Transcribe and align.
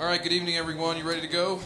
All 0.00 0.06
right, 0.06 0.22
good 0.22 0.32
evening, 0.32 0.56
everyone. 0.56 0.96
You 0.96 1.06
ready 1.06 1.20
to 1.20 1.26
go? 1.26 1.60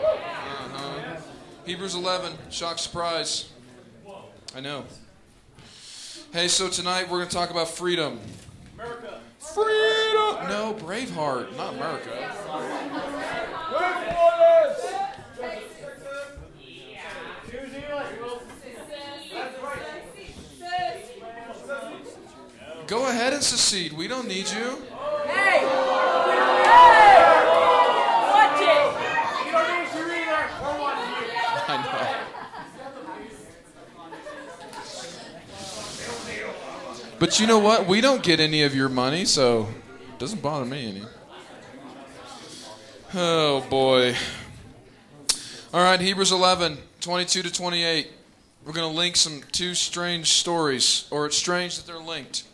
Uh-huh. 0.00 1.16
Hebrews 1.64 1.96
11, 1.96 2.32
shock 2.48 2.78
surprise. 2.78 3.48
I 4.54 4.60
know. 4.60 4.84
Hey, 6.32 6.46
so 6.46 6.68
tonight 6.68 7.10
we're 7.10 7.18
going 7.18 7.28
to 7.28 7.34
talk 7.34 7.50
about 7.50 7.68
freedom. 7.68 8.20
America. 8.74 9.18
Freedom! 9.40 10.46
No, 10.48 10.76
Braveheart, 10.78 11.56
not 11.56 11.74
America. 11.74 12.10
Go 22.86 23.08
ahead 23.08 23.32
and 23.32 23.42
secede. 23.42 23.92
We 23.92 24.06
don't 24.06 24.28
need 24.28 24.48
you. 24.48 24.78
Hey! 25.26 25.58
Hey! 25.58 27.26
Watch 28.30 28.60
it! 28.60 28.66
You 29.44 29.52
don't 29.52 29.68
need 29.74 29.90
to 29.90 30.02
read 30.04 30.28
our 30.28 30.46
We're 30.62 30.78
watching 30.80 31.10
you. 31.10 31.34
I 31.66 31.76
know. 31.82 32.26
But 37.26 37.40
you 37.40 37.48
know 37.48 37.58
what? 37.58 37.88
We 37.88 38.00
don't 38.00 38.22
get 38.22 38.38
any 38.38 38.62
of 38.62 38.72
your 38.72 38.88
money, 38.88 39.24
so 39.24 39.66
it 40.10 40.18
doesn't 40.20 40.40
bother 40.42 40.64
me 40.64 40.88
any. 40.88 41.02
Oh 43.14 43.66
boy. 43.68 44.14
All 45.74 45.82
right, 45.82 46.00
Hebrews 46.00 46.30
11, 46.30 46.78
22 47.00 47.42
to 47.42 47.52
28. 47.52 48.12
We're 48.64 48.72
going 48.72 48.88
to 48.88 48.96
link 48.96 49.16
some 49.16 49.42
two 49.50 49.74
strange 49.74 50.28
stories, 50.34 51.08
or 51.10 51.26
it's 51.26 51.36
strange 51.36 51.76
that 51.78 51.84
they're 51.84 51.98
linked. 51.98 52.44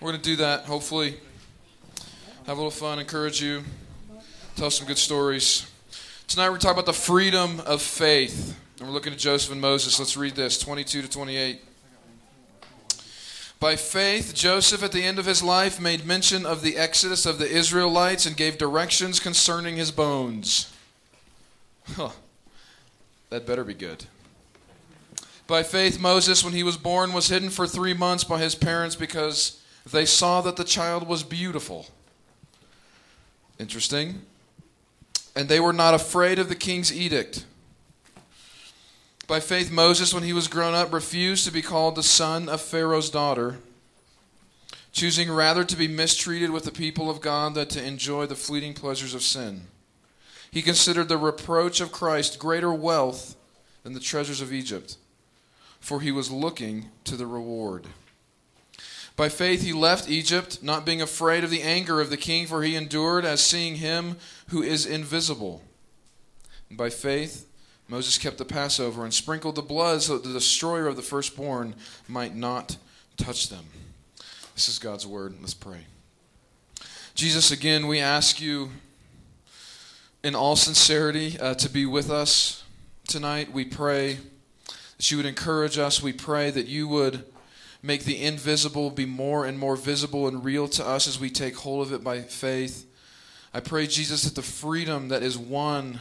We're 0.00 0.10
going 0.10 0.22
to 0.22 0.28
do 0.28 0.36
that, 0.38 0.64
hopefully. 0.64 1.14
Have 2.46 2.56
a 2.58 2.60
little 2.60 2.72
fun, 2.72 2.98
encourage 2.98 3.40
you, 3.40 3.62
tell 4.56 4.72
some 4.72 4.88
good 4.88 4.98
stories. 4.98 5.70
Tonight 6.26 6.50
we're 6.50 6.58
talking 6.58 6.72
about 6.72 6.86
the 6.86 6.92
freedom 6.92 7.60
of 7.60 7.80
faith. 7.80 8.58
And 8.80 8.88
we're 8.88 8.94
looking 8.94 9.12
at 9.12 9.20
Joseph 9.20 9.52
and 9.52 9.60
Moses. 9.60 10.00
Let's 10.00 10.16
read 10.16 10.34
this 10.34 10.58
22 10.58 11.02
to 11.02 11.08
28. 11.08 11.60
By 13.60 13.74
faith, 13.74 14.34
Joseph 14.34 14.84
at 14.84 14.92
the 14.92 15.02
end 15.02 15.18
of 15.18 15.26
his 15.26 15.42
life 15.42 15.80
made 15.80 16.06
mention 16.06 16.46
of 16.46 16.62
the 16.62 16.76
exodus 16.76 17.26
of 17.26 17.38
the 17.38 17.50
Israelites 17.50 18.24
and 18.24 18.36
gave 18.36 18.56
directions 18.56 19.18
concerning 19.18 19.76
his 19.76 19.90
bones. 19.90 20.72
Huh. 21.96 22.10
That 23.30 23.46
better 23.46 23.64
be 23.64 23.74
good. 23.74 24.04
By 25.48 25.62
faith, 25.62 25.98
Moses, 25.98 26.44
when 26.44 26.52
he 26.52 26.62
was 26.62 26.76
born, 26.76 27.12
was 27.12 27.28
hidden 27.28 27.50
for 27.50 27.66
three 27.66 27.94
months 27.94 28.22
by 28.22 28.38
his 28.38 28.54
parents 28.54 28.94
because 28.94 29.60
they 29.90 30.04
saw 30.04 30.40
that 30.42 30.56
the 30.56 30.64
child 30.64 31.08
was 31.08 31.22
beautiful. 31.22 31.86
Interesting. 33.58 34.22
And 35.34 35.48
they 35.48 35.58
were 35.58 35.72
not 35.72 35.94
afraid 35.94 36.38
of 36.38 36.48
the 36.48 36.54
king's 36.54 36.92
edict. 36.92 37.44
By 39.28 39.40
faith, 39.40 39.70
Moses, 39.70 40.14
when 40.14 40.22
he 40.22 40.32
was 40.32 40.48
grown 40.48 40.72
up, 40.72 40.90
refused 40.90 41.44
to 41.44 41.52
be 41.52 41.60
called 41.60 41.94
the 41.94 42.02
son 42.02 42.48
of 42.48 42.62
Pharaoh's 42.62 43.10
daughter, 43.10 43.58
choosing 44.90 45.30
rather 45.30 45.64
to 45.64 45.76
be 45.76 45.86
mistreated 45.86 46.50
with 46.50 46.64
the 46.64 46.72
people 46.72 47.10
of 47.10 47.20
God 47.20 47.54
than 47.54 47.68
to 47.68 47.84
enjoy 47.84 48.24
the 48.24 48.34
fleeting 48.34 48.72
pleasures 48.72 49.12
of 49.12 49.22
sin. 49.22 49.66
He 50.50 50.62
considered 50.62 51.08
the 51.08 51.18
reproach 51.18 51.82
of 51.82 51.92
Christ 51.92 52.38
greater 52.38 52.72
wealth 52.72 53.36
than 53.82 53.92
the 53.92 54.00
treasures 54.00 54.40
of 54.40 54.50
Egypt, 54.50 54.96
for 55.78 56.00
he 56.00 56.10
was 56.10 56.30
looking 56.30 56.86
to 57.04 57.14
the 57.14 57.26
reward. 57.26 57.84
By 59.14 59.28
faith 59.28 59.60
he 59.60 59.74
left 59.74 60.08
Egypt, 60.08 60.62
not 60.62 60.86
being 60.86 61.02
afraid 61.02 61.44
of 61.44 61.50
the 61.50 61.62
anger 61.62 62.00
of 62.00 62.08
the 62.08 62.16
king, 62.16 62.46
for 62.46 62.62
he 62.62 62.76
endured 62.76 63.26
as 63.26 63.42
seeing 63.42 63.74
him 63.74 64.16
who 64.48 64.62
is 64.62 64.86
invisible. 64.86 65.60
And 66.70 66.78
by 66.78 66.88
faith 66.88 67.47
Moses 67.88 68.18
kept 68.18 68.36
the 68.36 68.44
Passover 68.44 69.04
and 69.04 69.14
sprinkled 69.14 69.54
the 69.54 69.62
blood 69.62 70.02
so 70.02 70.14
that 70.14 70.24
the 70.24 70.32
destroyer 70.32 70.86
of 70.86 70.96
the 70.96 71.02
firstborn 71.02 71.74
might 72.06 72.36
not 72.36 72.76
touch 73.16 73.48
them. 73.48 73.64
This 74.54 74.68
is 74.68 74.78
God's 74.78 75.06
word. 75.06 75.34
Let's 75.40 75.54
pray. 75.54 75.86
Jesus, 77.14 77.50
again, 77.50 77.86
we 77.86 77.98
ask 77.98 78.40
you 78.40 78.70
in 80.22 80.34
all 80.34 80.54
sincerity 80.54 81.38
uh, 81.38 81.54
to 81.54 81.70
be 81.70 81.86
with 81.86 82.10
us 82.10 82.62
tonight. 83.06 83.52
We 83.52 83.64
pray 83.64 84.18
that 84.98 85.10
you 85.10 85.16
would 85.16 85.26
encourage 85.26 85.78
us. 85.78 86.02
We 86.02 86.12
pray 86.12 86.50
that 86.50 86.66
you 86.66 86.86
would 86.88 87.24
make 87.82 88.04
the 88.04 88.22
invisible 88.22 88.90
be 88.90 89.06
more 89.06 89.46
and 89.46 89.58
more 89.58 89.76
visible 89.76 90.28
and 90.28 90.44
real 90.44 90.68
to 90.68 90.86
us 90.86 91.08
as 91.08 91.18
we 91.18 91.30
take 91.30 91.56
hold 91.56 91.86
of 91.86 91.92
it 91.92 92.04
by 92.04 92.20
faith. 92.20 92.84
I 93.54 93.60
pray, 93.60 93.86
Jesus, 93.86 94.24
that 94.24 94.34
the 94.34 94.42
freedom 94.42 95.08
that 95.08 95.22
is 95.22 95.38
won 95.38 96.00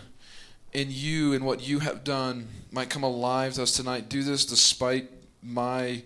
in 0.74 0.88
you 0.90 1.34
and 1.34 1.46
what 1.46 1.68
you 1.68 1.80
have 1.80 2.04
done 2.04 2.48
might 2.72 2.90
come 2.90 3.04
alive 3.04 3.54
to 3.54 3.64
us 3.64 3.72
tonight. 3.72 4.10
Do 4.10 4.24
this 4.24 4.46
despite 4.46 5.10
my 5.42 6.04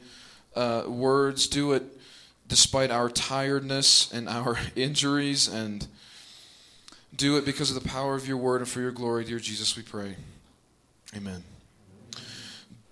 uh, 0.55 0.83
words. 0.87 1.47
Do 1.47 1.73
it 1.73 1.83
despite 2.47 2.91
our 2.91 3.09
tiredness 3.09 4.11
and 4.11 4.29
our 4.29 4.57
injuries. 4.75 5.47
And 5.47 5.87
do 7.15 7.37
it 7.37 7.45
because 7.45 7.75
of 7.75 7.81
the 7.81 7.87
power 7.87 8.15
of 8.15 8.27
your 8.27 8.37
word 8.37 8.61
and 8.61 8.69
for 8.69 8.81
your 8.81 8.91
glory, 8.91 9.25
dear 9.25 9.39
Jesus, 9.39 9.75
we 9.75 9.83
pray. 9.83 10.15
Amen. 11.15 11.43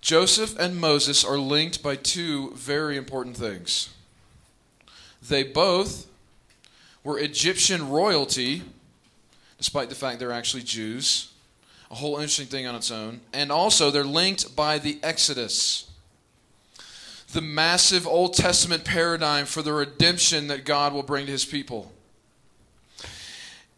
Joseph 0.00 0.58
and 0.58 0.76
Moses 0.76 1.24
are 1.24 1.38
linked 1.38 1.82
by 1.82 1.96
two 1.96 2.52
very 2.52 2.96
important 2.96 3.36
things. 3.36 3.90
They 5.26 5.42
both 5.42 6.06
were 7.04 7.18
Egyptian 7.18 7.88
royalty, 7.90 8.62
despite 9.58 9.88
the 9.88 9.94
fact 9.94 10.18
they're 10.18 10.32
actually 10.32 10.62
Jews. 10.62 11.29
A 11.90 11.94
whole 11.94 12.16
interesting 12.16 12.46
thing 12.46 12.66
on 12.66 12.74
its 12.74 12.90
own. 12.90 13.20
And 13.32 13.50
also, 13.50 13.90
they're 13.90 14.04
linked 14.04 14.54
by 14.54 14.78
the 14.78 14.98
Exodus, 15.02 15.90
the 17.32 17.40
massive 17.40 18.06
Old 18.06 18.34
Testament 18.34 18.84
paradigm 18.84 19.46
for 19.46 19.62
the 19.62 19.72
redemption 19.72 20.46
that 20.48 20.64
God 20.64 20.92
will 20.92 21.02
bring 21.02 21.26
to 21.26 21.32
his 21.32 21.44
people. 21.44 21.92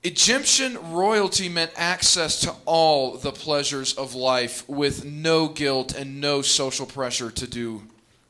Egyptian 0.05 0.93
royalty 0.93 1.49
meant 1.49 1.71
access 1.77 2.41
to 2.41 2.55
all 2.65 3.17
the 3.17 3.31
pleasures 3.31 3.95
of 3.95 4.15
life 4.15 4.69
with 4.69 5.05
no 5.05 5.47
guilt 5.47 5.95
and 5.95 6.21
no 6.21 6.43
social 6.43 6.87
pressure 6.87 7.31
to 7.31 7.47
do 7.47 7.83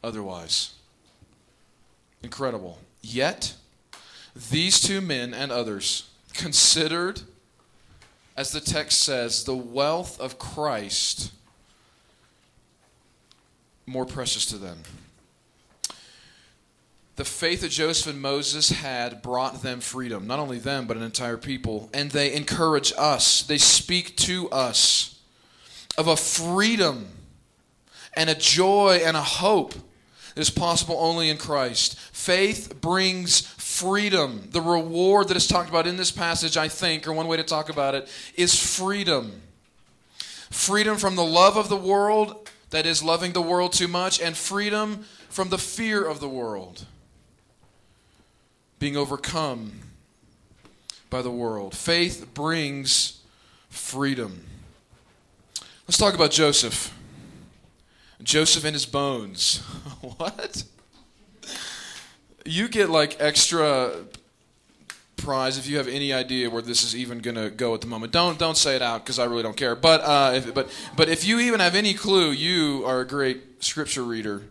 otherwise. 0.04 0.74
Incredible. 2.22 2.78
Yet, 3.00 3.54
these 4.50 4.80
two 4.80 5.00
men 5.00 5.32
and 5.32 5.50
others 5.50 6.08
considered, 6.34 7.22
as 8.36 8.50
the 8.52 8.60
text 8.60 9.00
says, 9.00 9.44
the 9.44 9.56
wealth 9.56 10.20
of 10.20 10.38
Christ 10.38 11.32
more 13.86 14.06
precious 14.06 14.46
to 14.46 14.56
them. 14.56 14.78
The 17.16 17.24
faith 17.24 17.60
that 17.60 17.70
Joseph 17.70 18.14
and 18.14 18.22
Moses 18.22 18.70
had 18.70 19.20
brought 19.22 19.62
them 19.62 19.80
freedom, 19.80 20.26
not 20.26 20.38
only 20.38 20.58
them, 20.58 20.86
but 20.86 20.96
an 20.96 21.02
entire 21.02 21.36
people. 21.36 21.90
And 21.92 22.10
they 22.10 22.32
encourage 22.32 22.92
us, 22.96 23.42
they 23.42 23.58
speak 23.58 24.16
to 24.18 24.48
us 24.50 25.20
of 25.98 26.08
a 26.08 26.16
freedom 26.16 27.08
and 28.14 28.30
a 28.30 28.34
joy 28.34 29.00
and 29.04 29.16
a 29.16 29.22
hope 29.22 29.74
that 29.74 30.40
is 30.40 30.50
possible 30.50 30.96
only 30.98 31.28
in 31.28 31.36
Christ. 31.36 31.98
Faith 31.98 32.80
brings 32.80 33.42
freedom. 33.72 34.48
The 34.50 34.60
reward 34.60 35.28
that 35.28 35.36
is 35.36 35.46
talked 35.46 35.70
about 35.70 35.86
in 35.86 35.96
this 35.96 36.10
passage, 36.10 36.56
I 36.56 36.68
think, 36.68 37.06
or 37.06 37.12
one 37.12 37.26
way 37.26 37.38
to 37.38 37.42
talk 37.42 37.70
about 37.70 37.94
it, 37.94 38.06
is 38.36 38.54
freedom. 38.54 39.40
Freedom 40.50 40.98
from 40.98 41.16
the 41.16 41.24
love 41.24 41.56
of 41.56 41.68
the 41.70 41.76
world, 41.76 42.50
that 42.70 42.84
is, 42.84 43.02
loving 43.02 43.32
the 43.32 43.40
world 43.40 43.72
too 43.72 43.88
much, 43.88 44.20
and 44.20 44.36
freedom 44.36 45.06
from 45.30 45.48
the 45.48 45.58
fear 45.58 46.04
of 46.04 46.20
the 46.20 46.28
world 46.28 46.84
being 48.78 48.96
overcome 48.96 49.80
by 51.08 51.22
the 51.22 51.30
world. 51.30 51.74
Faith 51.74 52.26
brings 52.34 53.22
freedom. 53.70 54.44
Let's 55.86 55.98
talk 55.98 56.14
about 56.14 56.30
Joseph. 56.30 56.92
Joseph 58.22 58.64
and 58.64 58.74
his 58.74 58.86
bones. 58.86 59.58
what? 60.00 60.64
You 62.44 62.68
get 62.68 62.90
like 62.90 63.16
extra 63.20 63.92
prize 65.16 65.58
if 65.58 65.68
you 65.68 65.76
have 65.76 65.88
any 65.88 66.12
idea 66.12 66.50
where 66.50 66.62
this 66.62 66.82
is 66.82 66.96
even 66.96 67.20
going 67.20 67.36
to 67.36 67.50
go 67.50 67.74
at 67.74 67.80
the 67.80 67.86
moment. 67.86 68.12
Don't 68.12 68.38
don't 68.38 68.56
say 68.56 68.74
it 68.76 68.82
out 68.82 69.04
because 69.04 69.18
I 69.18 69.24
really 69.24 69.42
don't 69.42 69.56
care. 69.56 69.76
But 69.76 70.00
uh, 70.00 70.32
if, 70.34 70.54
but 70.54 70.70
but 70.96 71.08
if 71.08 71.24
you 71.24 71.38
even 71.40 71.60
have 71.60 71.74
any 71.74 71.94
clue, 71.94 72.30
you 72.30 72.82
are 72.86 73.00
a 73.00 73.06
great 73.06 73.62
scripture 73.64 74.02
reader. 74.02 74.42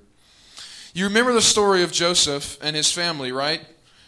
You 0.93 1.05
remember 1.05 1.33
the 1.33 1.41
story 1.41 1.83
of 1.83 1.91
Joseph 1.91 2.57
and 2.61 2.75
his 2.75 2.91
family, 2.91 3.31
right? 3.31 3.61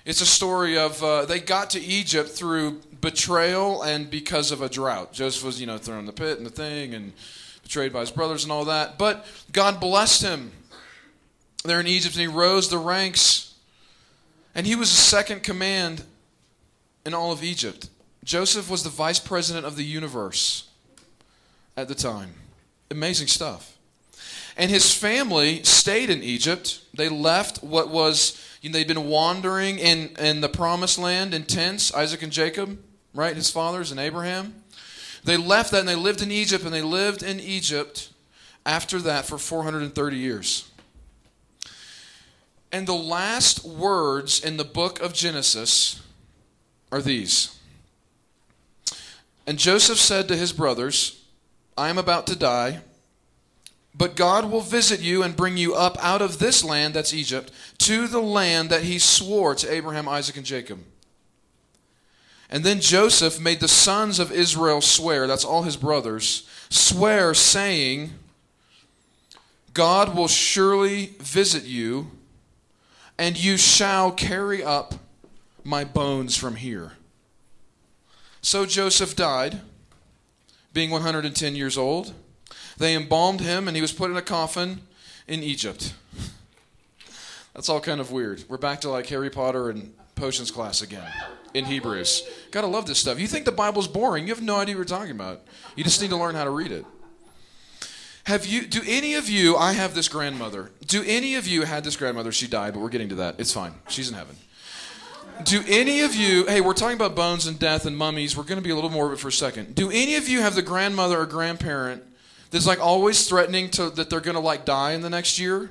It's 0.06 0.20
a 0.20 0.26
story 0.26 0.78
of 0.78 1.02
uh, 1.02 1.26
they 1.26 1.40
got 1.40 1.70
to 1.72 1.80
Egypt 1.80 2.30
through 2.30 2.82
betrayal 3.00 3.84
and 3.84 4.10
because 4.10 4.52
of 4.52 4.62
a 4.62 4.68
drought. 4.68 5.14
Joseph 5.14 5.46
was, 5.46 5.62
you 5.62 5.68
know, 5.68 5.78
thrown 5.78 6.00
in 6.00 6.06
the 6.06 6.14
pit 6.14 6.38
and 6.38 6.46
the 6.46 6.52
thing 6.52 6.94
and 6.94 7.14
betrayed 7.62 7.94
by 7.94 8.02
his 8.02 8.12
brothers 8.12 8.44
and 8.44 8.52
all 8.52 8.66
that. 8.66 8.98
But 8.98 9.26
God 9.54 9.80
blessed 9.80 10.22
him 10.22 10.52
there 11.64 11.80
in 11.80 11.88
Egypt 11.88 12.16
and 12.16 12.22
he 12.22 12.28
rose 12.28 12.70
the 12.70 12.78
ranks. 12.78 13.53
And 14.56 14.68
he 14.68 14.76
was 14.76 14.90
the 14.90 14.98
second 14.98 15.44
command 15.44 16.04
in 17.06 17.14
all 17.14 17.32
of 17.32 17.44
Egypt. 17.44 17.90
Joseph 18.24 18.70
was 18.70 18.84
the 18.84 18.90
vice 18.90 19.20
president 19.20 19.66
of 19.66 19.76
the 19.76 19.84
universe 19.84 20.70
at 21.76 21.88
the 21.88 21.96
time. 21.96 22.34
Amazing 22.92 23.28
stuff. 23.28 23.78
And 24.56 24.70
his 24.70 24.94
family 24.94 25.64
stayed 25.64 26.10
in 26.10 26.22
Egypt. 26.22 26.82
They 26.94 27.10
left 27.10 27.64
what 27.64 27.90
was, 27.90 28.40
you 28.62 28.70
know, 28.70 28.74
they'd 28.74 28.88
been 28.88 29.10
wandering 29.10 29.80
in, 29.80 30.16
in 30.20 30.42
the 30.42 30.50
promised 30.50 31.00
land 31.00 31.34
in 31.34 31.44
tents, 31.44 31.94
Isaac 31.94 32.22
and 32.22 32.32
Jacob, 32.32 32.78
right? 33.14 33.36
His 33.36 33.50
fathers 33.50 33.90
and 33.90 34.00
Abraham. 34.00 34.64
They 35.24 35.38
left 35.38 35.72
that 35.72 35.80
and 35.80 35.90
they 35.90 35.96
lived 35.96 36.22
in 36.22 36.32
Egypt, 36.32 36.66
and 36.66 36.74
they 36.74 36.82
lived 36.82 37.24
in 37.24 37.40
Egypt 37.40 38.10
after 38.66 39.00
that 39.00 39.26
for 39.26 39.38
430 39.38 40.18
years. 40.18 40.70
And 42.74 42.88
the 42.88 42.94
last 42.94 43.64
words 43.64 44.44
in 44.44 44.58
the 44.58 44.64
book 44.64 45.00
of 45.00 45.14
Genesis 45.14 46.02
are 46.92 47.04
these. 47.04 47.58
And 49.46 49.60
Joseph 49.60 50.00
said 50.00 50.28
to 50.28 50.36
his 50.36 50.52
brothers, 50.52 51.24
I 51.78 51.90
am 51.90 52.00
about 52.00 52.25
to 52.28 52.36
die, 52.36 52.80
but 53.94 54.16
God 54.16 54.50
will 54.50 54.62
visit 54.62 55.02
you 55.02 55.22
and 55.22 55.36
bring 55.36 55.56
you 55.56 55.75
up 55.75 55.98
out 56.04 56.24
of 56.24 56.40
this 56.40 56.64
land, 56.64 56.96
that's 56.96 57.14
Egypt, 57.14 57.52
to 57.78 58.08
the 58.08 58.22
land 58.22 58.72
that 58.72 58.81
he 58.81 58.98
swore 58.98 59.54
to 59.54 59.72
Abraham, 59.72 60.10
Isaac, 60.10 60.38
and 60.38 60.46
Jacob. 60.46 60.80
And 62.50 62.64
then 62.64 62.81
Joseph 62.81 63.40
made 63.40 63.60
the 63.60 63.68
sons 63.68 64.18
of 64.18 64.31
Israel 64.31 64.81
swear, 64.81 65.28
that's 65.28 65.46
all 65.46 65.62
his 65.62 65.78
brothers, 65.78 66.48
swear, 66.70 67.36
saying, 67.36 68.14
God 69.75 70.16
will 70.16 70.28
surely 70.28 71.14
visit 71.20 71.66
you, 71.66 72.10
and 73.18 73.42
you 73.42 73.57
shall 73.57 74.12
carry 74.12 74.63
up 74.63 74.95
my 75.63 75.83
bones 75.83 76.36
from 76.36 76.56
here. 76.56 76.94
So 78.42 78.65
Joseph 78.65 79.15
died, 79.15 79.62
being 80.74 80.89
110 80.89 81.56
years 81.56 81.77
old. 81.77 82.13
They 82.77 82.95
embalmed 82.95 83.42
him, 83.42 83.68
and 83.68 83.77
he 83.77 83.81
was 83.81 83.94
put 83.94 84.12
in 84.12 84.18
a 84.18 84.21
coffin 84.21 84.81
in 85.27 85.44
Egypt. 85.44 85.94
That's 87.54 87.69
all 87.69 87.80
kind 87.80 88.01
of 88.01 88.12
weird. 88.12 88.44
We're 88.50 88.57
back 88.57 88.81
to 88.81 88.89
like 88.89 89.07
Harry 89.07 89.30
Potter 89.30 89.69
and 89.69 89.94
potions 90.15 90.51
class 90.51 90.81
again 90.81 91.07
in 91.54 91.65
Hebrews. 91.65 92.24
Gotta 92.51 92.68
love 92.68 92.88
this 92.88 93.00
stuff. 93.00 93.19
You 93.19 93.27
think 93.27 93.45
the 93.45 93.51
Bible's 93.51 93.88
boring? 93.88 94.27
You 94.27 94.33
have 94.33 94.44
no 94.44 94.57
idea 94.57 94.75
what 94.75 94.80
we're 94.80 94.98
talking 94.98 95.12
about. 95.12 95.42
You 95.75 95.83
just 95.83 96.01
need 96.01 96.10
to 96.10 96.18
learn 96.18 96.36
how 96.36 96.44
to 96.44 96.50
read 96.50 96.71
it. 96.71 96.86
Have 98.25 98.46
you? 98.46 98.66
Do 98.66 98.81
any 98.88 99.16
of 99.16 99.30
you? 99.30 99.58
I 99.58 99.74
have 99.74 99.96
this 99.96 100.08
grandmother. 100.08 100.72
Do 100.88 101.04
any 101.06 101.36
of 101.36 101.46
you 101.46 101.64
had 101.64 101.84
this 101.84 101.98
grandmother? 101.98 102.31
She 102.31 102.48
died, 102.48 102.74
but 102.74 102.80
we're 102.80 102.90
getting 102.90 103.10
to 103.10 103.16
that. 103.16 103.36
It's 103.38 103.52
fine. 103.52 103.74
She's 103.90 104.10
in 104.10 104.16
heaven. 104.16 104.38
Do 105.44 105.62
any 105.68 106.02
of 106.02 106.16
you? 106.16 106.46
Hey, 106.46 106.62
we're 106.62 106.74
talking 106.74 106.96
about 106.96 107.16
bones 107.16 107.48
and 107.48 107.60
death 107.60 107.86
and 107.86 107.98
mummies. 107.98 108.38
We're 108.38 108.44
going 108.44 108.60
to 108.60 108.64
be 108.64 108.70
a 108.70 108.75
little 108.75 108.90
morbid 108.90 109.20
for 109.20 109.28
a 109.28 109.31
second. 109.31 109.75
Do 109.75 109.90
any 109.92 110.16
of 110.16 110.30
you 110.30 110.42
have 110.42 110.56
the 110.56 110.62
grandmother 110.62 111.20
or 111.20 111.25
grandparent 111.25 112.04
that's 112.52 112.68
like 112.68 112.80
always 112.80 113.28
threatening 113.28 113.70
to 113.72 113.90
that 113.90 114.10
they're 114.10 114.22
going 114.22 114.36
to 114.36 114.42
like 114.42 114.64
die 114.64 114.94
in 114.94 115.02
the 115.02 115.10
next 115.10 115.40
year? 115.40 115.70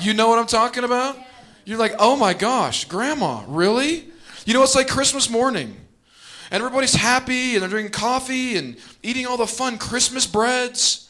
You 0.00 0.12
know 0.12 0.28
what 0.28 0.38
I'm 0.38 0.46
talking 0.46 0.84
about? 0.84 1.16
You're 1.64 1.78
like, 1.78 1.94
oh 1.98 2.16
my 2.16 2.34
gosh, 2.34 2.84
grandma, 2.84 3.44
really? 3.46 4.08
You 4.44 4.52
know, 4.52 4.62
it's 4.62 4.74
like 4.74 4.88
Christmas 4.88 5.30
morning. 5.30 5.76
And 6.50 6.62
everybody's 6.62 6.94
happy 6.94 7.54
and 7.54 7.62
they're 7.62 7.70
drinking 7.70 7.92
coffee 7.92 8.56
and 8.56 8.76
eating 9.02 9.24
all 9.24 9.36
the 9.36 9.46
fun 9.46 9.78
Christmas 9.78 10.26
breads. 10.26 11.03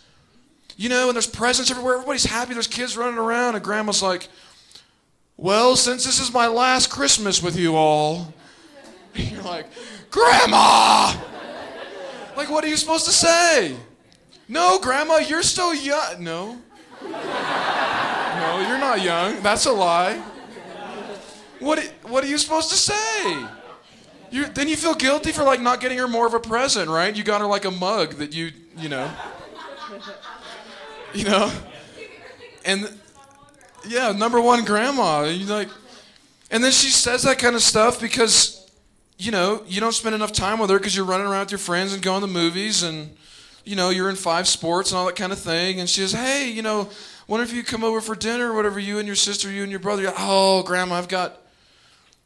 You 0.77 0.89
know, 0.89 1.09
and 1.09 1.15
there's 1.15 1.27
presents 1.27 1.71
everywhere. 1.71 1.95
Everybody's 1.95 2.25
happy. 2.25 2.55
There's 2.55 2.67
kids 2.67 2.97
running 2.97 3.19
around. 3.19 3.55
And 3.55 3.65
grandma's 3.65 4.03
like, 4.03 4.29
well, 5.37 5.77
since 5.77 6.05
this 6.05 6.21
is 6.21 6.33
my 6.33 6.47
last 6.47 6.91
Christmas 6.91 7.43
with 7.43 7.57
you 7.57 7.77
all, 7.77 8.33
you're 9.15 9.43
like, 9.43 9.67
Grandma! 10.11 11.13
Like, 12.37 12.51
what 12.51 12.65
are 12.65 12.69
you 12.69 12.77
supposed 12.77 13.05
to 13.07 13.13
say? 13.13 13.77
No, 14.49 14.79
Grandma, 14.81 15.19
you're 15.19 15.43
still 15.43 15.75
young. 15.75 16.23
No. 16.23 16.59
No, 17.03 18.65
you're 18.69 18.79
not 18.79 19.03
young. 19.03 19.43
That's 19.43 19.67
a 19.67 19.73
lie. 19.73 20.23
What, 21.59 21.81
what 22.05 22.23
are 22.23 22.27
you 22.29 22.39
supposed 22.39 22.71
to 22.71 22.77
say? 22.77 23.47
You, 24.31 24.47
then 24.47 24.69
you 24.69 24.77
feel 24.77 24.95
guilty 24.95 25.33
for 25.33 25.43
like 25.43 25.61
not 25.61 25.81
getting 25.81 25.99
her 25.99 26.09
more 26.09 26.27
of 26.27 26.35
a 26.35 26.41
present, 26.41 26.89
right? 26.89 27.15
You 27.15 27.25
got 27.25 27.41
her 27.41 27.47
like 27.47 27.65
a 27.65 27.71
mug 27.71 28.15
that 28.15 28.35
you, 28.35 28.53
you 28.77 28.89
know. 28.89 29.11
You 31.19 31.25
know? 31.25 31.53
And 32.65 32.93
yeah, 33.87 34.11
number 34.11 34.41
one 34.41 34.65
grandma. 34.65 35.25
You 35.25 35.47
like 35.47 35.69
and 36.51 36.63
then 36.63 36.73
she 36.73 36.89
says 36.89 37.23
that 37.23 37.39
kind 37.39 37.55
of 37.55 37.63
stuff 37.63 38.01
because 38.01 38.69
you 39.17 39.31
know, 39.31 39.63
you 39.69 39.81
don't 39.81 39.93
spend 39.93 40.15
enough 40.15 40.33
time 40.33 40.59
with 40.59 40.71
her 40.71 40.79
because 40.79 40.97
you're 40.97 41.05
running 41.05 41.27
around 41.27 41.41
with 41.41 41.53
your 41.53 41.59
friends 41.59 41.93
and 41.93 42.03
going 42.03 42.23
to 42.23 42.27
movies 42.27 42.83
and 42.83 43.17
you 43.65 43.77
know, 43.77 43.91
you're 43.91 44.11
in 44.11 44.17
five 44.17 44.49
sports 44.49 44.91
and 44.91 44.99
all 44.99 45.07
that 45.07 45.17
kind 45.17 45.33
of 45.33 45.39
thing. 45.39 45.79
And 45.79 45.89
she 45.89 46.01
says, 46.01 46.13
Hey, 46.13 46.51
you 46.51 46.63
know, 46.63 46.89
wonder 47.29 47.45
if 47.45 47.53
you 47.53 47.63
come 47.63 47.85
over 47.85 48.01
for 48.01 48.17
dinner 48.17 48.51
or 48.51 48.57
whatever, 48.57 48.81
you 48.81 48.99
and 48.99 49.07
your 49.07 49.17
sister, 49.17 49.51
you 49.51 49.63
and 49.63 49.71
your 49.71 49.81
brother. 49.81 50.13
Oh, 50.19 50.63
grandma, 50.65 50.97
I've 50.97 51.09
got 51.09 51.41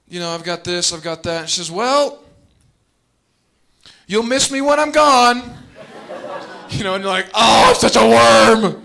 you 0.09 0.21
know, 0.21 0.31
I've 0.31 0.45
got 0.45 0.65
this, 0.65 0.93
I've 0.93 1.03
got 1.03 1.23
that. 1.25 1.41
And 1.43 1.51
she 1.51 1.59
says, 1.59 1.71
Well, 1.71 2.23
you'll 4.07 4.23
miss 4.23 4.51
me 4.51 4.61
when 4.61 4.81
I'm 4.81 4.91
gone. 4.91 5.43
You 6.71 6.85
know, 6.85 6.95
and 6.95 7.03
you're 7.03 7.13
like, 7.13 7.27
oh, 7.35 7.65
I'm 7.69 7.75
such 7.75 7.97
a 7.97 8.07
worm. 8.07 8.85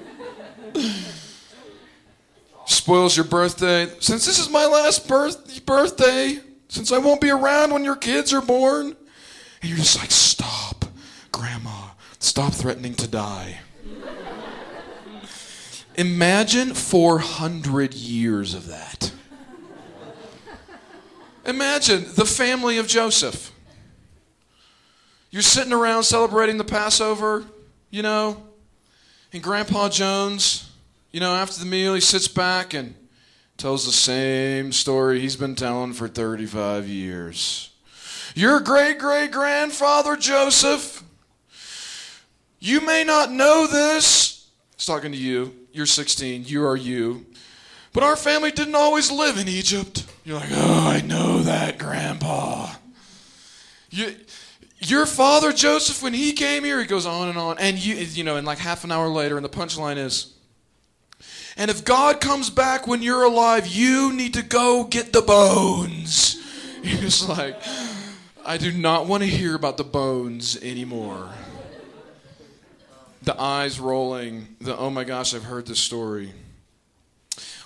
Spoils 2.66 3.16
your 3.16 3.26
birthday. 3.26 3.88
Since 4.00 4.26
this 4.26 4.40
is 4.40 4.50
my 4.50 4.66
last 4.66 5.08
birth- 5.08 5.66
birthday, 5.66 6.40
since 6.70 6.92
I 6.92 6.98
won't 6.98 7.22
be 7.22 7.30
around 7.30 7.74
when 7.74 7.84
your 7.84 7.96
kids 7.96 8.34
are 8.34 8.42
born, 8.42 8.96
and 9.62 9.70
you're 9.70 9.78
just 9.78 10.00
like, 10.00 10.12
stop, 10.12 10.86
Grandma, 11.32 11.90
stop 12.20 12.54
threatening 12.54 12.96
to 12.96 13.08
die. 13.08 13.60
Imagine 15.96 16.74
400 16.74 17.94
years 17.94 18.54
of 18.54 18.68
that. 18.68 19.12
Imagine 21.46 22.06
the 22.16 22.26
family 22.26 22.78
of 22.78 22.88
Joseph. 22.88 23.52
You're 25.30 25.42
sitting 25.42 25.74
around 25.74 26.04
celebrating 26.04 26.58
the 26.58 26.64
Passover 26.64 27.44
you 27.94 28.02
know? 28.02 28.36
And 29.32 29.44
Grandpa 29.44 29.88
Jones, 29.88 30.72
you 31.12 31.20
know, 31.20 31.36
after 31.36 31.60
the 31.60 31.68
meal, 31.68 31.94
he 31.94 32.02
sits 32.02 32.28
back 32.28 32.74
and 32.74 32.96
tells 33.56 33.86
the 33.86 33.92
same 33.92 34.72
story 34.72 35.20
he's 35.20 35.36
been 35.36 35.54
telling 35.54 35.94
for 35.94 36.08
35 36.08 36.88
years. 36.88 37.70
Your 38.34 38.60
great 38.60 38.98
great 38.98 39.32
grandfather 39.32 40.16
Joseph, 40.16 41.04
you 42.60 42.82
may 42.82 43.04
not 43.04 43.32
know 43.32 43.68
this. 43.68 44.50
He's 44.76 44.88
talking 44.88 45.12
to 45.12 45.18
you. 45.18 45.54
You're 45.72 45.86
16. 45.86 46.46
You 46.46 46.66
are 46.66 46.76
you. 46.76 47.28
But 47.94 48.02
our 48.02 48.16
family 48.16 48.50
didn't 48.50 48.74
always 48.74 49.12
live 49.12 49.38
in 49.38 49.48
Egypt. 49.48 50.04
You're 50.26 50.40
like, 50.40 50.50
oh, 50.52 50.90
I 50.90 51.02
know 51.02 51.44
that, 51.44 51.78
Grandpa. 51.78 52.72
You, 53.92 54.16
your 54.90 55.06
father 55.06 55.52
Joseph, 55.54 56.04
when 56.04 56.14
he 56.14 56.34
came 56.34 56.64
here, 56.64 56.80
he 56.80 56.86
goes 56.86 57.06
on 57.06 57.30
and 57.30 57.38
on. 57.38 57.58
And 57.60 57.78
you, 57.78 57.96
you 57.96 58.24
know, 58.24 58.38
and 58.38 58.46
like 58.46 58.58
half 58.58 58.84
an 58.84 58.92
hour 58.92 59.08
later, 59.08 59.36
and 59.38 59.46
the 59.46 59.50
punchline 59.50 59.98
is, 59.98 60.34
and 61.56 61.70
if 61.70 61.86
God 61.86 62.20
comes 62.20 62.50
back 62.50 62.88
when 62.88 63.02
you're 63.02 63.24
alive, 63.24 63.68
you 63.68 64.12
need 64.14 64.34
to 64.34 64.42
go 64.42 64.86
get 64.86 65.14
the 65.14 65.22
bones. 65.22 66.40
He's 66.84 67.24
like, 67.28 67.56
I 68.46 68.58
do 68.58 68.72
not 68.72 69.06
want 69.06 69.24
to 69.24 69.30
hear 69.30 69.56
about 69.56 69.78
the 69.78 69.84
bones 69.84 70.62
anymore. 70.62 71.30
The 73.22 73.40
eyes 73.40 73.80
rolling, 73.80 74.56
the 74.60 74.76
oh 74.78 74.90
my 74.90 75.06
gosh, 75.06 75.34
I've 75.34 75.46
heard 75.46 75.66
this 75.66 75.80
story. 75.80 76.34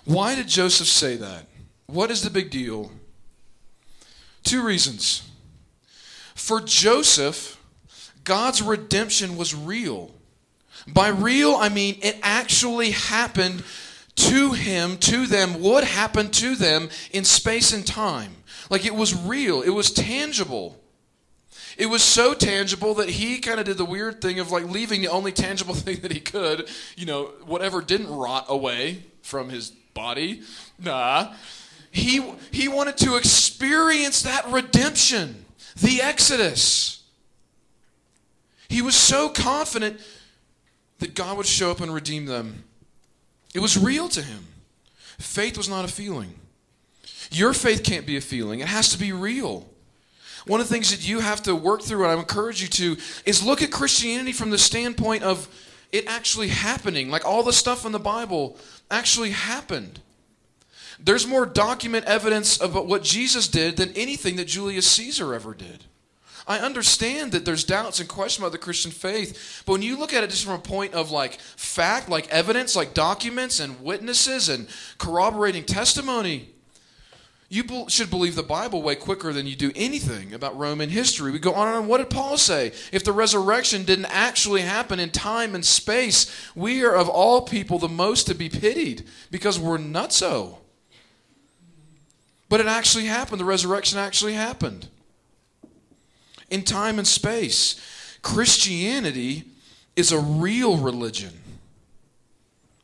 Why 0.05 0.35
did 0.35 0.47
Joseph 0.47 0.87
say 0.87 1.15
that? 1.15 1.47
What 1.87 2.11
is 2.11 2.21
the 2.21 2.29
big 2.29 2.51
deal? 2.51 2.91
Two 4.43 4.63
reasons. 4.63 5.27
For 6.37 6.61
Joseph, 6.61 7.59
God's 8.23 8.61
redemption 8.61 9.37
was 9.37 9.55
real. 9.55 10.11
By 10.87 11.09
real, 11.09 11.55
I 11.55 11.69
mean 11.69 11.97
it 12.01 12.17
actually 12.21 12.91
happened 12.91 13.63
to 14.15 14.51
him, 14.53 14.97
to 14.97 15.25
them, 15.25 15.61
what 15.61 15.83
happened 15.83 16.33
to 16.33 16.55
them 16.55 16.89
in 17.11 17.23
space 17.23 17.73
and 17.73 17.85
time. 17.85 18.31
Like 18.69 18.85
it 18.85 18.95
was 18.95 19.15
real, 19.15 19.61
it 19.61 19.71
was 19.71 19.91
tangible. 19.91 20.79
It 21.75 21.87
was 21.87 22.03
so 22.03 22.33
tangible 22.35 22.93
that 22.95 23.09
he 23.09 23.39
kind 23.39 23.59
of 23.59 23.65
did 23.65 23.77
the 23.77 23.85
weird 23.85 24.21
thing 24.21 24.39
of 24.39 24.51
like 24.51 24.65
leaving 24.65 25.01
the 25.01 25.09
only 25.09 25.31
tangible 25.31 25.73
thing 25.75 26.01
that 26.01 26.11
he 26.11 26.19
could, 26.19 26.69
you 26.95 27.07
know, 27.07 27.31
whatever 27.45 27.81
didn't 27.81 28.09
rot 28.09 28.45
away 28.47 29.03
from 29.23 29.49
his 29.49 29.71
body. 29.95 30.43
Nah. 30.79 31.33
He, 31.89 32.23
he 32.51 32.67
wanted 32.67 32.97
to 32.97 33.15
experience 33.15 34.21
that 34.21 34.47
redemption 34.51 35.45
the 35.81 36.01
Exodus. 36.01 37.03
He 38.69 38.81
was 38.81 38.95
so 38.95 39.29
confident 39.29 39.99
that 40.99 41.15
God 41.15 41.37
would 41.37 41.45
show 41.45 41.71
up 41.71 41.79
and 41.79 41.93
redeem 41.93 42.25
them. 42.25 42.63
It 43.53 43.59
was 43.59 43.77
real 43.77 44.09
to 44.09 44.21
him. 44.21 44.47
Faith 45.17 45.57
was 45.57 45.69
not 45.69 45.85
a 45.85 45.87
feeling. 45.87 46.33
Your 47.31 47.53
faith 47.53 47.83
can't 47.83 48.05
be 48.05 48.17
a 48.17 48.21
feeling, 48.21 48.59
it 48.59 48.67
has 48.67 48.89
to 48.89 48.97
be 48.97 49.11
real. 49.11 49.67
One 50.45 50.61
of 50.61 50.69
the 50.69 50.73
things 50.73 50.91
that 50.91 51.07
you 51.07 51.19
have 51.19 51.43
to 51.43 51.55
work 51.55 51.81
through, 51.81 52.03
and 52.03 52.11
I 52.11 52.19
encourage 52.19 52.61
you 52.61 52.69
to, 52.69 53.01
is 53.25 53.45
look 53.45 53.61
at 53.61 53.69
Christianity 53.69 54.31
from 54.31 54.49
the 54.49 54.57
standpoint 54.57 55.23
of 55.23 55.47
it 55.91 56.05
actually 56.07 56.47
happening. 56.47 57.09
Like 57.09 57.25
all 57.25 57.43
the 57.43 57.51
stuff 57.51 57.85
in 57.85 57.91
the 57.91 57.99
Bible 57.99 58.57
actually 58.89 59.31
happened. 59.31 59.99
There's 60.99 61.27
more 61.27 61.45
document 61.45 62.05
evidence 62.05 62.59
about 62.59 62.87
what 62.87 63.03
Jesus 63.03 63.47
did 63.47 63.77
than 63.77 63.91
anything 63.95 64.35
that 64.37 64.47
Julius 64.47 64.89
Caesar 64.91 65.33
ever 65.33 65.53
did. 65.53 65.85
I 66.47 66.59
understand 66.59 67.33
that 67.33 67.43
there's 67.43 67.65
doubts 67.65 67.99
and 67.99 68.07
questions 68.07 68.41
about 68.41 68.53
the 68.53 68.57
Christian 68.57 68.89
faith, 68.89 69.63
but 69.65 69.73
when 69.73 69.81
you 69.81 69.97
look 69.97 70.13
at 70.13 70.23
it 70.23 70.29
just 70.29 70.45
from 70.45 70.53
a 70.53 70.59
point 70.59 70.93
of 70.93 71.11
like 71.11 71.39
fact, 71.41 72.07
like 72.07 72.29
evidence, 72.29 72.73
like 72.75 72.93
documents 72.93 73.59
and 73.59 73.81
witnesses 73.81 74.47
and 74.47 74.67
corroborating 74.97 75.65
testimony, 75.65 76.49
you 77.49 77.85
should 77.89 78.09
believe 78.09 78.35
the 78.35 78.43
Bible 78.43 78.81
way 78.81 78.95
quicker 78.95 79.33
than 79.33 79.45
you 79.45 79.55
do 79.55 79.71
anything 79.75 80.33
about 80.33 80.57
Roman 80.57 80.89
history. 80.89 81.31
We 81.31 81.39
go 81.39 81.53
on 81.53 81.67
and 81.67 81.77
on. 81.77 81.87
What 81.87 81.97
did 81.99 82.09
Paul 82.09 82.37
say? 82.37 82.71
If 82.91 83.03
the 83.03 83.13
resurrection 83.13 83.83
didn't 83.83 84.05
actually 84.05 84.61
happen 84.61 84.99
in 84.99 85.11
time 85.11 85.53
and 85.53 85.65
space, 85.65 86.33
we 86.55 86.83
are 86.83 86.95
of 86.95 87.07
all 87.09 87.41
people 87.41 87.77
the 87.77 87.87
most 87.87 88.27
to 88.27 88.35
be 88.35 88.49
pitied 88.49 89.05
because 89.31 89.59
we're 89.59 89.77
nutso. 89.77 90.57
But 92.49 92.59
it 92.59 92.67
actually 92.67 93.05
happened. 93.05 93.39
The 93.39 93.45
resurrection 93.45 93.99
actually 93.99 94.33
happened. 94.33 94.87
In 96.49 96.63
time 96.63 96.97
and 96.97 97.07
space. 97.07 97.79
Christianity 98.21 99.45
is 99.95 100.11
a 100.11 100.19
real 100.19 100.77
religion. 100.77 101.33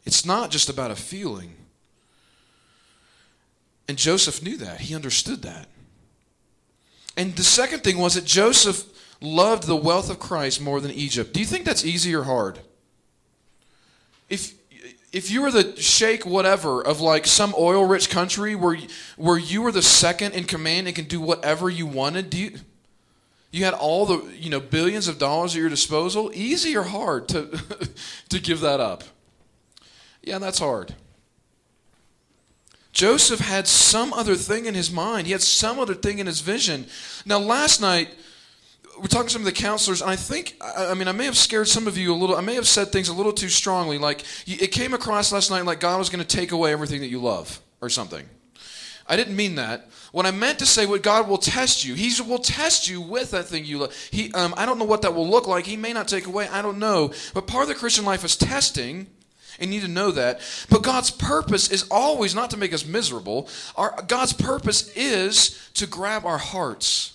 It's 0.05 0.25
not 0.25 0.51
just 0.51 0.69
about 0.69 0.91
a 0.91 0.95
feeling. 0.95 1.53
And 3.87 3.97
Joseph 3.97 4.41
knew 4.41 4.57
that. 4.57 4.81
He 4.81 4.95
understood 4.95 5.41
that. 5.43 5.67
And 7.15 7.35
the 7.35 7.43
second 7.43 7.83
thing 7.83 7.97
was 7.97 8.15
that 8.15 8.25
Joseph 8.25 8.85
loved 9.21 9.63
the 9.63 9.75
wealth 9.75 10.09
of 10.09 10.19
Christ 10.19 10.61
more 10.61 10.81
than 10.81 10.91
Egypt. 10.91 11.33
Do 11.33 11.39
you 11.39 11.45
think 11.45 11.65
that's 11.65 11.85
easy 11.85 12.13
or 12.15 12.23
hard? 12.23 12.59
If 14.29 14.53
if 15.13 15.29
you 15.29 15.43
were 15.43 15.51
the 15.51 15.79
sheikh 15.79 16.25
whatever 16.25 16.81
of 16.81 16.99
like 16.99 17.27
some 17.27 17.53
oil 17.57 17.85
rich 17.85 18.09
country 18.09 18.55
where 18.55 18.77
where 19.15 19.37
you 19.37 19.61
were 19.61 19.71
the 19.71 19.83
second 19.83 20.33
in 20.33 20.43
command 20.43 20.87
and 20.87 20.95
can 20.95 21.05
do 21.05 21.21
whatever 21.21 21.69
you 21.69 21.85
wanted, 21.85 22.31
do 22.31 22.39
you 22.39 22.51
you 23.51 23.63
had 23.63 23.75
all 23.75 24.07
the 24.07 24.25
you 24.33 24.49
know 24.49 24.59
billions 24.59 25.07
of 25.07 25.19
dollars 25.19 25.55
at 25.55 25.59
your 25.59 25.69
disposal, 25.69 26.31
easy 26.33 26.75
or 26.75 26.83
hard 26.83 27.27
to 27.29 27.45
to 28.29 28.39
give 28.39 28.59
that 28.61 28.79
up? 28.79 29.03
Yeah, 30.23 30.39
that's 30.39 30.59
hard. 30.59 30.95
Joseph 32.91 33.39
had 33.39 33.67
some 33.67 34.13
other 34.13 34.35
thing 34.35 34.65
in 34.65 34.73
his 34.73 34.91
mind. 34.91 35.27
He 35.27 35.31
had 35.31 35.41
some 35.41 35.79
other 35.79 35.95
thing 35.95 36.19
in 36.19 36.27
his 36.27 36.41
vision. 36.41 36.85
Now, 37.25 37.39
last 37.39 37.81
night, 37.81 38.09
we're 38.97 39.07
talking 39.07 39.27
to 39.27 39.33
some 39.33 39.41
of 39.41 39.45
the 39.45 39.51
counselors, 39.51 40.01
and 40.01 40.09
I 40.09 40.15
think, 40.15 40.55
I, 40.61 40.93
mean, 40.93 41.07
I 41.07 41.11
may 41.11 41.25
have 41.25 41.37
scared 41.37 41.67
some 41.67 41.87
of 41.87 41.97
you 41.97 42.13
a 42.13 42.15
little. 42.15 42.35
I 42.35 42.41
may 42.41 42.55
have 42.55 42.67
said 42.67 42.91
things 42.91 43.09
a 43.09 43.13
little 43.13 43.33
too 43.33 43.49
strongly. 43.49 43.97
Like, 43.97 44.23
it 44.45 44.71
came 44.71 44.93
across 44.93 45.31
last 45.31 45.49
night 45.49 45.65
like 45.65 45.79
God 45.79 45.97
was 45.97 46.09
going 46.09 46.23
to 46.23 46.37
take 46.37 46.51
away 46.51 46.71
everything 46.71 47.01
that 47.01 47.07
you 47.07 47.19
love 47.19 47.59
or 47.81 47.89
something. 47.89 48.27
I 49.07 49.15
didn't 49.15 49.35
mean 49.35 49.55
that. 49.55 49.89
What 50.11 50.25
I 50.25 50.31
meant 50.31 50.59
to 50.59 50.65
say, 50.65 50.85
what 50.85 51.01
God 51.01 51.27
will 51.27 51.37
test 51.37 51.83
you. 51.83 51.95
He 51.95 52.13
will 52.21 52.39
test 52.39 52.87
you 52.87 53.01
with 53.01 53.31
that 53.31 53.45
thing 53.45 53.65
you 53.65 53.79
love. 53.79 53.95
He, 54.11 54.31
um, 54.33 54.53
I 54.55 54.65
don't 54.65 54.79
know 54.79 54.85
what 54.85 55.01
that 55.01 55.13
will 55.13 55.27
look 55.27 55.47
like. 55.47 55.65
He 55.65 55.75
may 55.75 55.91
not 55.91 56.07
take 56.07 56.27
away. 56.27 56.47
I 56.47 56.61
don't 56.61 56.79
know. 56.79 57.11
But 57.33 57.47
part 57.47 57.63
of 57.63 57.69
the 57.69 57.75
Christian 57.75 58.05
life 58.05 58.23
is 58.23 58.37
testing. 58.37 59.07
And 59.59 59.73
you 59.73 59.79
need 59.79 59.85
to 59.85 59.91
know 59.91 60.11
that. 60.11 60.39
But 60.69 60.83
God's 60.83 61.11
purpose 61.11 61.69
is 61.69 61.87
always 61.91 62.33
not 62.33 62.51
to 62.51 62.57
make 62.57 62.73
us 62.73 62.85
miserable. 62.85 63.49
Our, 63.75 64.03
God's 64.07 64.33
purpose 64.33 64.91
is 64.95 65.69
to 65.75 65.85
grab 65.85 66.25
our 66.25 66.39
hearts. 66.39 67.13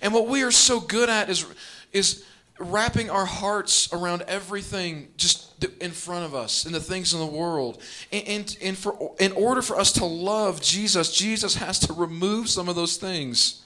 And 0.00 0.14
what 0.14 0.28
we 0.28 0.42
are 0.42 0.50
so 0.50 0.80
good 0.80 1.08
at 1.08 1.28
is, 1.28 1.46
is 1.92 2.24
wrapping 2.58 3.10
our 3.10 3.26
hearts 3.26 3.92
around 3.92 4.22
everything 4.22 5.08
just 5.16 5.64
in 5.80 5.90
front 5.90 6.24
of 6.24 6.34
us 6.34 6.64
and 6.64 6.74
the 6.74 6.80
things 6.80 7.12
in 7.12 7.20
the 7.20 7.26
world. 7.26 7.82
And, 8.12 8.28
and, 8.28 8.56
and 8.62 8.78
for, 8.78 9.14
in 9.18 9.32
order 9.32 9.62
for 9.62 9.78
us 9.78 9.92
to 9.92 10.04
love 10.04 10.62
Jesus, 10.62 11.12
Jesus 11.12 11.56
has 11.56 11.78
to 11.80 11.92
remove 11.92 12.48
some 12.48 12.68
of 12.68 12.76
those 12.76 12.96
things 12.96 13.62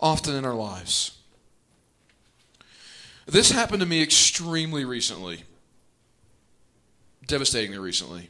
often 0.00 0.34
in 0.34 0.44
our 0.44 0.54
lives. 0.54 1.18
This 3.26 3.52
happened 3.52 3.80
to 3.80 3.86
me 3.86 4.02
extremely 4.02 4.84
recently 4.84 5.44
devastatingly 7.26 7.78
recently. 7.78 8.28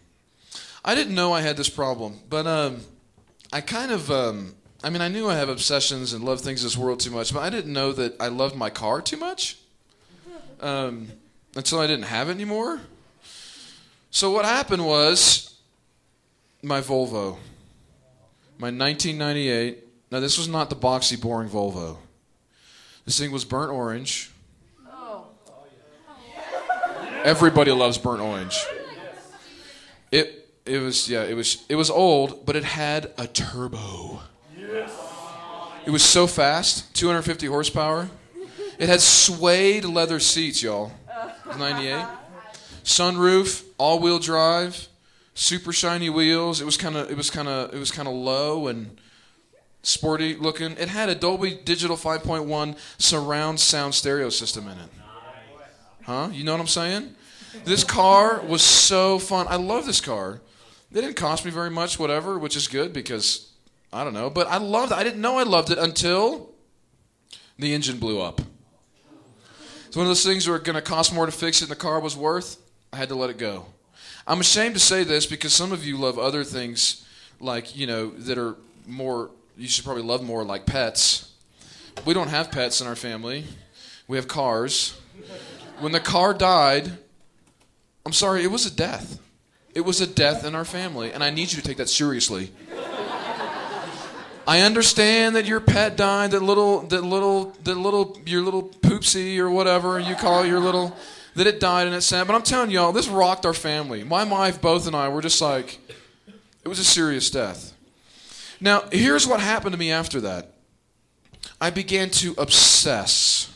I 0.85 0.95
didn't 0.95 1.15
know 1.15 1.33
I 1.33 1.41
had 1.41 1.57
this 1.57 1.69
problem, 1.69 2.21
but 2.29 2.47
um, 2.47 2.81
I 3.53 3.61
kind 3.61 3.91
of, 3.91 4.11
um, 4.11 4.55
I 4.85 4.91
mean, 4.91 5.01
I 5.01 5.09
knew 5.09 5.29
I 5.29 5.37
have 5.37 5.49
obsessions 5.49 6.13
and 6.13 6.25
love 6.25 6.41
things 6.41 6.63
in 6.63 6.67
this 6.67 6.77
world 6.77 6.99
too 6.99 7.11
much, 7.11 7.33
but 7.33 7.41
I 7.41 7.51
didn't 7.51 7.73
know 7.73 7.93
that 7.93 8.17
I 8.21 8.29
loved 8.29 8.57
my 8.57 8.69
car 8.69 9.01
too 9.01 9.17
much 9.17 9.57
um, 10.61 11.09
until 11.55 11.79
I 11.79 11.87
didn't 11.87 12.07
have 12.07 12.29
it 12.29 12.33
anymore. 12.33 12.81
So 14.11 14.31
what 14.33 14.45
happened 14.45 14.85
was 14.85 15.55
my 16.63 16.81
Volvo, 16.81 17.37
my 18.59 18.69
1998. 18.71 19.79
Now 20.11 20.19
this 20.19 20.37
was 20.37 20.49
not 20.49 20.69
the 20.69 20.77
boxy, 20.77 21.21
boring 21.21 21.49
Volvo. 21.49 21.99
This 23.05 23.19
thing 23.19 23.31
was 23.31 23.45
burnt 23.45 23.71
orange. 23.71 24.31
Everybody 27.25 27.71
loves 27.71 27.99
burnt 27.99 28.21
orange. 28.21 28.59
It 30.11 30.49
it 30.67 30.79
was 30.79 31.09
yeah, 31.09 31.23
it 31.23 31.35
was 31.35 31.65
it 31.69 31.77
was 31.77 31.89
old, 31.89 32.45
but 32.45 32.57
it 32.57 32.65
had 32.65 33.13
a 33.17 33.29
turbo. 33.29 34.21
It 35.85 35.91
was 35.91 36.03
so 36.03 36.27
fast, 36.27 36.95
250 36.95 37.47
horsepower. 37.47 38.09
It 38.79 38.89
had 38.89 39.01
suede 39.01 39.85
leather 39.85 40.19
seats, 40.19 40.63
y'all. 40.63 40.93
98. 41.59 42.07
Sunroof, 42.85 43.65
all-wheel 43.79 44.19
drive, 44.19 44.89
super 45.35 45.73
shiny 45.73 46.09
wheels. 46.09 46.61
It 46.61 46.65
was 46.65 46.77
kind 46.77 46.97
of 46.97 47.11
it 47.11 47.17
was 47.17 47.31
kind 47.31 47.49
of 47.49 47.75
it 47.75 47.79
was 47.79 47.91
kind 47.91 48.09
of 48.09 48.15
low 48.15 48.67
and 48.69 48.99
sporty 49.83 50.35
looking. 50.37 50.73
It 50.73 50.89
had 50.89 51.09
a 51.09 51.15
Dolby 51.15 51.61
Digital 51.65 51.97
5.1 51.97 52.77
surround 52.99 53.61
sound 53.61 53.95
stereo 53.95 54.31
system 54.31 54.67
in 54.69 54.79
it. 54.79 54.91
Huh? 56.05 56.31
You 56.33 56.45
know 56.45 56.53
what 56.53 56.61
I'm 56.61 56.67
saying? 56.67 57.15
This 57.65 57.85
car 57.85 58.41
was 58.41 58.63
so 58.63 59.19
fun. 59.19 59.47
I 59.49 59.57
love 59.57 59.87
this 59.87 60.01
car. 60.01 60.41
It 60.91 60.95
didn't 60.95 61.15
cost 61.15 61.45
me 61.45 61.51
very 61.51 61.71
much, 61.71 61.99
whatever, 61.99 62.39
which 62.39 62.57
is 62.57 62.67
good 62.67 62.93
because 62.93 63.52
I 63.93 64.05
don't 64.05 64.15
know. 64.15 64.31
But 64.31 64.49
I 64.49 64.59
loved. 64.59 64.93
I 64.93 65.05
didn't 65.05 65.21
know 65.21 65.39
I 65.39 65.43
loved 65.43 65.71
it 65.71 65.79
until 65.79 66.51
the 67.59 67.75
engine 67.75 67.99
blew 67.99 68.21
up. 68.21 68.41
It's 69.87 69.97
one 69.97 70.07
of 70.07 70.11
those 70.11 70.25
things 70.25 70.49
where 70.49 70.57
it's 70.57 70.65
going 70.65 70.77
to 70.77 70.83
cost 70.83 71.13
more 71.15 71.27
to 71.27 71.33
fix 71.33 71.61
it 71.61 71.69
than 71.69 71.71
the 71.71 71.77
car 71.77 72.01
was 72.01 72.17
worth. 72.17 72.57
I 72.93 72.97
had 72.97 73.11
to 73.11 73.15
let 73.15 73.29
it 73.29 73.37
go. 73.37 73.67
I'm 74.27 74.41
ashamed 74.41 74.75
to 74.75 74.81
say 74.81 75.05
this 75.05 75.27
because 75.27 75.53
some 75.53 75.73
of 75.73 75.85
you 75.85 75.97
love 75.97 76.19
other 76.19 76.45
things 76.45 77.07
like, 77.41 77.77
you 77.77 77.87
know, 77.87 78.11
that 78.11 78.39
are 78.39 78.57
more, 78.87 79.31
you 79.57 79.69
should 79.69 79.85
probably 79.85 80.03
love 80.03 80.23
more 80.23 80.45
like 80.45 80.65
pets. 80.65 81.33
We 82.07 82.15
don't 82.15 82.29
have 82.29 82.51
pets 82.51 82.81
in 82.81 82.87
our 82.87 82.97
family, 82.97 83.45
we 84.09 84.17
have 84.17 84.29
cars. 84.29 84.99
When 85.81 85.93
the 85.93 86.01
car 86.01 86.33
died, 86.33 86.91
I'm 88.07 88.13
sorry, 88.13 88.45
it 88.45 88.51
was 88.51 88.65
a 88.65 88.71
death. 88.71 89.19
It 89.75 89.81
was 89.83 90.01
a 90.01 90.07
death 90.07 90.45
in 90.45 90.55
our 90.55 90.65
family, 90.65 91.13
and 91.13 91.25
I 91.25 91.31
need 91.31 91.53
you 91.53 91.61
to 91.61 91.63
take 91.63 91.79
that 91.79 91.89
seriously. 91.89 92.53
I 94.47 94.61
understand 94.61 95.37
that 95.37 95.47
your 95.47 95.61
pet 95.61 95.97
died, 95.97 96.33
that 96.33 96.43
little, 96.43 96.81
that 96.83 97.03
little, 97.03 97.57
that 97.65 97.77
little, 97.77 98.19
your 98.27 98.43
little 98.43 98.65
poopsie 98.65 99.39
or 99.39 99.51
whatever 99.51 99.99
you 100.01 100.15
call 100.15 100.45
your 100.45 100.61
little, 100.61 100.97
that 101.37 101.47
it 101.47 101.61
died 101.61 101.87
and 101.87 101.95
it's 101.95 102.07
sad. 102.07 102.27
But 102.27 102.35
I'm 102.35 102.43
telling 102.43 102.71
y'all, 102.71 102.93
this 102.93 103.09
rocked 103.09 103.47
our 103.47 103.55
family. 103.55 104.05
My 104.05 104.25
wife, 104.25 104.61
both, 104.61 104.87
and 104.87 104.97
I 104.97 105.09
were 105.09 105.23
just 105.23 105.41
like, 105.41 105.79
it 106.65 106.69
was 106.69 106.79
a 106.79 106.85
serious 106.85 107.31
death. 107.31 107.75
Now, 108.61 108.85
here's 108.93 109.27
what 109.27 109.41
happened 109.41 109.73
to 109.73 109.79
me 109.79 109.91
after 109.91 110.21
that. 110.23 110.53
I 111.61 111.71
began 111.71 112.11
to 112.11 112.35
obsess 112.39 113.53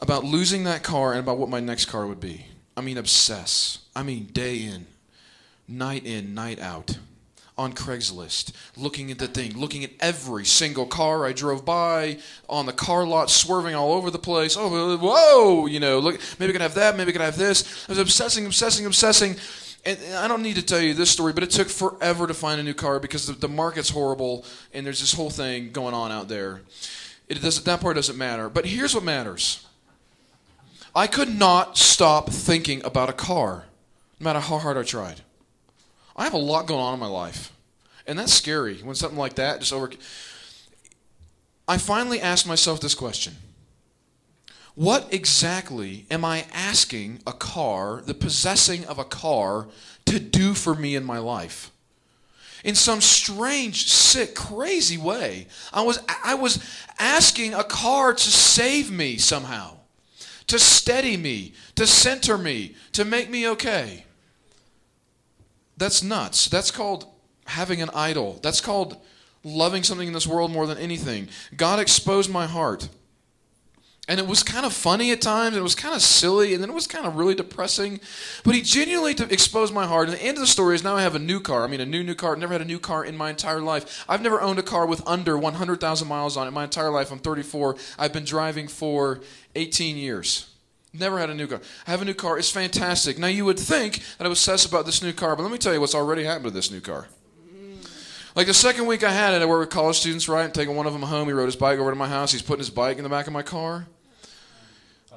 about 0.00 0.24
losing 0.24 0.64
that 0.64 0.82
car 0.82 1.12
and 1.12 1.20
about 1.20 1.38
what 1.38 1.48
my 1.48 1.60
next 1.60 1.86
car 1.86 2.06
would 2.06 2.20
be. 2.20 2.46
I 2.76 2.80
mean, 2.80 2.98
obsess. 2.98 3.78
I 3.94 4.02
mean, 4.02 4.26
day 4.26 4.58
in, 4.58 4.86
night 5.66 6.04
in, 6.04 6.34
night 6.34 6.60
out. 6.60 6.98
On 7.58 7.72
Craigslist, 7.72 8.52
looking 8.76 9.10
at 9.10 9.18
the 9.18 9.26
thing, 9.26 9.56
looking 9.56 9.82
at 9.82 9.90
every 9.98 10.44
single 10.44 10.84
car 10.84 11.24
I 11.24 11.32
drove 11.32 11.64
by 11.64 12.18
on 12.50 12.66
the 12.66 12.72
car 12.74 13.06
lot, 13.06 13.30
swerving 13.30 13.74
all 13.74 13.94
over 13.94 14.10
the 14.10 14.18
place. 14.18 14.58
Oh, 14.58 14.98
whoa, 14.98 15.64
you 15.64 15.80
know, 15.80 15.98
look, 15.98 16.20
maybe 16.38 16.50
I 16.50 16.52
can 16.52 16.60
have 16.60 16.74
that, 16.74 16.98
maybe 16.98 17.10
I 17.10 17.12
can 17.12 17.22
have 17.22 17.38
this. 17.38 17.86
I 17.88 17.92
was 17.92 17.98
obsessing, 17.98 18.44
obsessing, 18.44 18.84
obsessing. 18.84 19.36
And 19.86 19.98
I 20.16 20.28
don't 20.28 20.42
need 20.42 20.56
to 20.56 20.62
tell 20.62 20.80
you 20.80 20.92
this 20.92 21.10
story, 21.10 21.32
but 21.32 21.44
it 21.44 21.50
took 21.50 21.68
forever 21.68 22.26
to 22.26 22.34
find 22.34 22.60
a 22.60 22.62
new 22.62 22.74
car 22.74 23.00
because 23.00 23.26
the, 23.26 23.32
the 23.32 23.48
market's 23.48 23.88
horrible 23.88 24.44
and 24.74 24.84
there's 24.84 25.00
this 25.00 25.14
whole 25.14 25.30
thing 25.30 25.70
going 25.70 25.94
on 25.94 26.12
out 26.12 26.28
there. 26.28 26.60
It 27.28 27.40
doesn't, 27.40 27.64
that 27.64 27.80
part 27.80 27.96
doesn't 27.96 28.18
matter. 28.18 28.48
But 28.48 28.66
here's 28.66 28.94
what 28.94 29.04
matters 29.04 29.64
I 30.94 31.06
could 31.06 31.28
not 31.28 31.78
stop 31.78 32.30
thinking 32.30 32.84
about 32.84 33.08
a 33.08 33.12
car, 33.12 33.66
no 34.18 34.24
matter 34.24 34.40
how 34.40 34.58
hard 34.58 34.76
I 34.76 34.82
tried. 34.82 35.20
I 36.16 36.24
have 36.24 36.32
a 36.32 36.38
lot 36.38 36.66
going 36.66 36.80
on 36.80 36.94
in 36.94 37.00
my 37.00 37.06
life, 37.06 37.52
and 38.06 38.18
that's 38.18 38.32
scary 38.32 38.76
when 38.78 38.94
something 38.94 39.18
like 39.18 39.34
that 39.34 39.60
just 39.60 39.72
over. 39.72 39.90
I 41.68 41.76
finally 41.76 42.20
asked 42.20 42.46
myself 42.46 42.80
this 42.80 42.94
question 42.94 43.36
What 44.74 45.12
exactly 45.12 46.06
am 46.10 46.24
I 46.24 46.46
asking 46.52 47.20
a 47.26 47.34
car, 47.34 48.00
the 48.00 48.14
possessing 48.14 48.86
of 48.86 48.98
a 48.98 49.04
car, 49.04 49.68
to 50.06 50.18
do 50.18 50.54
for 50.54 50.74
me 50.74 50.96
in 50.96 51.04
my 51.04 51.18
life? 51.18 51.70
In 52.64 52.74
some 52.74 53.02
strange, 53.02 53.86
sick, 53.86 54.34
crazy 54.34 54.96
way, 54.96 55.46
I 55.72 55.82
was, 55.82 56.00
I 56.24 56.34
was 56.34 56.58
asking 56.98 57.52
a 57.52 57.62
car 57.62 58.14
to 58.14 58.30
save 58.30 58.90
me 58.90 59.18
somehow, 59.18 59.76
to 60.46 60.58
steady 60.58 61.18
me, 61.18 61.52
to 61.74 61.86
center 61.86 62.38
me, 62.38 62.74
to 62.92 63.04
make 63.04 63.28
me 63.28 63.46
okay. 63.50 64.05
That's 65.76 66.02
nuts. 66.02 66.48
That's 66.48 66.70
called 66.70 67.06
having 67.46 67.82
an 67.82 67.90
idol. 67.94 68.38
That's 68.42 68.60
called 68.60 68.96
loving 69.44 69.82
something 69.82 70.08
in 70.08 70.14
this 70.14 70.26
world 70.26 70.50
more 70.50 70.66
than 70.66 70.78
anything. 70.78 71.28
God 71.56 71.78
exposed 71.78 72.30
my 72.30 72.46
heart. 72.46 72.88
And 74.08 74.20
it 74.20 74.26
was 74.28 74.44
kind 74.44 74.64
of 74.64 74.72
funny 74.72 75.10
at 75.10 75.20
times, 75.20 75.56
it 75.56 75.62
was 75.62 75.74
kind 75.74 75.94
of 75.94 76.00
silly, 76.00 76.54
and 76.54 76.62
then 76.62 76.70
it 76.70 76.74
was 76.74 76.86
kind 76.86 77.06
of 77.06 77.16
really 77.16 77.34
depressing. 77.34 77.98
But 78.44 78.54
he 78.54 78.62
genuinely 78.62 79.16
exposed 79.30 79.74
my 79.74 79.84
heart. 79.84 80.08
And 80.08 80.16
the 80.16 80.22
end 80.22 80.36
of 80.36 80.42
the 80.42 80.46
story 80.46 80.76
is 80.76 80.84
now 80.84 80.94
I 80.94 81.02
have 81.02 81.16
a 81.16 81.20
new 81.20 81.40
car. 81.40 81.64
I 81.64 81.66
mean, 81.66 81.80
a 81.80 81.86
new, 81.86 82.04
new 82.04 82.14
car. 82.14 82.32
I've 82.32 82.38
never 82.38 82.52
had 82.52 82.62
a 82.62 82.66
new 82.66 82.78
car 82.78 83.04
in 83.04 83.16
my 83.16 83.30
entire 83.30 83.60
life. 83.60 84.04
I've 84.08 84.22
never 84.22 84.40
owned 84.40 84.60
a 84.60 84.62
car 84.62 84.86
with 84.86 85.06
under 85.08 85.36
100,000 85.36 86.06
miles 86.06 86.36
on 86.36 86.46
it 86.46 86.52
my 86.52 86.64
entire 86.64 86.90
life. 86.90 87.10
I'm 87.10 87.18
34. 87.18 87.76
I've 87.98 88.12
been 88.12 88.24
driving 88.24 88.68
for 88.68 89.22
18 89.56 89.96
years. 89.96 90.55
Never 90.98 91.18
had 91.18 91.30
a 91.30 91.34
new 91.34 91.46
car. 91.46 91.60
I 91.86 91.90
have 91.90 92.02
a 92.02 92.04
new 92.04 92.14
car. 92.14 92.38
It's 92.38 92.50
fantastic. 92.50 93.18
Now, 93.18 93.26
you 93.26 93.44
would 93.44 93.58
think 93.58 94.02
that 94.18 94.24
I 94.24 94.28
would 94.28 94.32
obsess 94.32 94.64
about 94.64 94.86
this 94.86 95.02
new 95.02 95.12
car, 95.12 95.36
but 95.36 95.42
let 95.42 95.52
me 95.52 95.58
tell 95.58 95.72
you 95.72 95.80
what's 95.80 95.94
already 95.94 96.24
happened 96.24 96.46
to 96.46 96.50
this 96.50 96.70
new 96.70 96.80
car. 96.80 97.08
Like 98.34 98.46
the 98.46 98.54
second 98.54 98.86
week 98.86 99.02
I 99.02 99.10
had 99.10 99.32
it, 99.32 99.40
I 99.40 99.46
worked 99.46 99.60
with 99.60 99.70
college 99.70 99.98
students, 99.98 100.28
right? 100.28 100.44
And 100.44 100.52
taking 100.52 100.76
one 100.76 100.86
of 100.86 100.92
them 100.92 101.00
home. 101.02 101.26
He 101.26 101.32
rode 101.32 101.46
his 101.46 101.56
bike 101.56 101.78
over 101.78 101.90
to 101.90 101.96
my 101.96 102.06
house. 102.06 102.32
He's 102.32 102.42
putting 102.42 102.58
his 102.60 102.68
bike 102.68 102.98
in 102.98 103.02
the 103.02 103.08
back 103.08 103.26
of 103.26 103.32
my 103.32 103.42
car. 103.42 103.86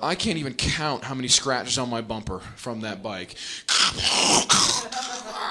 I 0.01 0.15
can't 0.15 0.37
even 0.37 0.53
count 0.53 1.03
how 1.03 1.13
many 1.13 1.27
scratches 1.27 1.77
on 1.77 1.89
my 1.89 1.99
bumper 1.99 2.39
from 2.55 2.79
that 2.81 3.03
bike. 3.03 3.35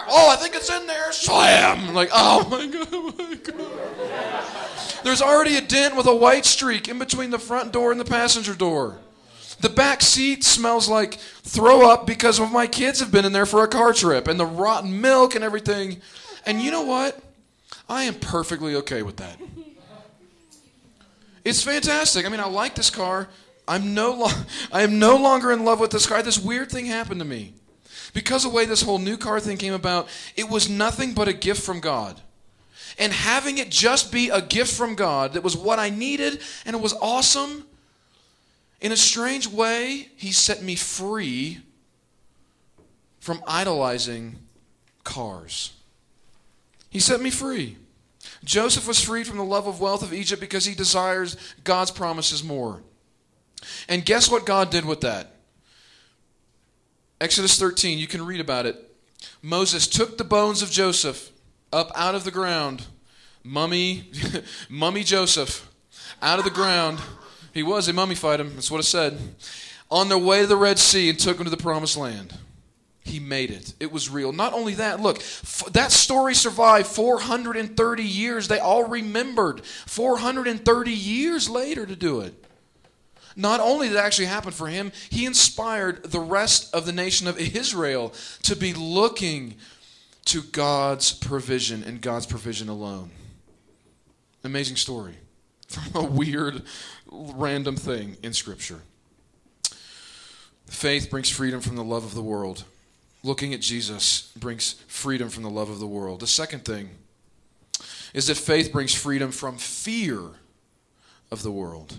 oh, 0.08 0.28
I 0.30 0.37
think 0.40 0.54
it's 0.54 0.70
in 0.70 0.87
there. 0.87 1.12
Slam! 1.12 1.88
I'm 1.88 1.94
like, 1.94 2.08
oh 2.14 2.49
my 2.49 2.66
god, 2.66 2.88
oh 2.90 3.14
my 3.18 3.35
god. 3.35 5.04
There's 5.04 5.20
already 5.20 5.56
a 5.56 5.61
dent 5.61 5.94
with 5.94 6.06
a 6.06 6.14
white 6.14 6.47
streak 6.47 6.88
in 6.88 6.99
between 6.99 7.28
the 7.28 7.38
front 7.38 7.73
door 7.73 7.92
and 7.92 8.00
the 8.00 8.06
passenger 8.06 8.54
door. 8.54 8.99
The 9.60 9.68
back 9.68 10.02
seat 10.02 10.44
smells 10.44 10.88
like 10.88 11.14
throw 11.14 11.90
up 11.90 12.06
because 12.06 12.38
of 12.38 12.52
my 12.52 12.66
kids 12.66 13.00
have 13.00 13.10
been 13.10 13.24
in 13.24 13.32
there 13.32 13.46
for 13.46 13.64
a 13.64 13.68
car 13.68 13.92
trip 13.92 14.28
and 14.28 14.38
the 14.38 14.46
rotten 14.46 15.00
milk 15.00 15.34
and 15.34 15.42
everything. 15.42 16.00
And 16.46 16.62
you 16.62 16.70
know 16.70 16.82
what? 16.82 17.20
I 17.88 18.04
am 18.04 18.14
perfectly 18.14 18.76
okay 18.76 19.02
with 19.02 19.16
that. 19.16 19.38
It's 21.44 21.62
fantastic. 21.62 22.26
I 22.26 22.28
mean, 22.28 22.40
I 22.40 22.46
like 22.46 22.74
this 22.74 22.90
car. 22.90 23.28
I'm 23.66 23.94
no 23.94 24.12
lo- 24.12 24.42
I 24.72 24.82
am 24.82 24.98
no 24.98 25.16
longer 25.16 25.50
in 25.50 25.64
love 25.64 25.80
with 25.80 25.90
this 25.90 26.06
car. 26.06 26.22
This 26.22 26.38
weird 26.38 26.70
thing 26.70 26.86
happened 26.86 27.20
to 27.20 27.26
me. 27.26 27.54
Because 28.14 28.44
of 28.44 28.52
the 28.52 28.56
way 28.56 28.64
this 28.64 28.82
whole 28.82 28.98
new 28.98 29.16
car 29.16 29.40
thing 29.40 29.56
came 29.56 29.74
about, 29.74 30.08
it 30.36 30.48
was 30.48 30.68
nothing 30.68 31.14
but 31.14 31.28
a 31.28 31.32
gift 31.32 31.62
from 31.62 31.80
God. 31.80 32.20
And 32.98 33.12
having 33.12 33.58
it 33.58 33.70
just 33.70 34.10
be 34.10 34.28
a 34.30 34.40
gift 34.40 34.74
from 34.74 34.94
God 34.94 35.34
that 35.34 35.42
was 35.42 35.56
what 35.56 35.78
I 35.78 35.90
needed 35.90 36.40
and 36.64 36.74
it 36.74 36.82
was 36.82 36.94
awesome, 36.94 37.64
in 38.80 38.92
a 38.92 38.97
strange 38.97 39.49
way, 39.49 40.11
He 40.16 40.32
set 40.32 40.62
me 40.62 40.75
free 40.75 41.58
from 43.20 43.42
idolizing 43.47 44.37
cars. 45.04 45.73
He 46.90 47.00
set 47.00 47.20
me 47.20 47.30
free. 47.30 47.76
Joseph 48.44 48.87
was 48.87 49.02
freed 49.02 49.26
from 49.26 49.37
the 49.37 49.44
love 49.44 49.66
of 49.66 49.80
wealth 49.80 50.02
of 50.02 50.14
Egypt 50.14 50.40
because 50.40 50.64
he 50.64 50.75
desires 50.75 51.37
God's 51.64 51.90
promises 51.90 52.44
more. 52.44 52.82
And 53.88 54.04
guess 54.04 54.30
what 54.30 54.47
God 54.47 54.70
did 54.70 54.85
with 54.85 55.00
that? 55.00 55.34
Exodus 57.21 57.58
13, 57.58 57.99
you 57.99 58.06
can 58.06 58.25
read 58.25 58.41
about 58.41 58.64
it. 58.64 58.76
Moses 59.43 59.86
took 59.86 60.17
the 60.17 60.25
bones 60.25 60.62
of 60.62 60.71
Joseph 60.71 61.30
up 61.73 61.91
out 61.95 62.14
of 62.14 62.25
the 62.25 62.30
ground. 62.30 62.86
Mummy, 63.43 64.10
mummy 64.69 65.02
Joseph, 65.02 65.69
out 66.23 66.38
of 66.38 66.45
the 66.45 66.50
ground. 66.50 67.00
He 67.58 67.64
was, 67.64 67.86
they 67.86 67.92
mummified 67.92 68.38
him. 68.38 68.54
That's 68.54 68.71
what 68.71 68.78
it 68.78 68.84
said. 68.84 69.18
On 69.90 70.08
their 70.08 70.16
way 70.16 70.42
to 70.42 70.47
the 70.47 70.56
Red 70.56 70.78
Sea 70.78 71.10
and 71.10 71.18
took 71.18 71.38
him 71.38 71.44
to 71.44 71.50
the 71.50 71.56
promised 71.56 71.97
land. 71.97 72.32
He 73.00 73.18
made 73.18 73.50
it. 73.50 73.75
It 73.80 73.90
was 73.90 74.08
real. 74.08 74.32
Not 74.32 74.52
only 74.52 74.75
that, 74.75 75.00
look, 75.00 75.16
f- 75.18 75.64
that 75.73 75.90
story 75.90 76.36
survived 76.36 76.86
430 76.86 78.02
years. 78.04 78.47
They 78.47 78.60
all 78.60 78.84
remembered 78.84 79.64
430 79.64 80.92
years 80.92 81.49
later 81.49 81.84
to 81.84 81.97
do 81.97 82.21
it. 82.21 82.44
Not 83.34 83.58
only 83.58 83.88
did 83.88 83.97
it 83.97 84.00
actually 84.00 84.26
happen 84.26 84.52
for 84.52 84.68
him, 84.68 84.92
he 85.10 85.26
inspired 85.26 86.04
the 86.04 86.21
rest 86.21 86.73
of 86.73 86.86
the 86.86 86.92
nation 86.92 87.26
of 87.26 87.38
Israel 87.38 88.12
to 88.42 88.54
be 88.54 88.73
looking 88.73 89.56
to 90.26 90.42
God's 90.42 91.12
provision 91.12 91.82
and 91.82 92.00
God's 92.00 92.26
provision 92.26 92.68
alone. 92.68 93.10
Amazing 94.44 94.76
story 94.76 95.16
from 95.69 95.95
a 95.95 96.04
weird, 96.04 96.63
random 97.11 97.76
thing 97.76 98.17
in 98.23 98.33
Scripture. 98.33 98.81
Faith 100.67 101.09
brings 101.11 101.31
freedom 101.31 101.61
from 101.61 101.76
the 101.76 101.85
love 101.85 102.04
of 102.04 102.15
the 102.15 102.23
world. 102.23 102.65
Looking 103.23 103.54
at 103.54 103.61
Jesus 103.61 104.33
brings 104.37 104.75
freedom 104.87 105.28
from 105.28 105.43
the 105.43 105.50
love 105.50 105.71
of 105.71 105.78
the 105.78 105.87
world. 105.87 106.21
The 106.21 106.26
second 106.26 106.65
thing 106.65 106.91
is 108.15 108.26
that 108.28 108.37
faith 108.37 108.73
brings 108.73 108.95
freedom 108.95 109.31
from 109.31 109.59
fear 109.59 110.21
of 111.31 111.43
the 111.43 111.50
world. 111.50 111.99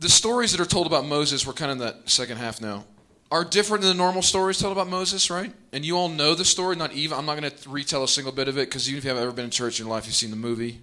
The 0.00 0.08
stories 0.08 0.52
that 0.52 0.60
are 0.60 0.66
told 0.66 0.86
about 0.86 1.06
Moses, 1.06 1.46
we're 1.46 1.52
kind 1.52 1.70
of 1.72 1.78
in 1.78 1.84
that 1.84 2.08
second 2.08 2.36
half 2.36 2.60
now, 2.60 2.84
are 3.30 3.44
different 3.44 3.82
than 3.82 3.90
the 3.90 4.02
normal 4.02 4.22
stories 4.22 4.58
told 4.58 4.72
about 4.72 4.88
Moses, 4.88 5.30
right? 5.30 5.52
And 5.72 5.84
you 5.84 5.98
all 5.98 6.08
know 6.08 6.34
the 6.34 6.44
story, 6.44 6.76
not 6.76 6.92
even, 6.92 7.18
I'm 7.18 7.26
not 7.26 7.38
going 7.38 7.50
to 7.50 7.68
retell 7.68 8.04
a 8.04 8.08
single 8.08 8.32
bit 8.32 8.48
of 8.48 8.56
it 8.56 8.68
because 8.68 8.88
even 8.88 8.98
if 8.98 9.04
you 9.04 9.08
haven't 9.10 9.24
ever 9.24 9.32
been 9.32 9.46
in 9.46 9.50
church 9.50 9.80
in 9.80 9.86
your 9.86 9.94
life, 9.94 10.06
you've 10.06 10.14
seen 10.14 10.30
the 10.30 10.36
movie. 10.36 10.80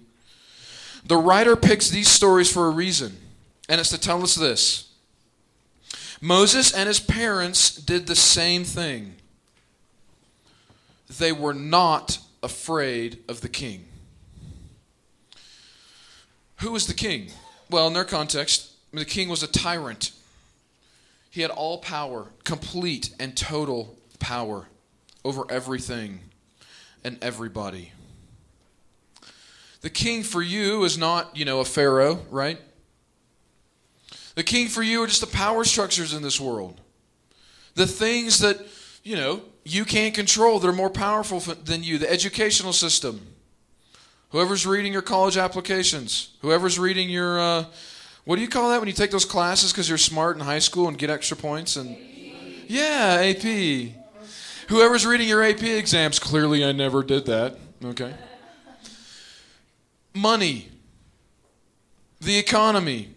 The 1.06 1.16
writer 1.16 1.54
picks 1.54 1.88
these 1.88 2.08
stories 2.08 2.52
for 2.52 2.66
a 2.66 2.70
reason, 2.70 3.16
and 3.68 3.80
it's 3.80 3.90
to 3.90 3.98
tell 3.98 4.22
us 4.22 4.34
this 4.34 4.92
Moses 6.20 6.72
and 6.72 6.88
his 6.88 6.98
parents 6.98 7.76
did 7.76 8.06
the 8.06 8.16
same 8.16 8.64
thing. 8.64 9.14
They 11.18 11.30
were 11.30 11.54
not 11.54 12.18
afraid 12.42 13.18
of 13.28 13.40
the 13.40 13.48
king. 13.48 13.86
Who 16.56 16.72
was 16.72 16.86
the 16.88 16.94
king? 16.94 17.28
Well, 17.70 17.86
in 17.86 17.92
their 17.92 18.04
context, 18.04 18.72
the 18.92 19.04
king 19.04 19.28
was 19.28 19.42
a 19.42 19.46
tyrant. 19.46 20.10
He 21.30 21.42
had 21.42 21.50
all 21.50 21.78
power, 21.78 22.28
complete 22.44 23.10
and 23.20 23.36
total 23.36 23.96
power 24.18 24.66
over 25.24 25.44
everything 25.50 26.20
and 27.04 27.18
everybody. 27.22 27.92
The 29.86 29.90
king 29.90 30.24
for 30.24 30.42
you 30.42 30.82
is 30.82 30.98
not, 30.98 31.36
you 31.36 31.44
know, 31.44 31.60
a 31.60 31.64
pharaoh, 31.64 32.18
right? 32.28 32.58
The 34.34 34.42
king 34.42 34.66
for 34.66 34.82
you 34.82 35.04
are 35.04 35.06
just 35.06 35.20
the 35.20 35.28
power 35.28 35.62
structures 35.62 36.12
in 36.12 36.24
this 36.24 36.40
world. 36.40 36.80
The 37.76 37.86
things 37.86 38.40
that, 38.40 38.66
you 39.04 39.14
know, 39.14 39.42
you 39.62 39.84
can't 39.84 40.12
control 40.12 40.58
that 40.58 40.66
are 40.66 40.72
more 40.72 40.90
powerful 40.90 41.38
than 41.38 41.84
you. 41.84 41.98
The 41.98 42.10
educational 42.10 42.72
system. 42.72 43.28
Whoever's 44.30 44.66
reading 44.66 44.92
your 44.92 45.02
college 45.02 45.36
applications. 45.36 46.30
Whoever's 46.40 46.80
reading 46.80 47.08
your, 47.08 47.38
uh, 47.38 47.66
what 48.24 48.34
do 48.34 48.42
you 48.42 48.48
call 48.48 48.70
that 48.70 48.80
when 48.80 48.88
you 48.88 48.92
take 48.92 49.12
those 49.12 49.24
classes 49.24 49.70
because 49.70 49.88
you're 49.88 49.98
smart 49.98 50.36
in 50.36 50.42
high 50.42 50.58
school 50.58 50.88
and 50.88 50.98
get 50.98 51.10
extra 51.10 51.36
points? 51.36 51.76
And 51.76 51.96
Yeah, 52.66 53.18
AP. 53.20 53.92
Whoever's 54.66 55.06
reading 55.06 55.28
your 55.28 55.44
AP 55.44 55.62
exams, 55.62 56.18
clearly 56.18 56.64
I 56.64 56.72
never 56.72 57.04
did 57.04 57.26
that. 57.26 57.56
Okay. 57.84 58.12
Money. 60.16 60.70
The 62.20 62.38
economy 62.38 63.16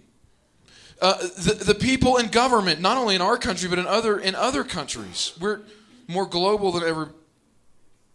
uh, 1.02 1.18
the, 1.18 1.54
the 1.66 1.76
people 1.76 2.18
in 2.18 2.28
government, 2.28 2.82
not 2.82 2.98
only 2.98 3.16
in 3.16 3.22
our 3.22 3.38
country, 3.38 3.70
but 3.70 3.80
in 3.80 3.88
other, 3.88 4.20
in 4.20 4.36
other 4.36 4.64
countries. 4.64 5.34
We're 5.40 5.62
more 6.08 6.26
global 6.26 6.74
than 6.74 6.84
ever, 6.84 7.10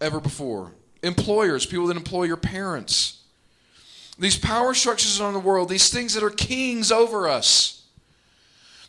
ever 0.00 0.20
before. 0.20 0.72
Employers, 1.02 1.64
people 1.64 1.86
that 1.86 1.96
employ 1.96 2.24
your 2.24 2.36
parents. 2.36 3.22
These 4.18 4.38
power 4.38 4.74
structures 4.74 5.18
in 5.18 5.32
the 5.32 5.38
world, 5.38 5.68
these 5.68 5.90
things 5.90 6.14
that 6.14 6.22
are 6.22 6.30
kings 6.30 6.92
over 6.92 7.26
us, 7.28 7.86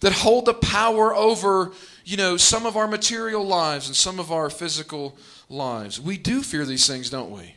that 0.02 0.12
hold 0.12 0.46
the 0.46 0.54
power 0.54 1.16
over, 1.16 1.72
you 2.04 2.18
know, 2.18 2.36
some 2.36 2.66
of 2.66 2.76
our 2.76 2.88
material 2.88 3.46
lives 3.46 3.88
and 3.88 3.96
some 3.96 4.20
of 4.20 4.32
our 4.32 4.50
physical 4.50 5.18
lives. 5.50 6.02
We 6.02 6.18
do 6.18 6.42
fear 6.42 6.66
these 6.66 6.86
things, 6.86 7.10
don't 7.10 7.32
we? 7.32 7.56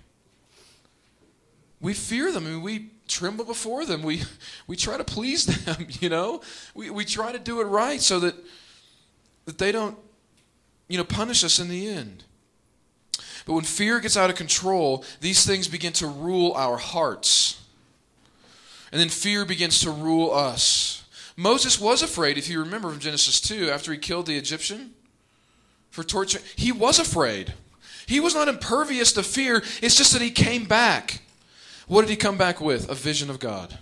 We 1.81 1.95
fear 1.95 2.33
them. 2.33 2.45
Mean, 2.45 2.63
we 2.63 2.91
tremble 3.07 3.45
before 3.45 3.87
them. 3.87 4.03
We, 4.03 4.23
we 4.67 4.77
try 4.77 4.97
to 4.97 5.05
please 5.05 5.47
them, 5.47 5.87
you 6.01 6.09
know? 6.09 6.43
We, 6.75 6.91
we 6.91 7.05
try 7.05 7.33
to 7.33 7.39
do 7.39 7.61
it 7.61 7.65
right 7.65 8.01
so 8.01 8.21
that, 8.21 8.35
that 9.47 9.59
they 9.59 9.73
don't, 9.73 9.97
you 10.89 10.99
know, 10.99 11.05
punish 11.05 11.45
us 11.45 11.59
in 11.59 11.69
the 11.69 11.89
end. 11.89 12.25
But 13.47 13.55
when 13.55 13.65
fear 13.65 14.01
gets 14.01 14.17
out 14.17 14.31
of 14.31 14.37
control, 14.37 15.05
these 15.21 15.47
things 15.47 15.69
begin 15.69 15.93
to 15.95 16.07
rule 16.07 16.53
our 16.53 16.77
hearts. 16.77 17.63
And 18.93 19.01
then 19.01 19.09
fear 19.09 19.45
begins 19.45 19.81
to 19.81 19.91
rule 19.91 20.33
us. 20.33 21.05
Moses 21.37 21.81
was 21.81 22.03
afraid, 22.03 22.37
if 22.37 22.49
you 22.49 22.59
remember 22.59 22.91
from 22.91 22.99
Genesis 22.99 23.41
2, 23.41 23.71
after 23.71 23.93
he 23.93 23.99
killed 23.99 24.27
the 24.27 24.37
Egyptian 24.37 24.93
for 25.91 26.03
torture. 26.03 26.41
He 26.57 26.73
was 26.73 26.99
afraid. 26.99 27.55
He 28.07 28.21
was 28.21 28.35
not 28.35 28.49
impervious 28.49 29.13
to 29.13 29.23
fear. 29.23 29.63
It's 29.81 29.97
just 29.97 30.13
that 30.13 30.23
he 30.23 30.31
came 30.31 30.65
back. 30.65 31.21
What 31.89 32.03
did 32.03 32.11
he 32.11 32.17
come 32.17 32.37
back 32.37 32.61
with? 32.61 32.89
A 32.89 32.95
vision 32.95 33.31
of 33.31 33.39
God 33.39 33.79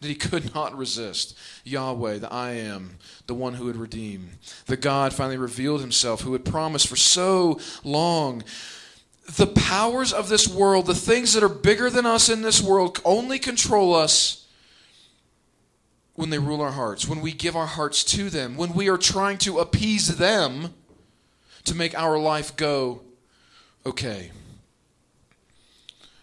that 0.00 0.08
he 0.08 0.14
could 0.14 0.54
not 0.54 0.76
resist. 0.76 1.36
Yahweh, 1.64 2.18
the 2.18 2.32
I 2.32 2.52
am, 2.52 2.98
the 3.26 3.34
one 3.34 3.54
who 3.54 3.66
would 3.66 3.76
redeem. 3.76 4.30
The 4.66 4.76
God 4.76 5.12
finally 5.12 5.36
revealed 5.36 5.80
himself, 5.80 6.22
who 6.22 6.32
had 6.32 6.44
promised 6.44 6.88
for 6.88 6.96
so 6.96 7.60
long. 7.84 8.42
The 9.26 9.46
powers 9.46 10.12
of 10.12 10.28
this 10.28 10.48
world, 10.48 10.86
the 10.86 10.94
things 10.94 11.34
that 11.34 11.42
are 11.42 11.48
bigger 11.48 11.90
than 11.90 12.06
us 12.06 12.28
in 12.28 12.42
this 12.42 12.62
world, 12.62 13.00
only 13.04 13.38
control 13.38 13.94
us 13.94 14.46
when 16.14 16.30
they 16.30 16.38
rule 16.38 16.60
our 16.60 16.72
hearts, 16.72 17.06
when 17.06 17.20
we 17.20 17.32
give 17.32 17.56
our 17.56 17.66
hearts 17.66 18.04
to 18.04 18.28
them, 18.28 18.56
when 18.56 18.74
we 18.74 18.88
are 18.88 18.98
trying 18.98 19.38
to 19.38 19.58
appease 19.58 20.18
them 20.18 20.74
to 21.64 21.74
make 21.74 21.96
our 21.98 22.18
life 22.18 22.56
go 22.56 23.02
okay. 23.86 24.30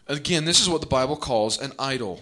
Again, 0.08 0.46
this 0.46 0.62
is 0.62 0.70
what 0.70 0.82
the 0.82 0.88
Bible 0.88 1.18
calls 1.18 1.60
an 1.60 1.74
idol. 1.78 2.22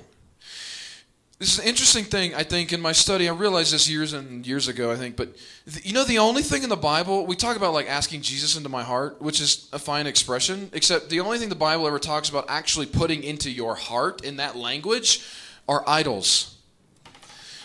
This 1.37 1.53
is 1.53 1.59
an 1.59 1.65
interesting 1.65 2.05
thing, 2.05 2.33
I 2.33 2.43
think, 2.43 2.71
in 2.71 2.79
my 2.79 2.93
study. 2.93 3.27
I 3.27 3.33
realized 3.33 3.73
this 3.73 3.89
years 3.89 4.13
and 4.13 4.47
years 4.47 4.69
ago, 4.69 4.89
I 4.91 4.95
think, 4.95 5.17
but 5.17 5.35
you 5.83 5.91
know, 5.93 6.05
the 6.05 6.19
only 6.19 6.41
thing 6.41 6.63
in 6.63 6.69
the 6.69 6.77
Bible, 6.77 7.25
we 7.25 7.35
talk 7.35 7.57
about 7.57 7.73
like 7.73 7.89
asking 7.89 8.21
Jesus 8.21 8.55
into 8.55 8.69
my 8.69 8.83
heart, 8.83 9.21
which 9.21 9.41
is 9.41 9.69
a 9.73 9.77
fine 9.77 10.07
expression, 10.07 10.69
except 10.71 11.09
the 11.09 11.19
only 11.19 11.37
thing 11.37 11.49
the 11.49 11.55
Bible 11.55 11.85
ever 11.87 11.99
talks 11.99 12.29
about 12.29 12.45
actually 12.47 12.85
putting 12.85 13.21
into 13.21 13.51
your 13.51 13.75
heart 13.75 14.23
in 14.23 14.37
that 14.37 14.55
language 14.55 15.25
are 15.67 15.83
idols. 15.85 16.55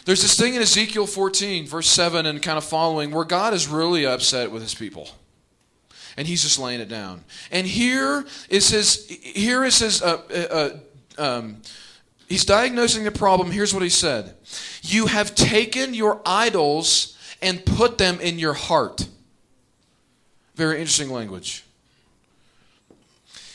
There's 0.04 0.22
this 0.22 0.37
thing 0.37 0.54
in 0.54 0.62
Ezekiel 0.62 1.06
14, 1.06 1.66
verse 1.66 1.88
7, 1.88 2.26
and 2.26 2.42
kind 2.42 2.59
of 2.59 2.64
following, 2.64 3.12
where 3.12 3.24
God 3.24 3.54
is 3.54 3.68
really 3.68 4.04
upset 4.04 4.50
with 4.50 4.62
his 4.62 4.74
people 4.74 5.09
and 6.16 6.27
he's 6.27 6.42
just 6.42 6.59
laying 6.59 6.81
it 6.81 6.88
down. 6.88 7.25
And 7.51 7.66
here 7.66 8.25
is 8.49 8.70
his. 8.70 9.07
Here 9.09 9.64
is 9.64 9.79
his. 9.79 10.03
Uh, 10.03 10.79
uh, 11.18 11.23
um, 11.23 11.62
he's 12.29 12.44
diagnosing 12.44 13.05
the 13.05 13.11
problem. 13.11 13.51
Here's 13.51 13.75
what 13.75 13.83
he 13.83 13.88
said: 13.88 14.35
You 14.83 15.07
have 15.07 15.35
taken 15.35 15.94
your 15.94 16.20
idols 16.25 17.16
and 17.42 17.64
put 17.64 17.99
them 17.99 18.20
in 18.20 18.38
your 18.38 18.55
heart. 18.55 19.09
Very 20.55 20.79
interesting 20.79 21.11
language. 21.11 21.64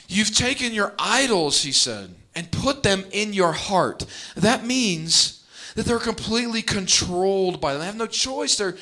You've 0.08 0.36
taken 0.36 0.74
your 0.74 0.94
idols, 1.00 1.63
he 1.63 1.72
said, 1.72 2.13
and 2.36 2.52
put 2.52 2.84
them 2.84 3.06
in 3.12 3.34
your 3.34 3.52
heart. 3.54 4.06
That 4.36 4.65
means 4.65 5.44
that 5.76 5.86
they're 5.86 6.00
completely 6.00 6.62
controlled 6.62 7.60
by 7.60 7.74
them. 7.74 7.82
They 7.82 7.86
have 7.88 7.98
no 7.98 8.08
choice. 8.08 8.58
They're 8.58 8.78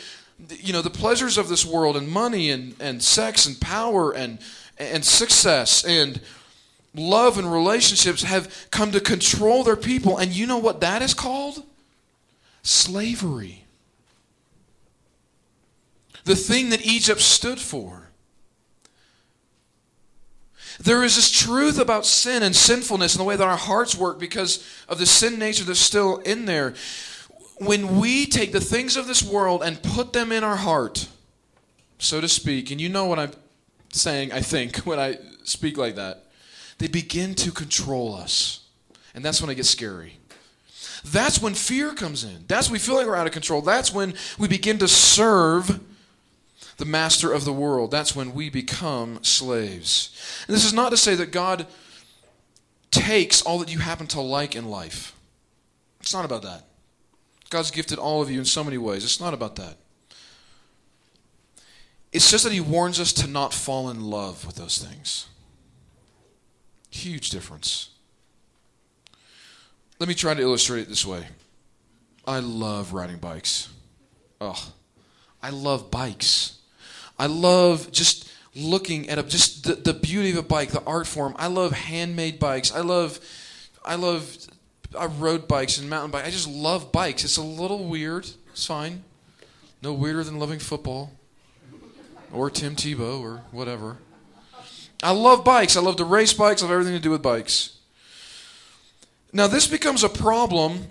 you 0.50 0.74
know 0.74 0.82
the 0.82 0.90
pleasures 0.90 1.38
of 1.38 1.50
this 1.50 1.66
world 1.66 1.98
and 1.98 2.08
money 2.08 2.50
and, 2.50 2.76
and 2.80 3.02
sex 3.02 3.46
and 3.46 3.60
power 3.60 4.12
and 4.12 4.40
and 4.78 5.06
success 5.06 5.84
and 5.84 6.20
love 6.96 7.38
and 7.38 7.52
relationships 7.52 8.24
have 8.24 8.68
come 8.72 8.92
to 8.92 9.00
control 9.00 9.64
their 9.64 9.76
people. 9.76 10.18
And 10.18 10.32
you 10.32 10.46
know 10.46 10.58
what 10.58 10.82
that 10.82 11.02
is 11.02 11.14
called? 11.14 11.64
Slavery. 12.62 13.66
The 16.26 16.36
thing 16.36 16.70
that 16.70 16.86
egypt 16.86 17.20
stood 17.20 17.60
for. 17.60 18.10
There 20.80 21.04
is 21.04 21.16
this 21.16 21.32
truth 21.32 21.78
about 21.78 22.06
sin 22.06 22.42
and 22.42 22.56
sinfulness 22.56 23.14
and 23.14 23.20
the 23.20 23.26
way 23.26 23.36
that 23.36 23.48
our 23.48 23.58
hearts 23.58 23.96
work 23.96 24.20
because 24.20 24.68
of 24.88 24.98
the 24.98 25.06
sin 25.06 25.38
nature 25.38 25.64
that's 25.64 25.80
still 25.80 26.18
in 26.20 26.46
there 26.46 26.74
when 27.66 28.00
we 28.00 28.26
take 28.26 28.52
the 28.52 28.62
things 28.62 28.98
of 28.98 29.08
this 29.08 29.24
world 29.24 29.64
and 29.64 29.82
put 29.82 30.14
them 30.14 30.32
in 30.32 30.44
our 30.44 30.56
heart, 30.56 31.08
so 31.98 32.22
to 32.22 32.28
speak, 32.28 32.72
and 32.72 32.80
you 32.80 32.90
know 32.90 33.06
what 33.06 33.20
I'm 33.20 33.32
saying, 33.92 34.32
I 34.32 34.42
think, 34.42 34.78
when 34.86 35.00
I 35.00 35.18
speak 35.44 35.78
like 35.78 35.96
that, 35.96 36.26
they 36.78 36.88
begin 36.88 37.36
to 37.36 37.52
control 37.52 38.16
us. 38.16 38.62
And 39.16 39.24
that's 39.24 39.42
when 39.42 39.50
it 39.50 39.56
gets 39.56 39.70
scary. 39.70 40.18
That's 41.06 41.42
when 41.42 41.54
fear 41.54 41.94
comes 41.94 42.24
in. 42.24 42.46
That's 42.48 42.68
when 42.68 42.74
we 42.74 42.80
feel 42.80 42.96
like 42.96 43.06
we're 43.06 43.16
out 43.16 43.28
of 43.28 43.34
control. 43.34 43.62
That's 43.62 43.94
when 43.94 44.14
we 44.40 44.48
begin 44.48 44.78
to 44.80 44.88
serve 44.88 45.82
the 46.78 46.86
master 46.86 47.32
of 47.32 47.46
the 47.46 47.54
world. 47.54 47.92
That's 47.92 48.16
when 48.16 48.34
we 48.34 48.50
become 48.50 49.24
slaves. 49.24 50.44
And 50.48 50.56
this 50.56 50.66
is 50.66 50.74
not 50.74 50.90
to 50.90 50.98
say 50.98 51.16
that 51.16 51.32
God 51.32 51.68
takes 52.90 53.42
all 53.42 53.60
that 53.60 53.72
you 53.72 53.80
happen 53.80 54.08
to 54.08 54.22
like 54.22 54.56
in 54.56 54.70
life. 54.70 55.16
It's 56.00 56.14
not 56.14 56.26
about 56.26 56.44
that. 56.44 56.66
God's 57.54 57.70
gifted 57.70 58.00
all 58.00 58.20
of 58.20 58.32
you 58.32 58.40
in 58.40 58.46
so 58.46 58.64
many 58.64 58.80
ways. 58.80 59.04
It's 59.04 59.20
not 59.20 59.36
about 59.36 59.58
that. 59.58 59.78
It's 62.12 62.32
just 62.32 62.44
that 62.46 62.52
He 62.52 62.60
warns 62.60 63.00
us 63.00 63.14
to 63.14 63.28
not 63.28 63.54
fall 63.54 63.92
in 63.92 64.02
love 64.02 64.44
with 64.44 64.56
those 64.56 64.80
things. 64.80 65.28
Huge 66.90 67.30
difference. 67.30 67.92
Let 70.00 70.10
me 70.10 70.16
try 70.16 70.34
to 70.34 70.42
illustrate 70.42 70.82
it 70.82 70.90
this 70.90 71.06
way. 71.06 71.28
I 72.26 72.40
love 72.40 72.92
riding 72.92 73.18
bikes. 73.18 73.70
Oh, 74.42 74.74
I 75.44 75.52
love 75.52 75.92
bikes. 75.92 76.58
I 77.20 77.28
love 77.28 77.92
just 77.92 78.32
looking 78.56 79.10
at 79.10 79.20
a, 79.20 79.24
just 79.24 79.66
the, 79.66 79.76
the 79.76 79.94
beauty 79.94 80.32
of 80.32 80.38
a 80.38 80.42
bike, 80.42 80.72
the 80.72 80.84
art 80.86 81.06
form. 81.06 81.36
I 81.38 81.48
love 81.48 81.72
handmade 81.72 82.40
bikes. 82.40 82.74
I 82.74 82.82
love 82.82 83.20
I 83.86 83.94
love 83.94 84.36
I 84.98 85.06
rode 85.06 85.48
bikes 85.48 85.78
and 85.78 85.90
mountain 85.90 86.12
bikes. 86.12 86.28
I 86.28 86.32
just 86.32 86.48
love 86.48 86.92
bikes. 86.92 87.24
It's 87.24 87.38
a 87.38 87.44
little 87.44 87.86
weird. 87.86 88.28
It's 88.52 88.66
fine. 88.66 89.04
No 89.82 89.94
weirder 89.94 90.24
than 90.24 90.40
loving 90.40 90.60
football 90.60 91.12
or 92.32 92.50
Tim 92.50 92.76
Tebow 92.76 93.22
or 93.22 93.42
whatever. 93.52 93.98
I 95.02 95.12
love 95.12 95.44
bikes. 95.44 95.76
I 95.76 95.82
love 95.82 95.98
to 95.98 96.06
race 96.06 96.34
bikes. 96.34 96.62
I 96.62 96.66
love 96.66 96.74
everything 96.74 96.94
to 96.94 97.00
do 97.00 97.12
with 97.12 97.22
bikes. 97.22 97.78
Now, 99.32 99.48
this 99.48 99.68
becomes 99.68 100.04
a 100.04 100.10
problem 100.10 100.88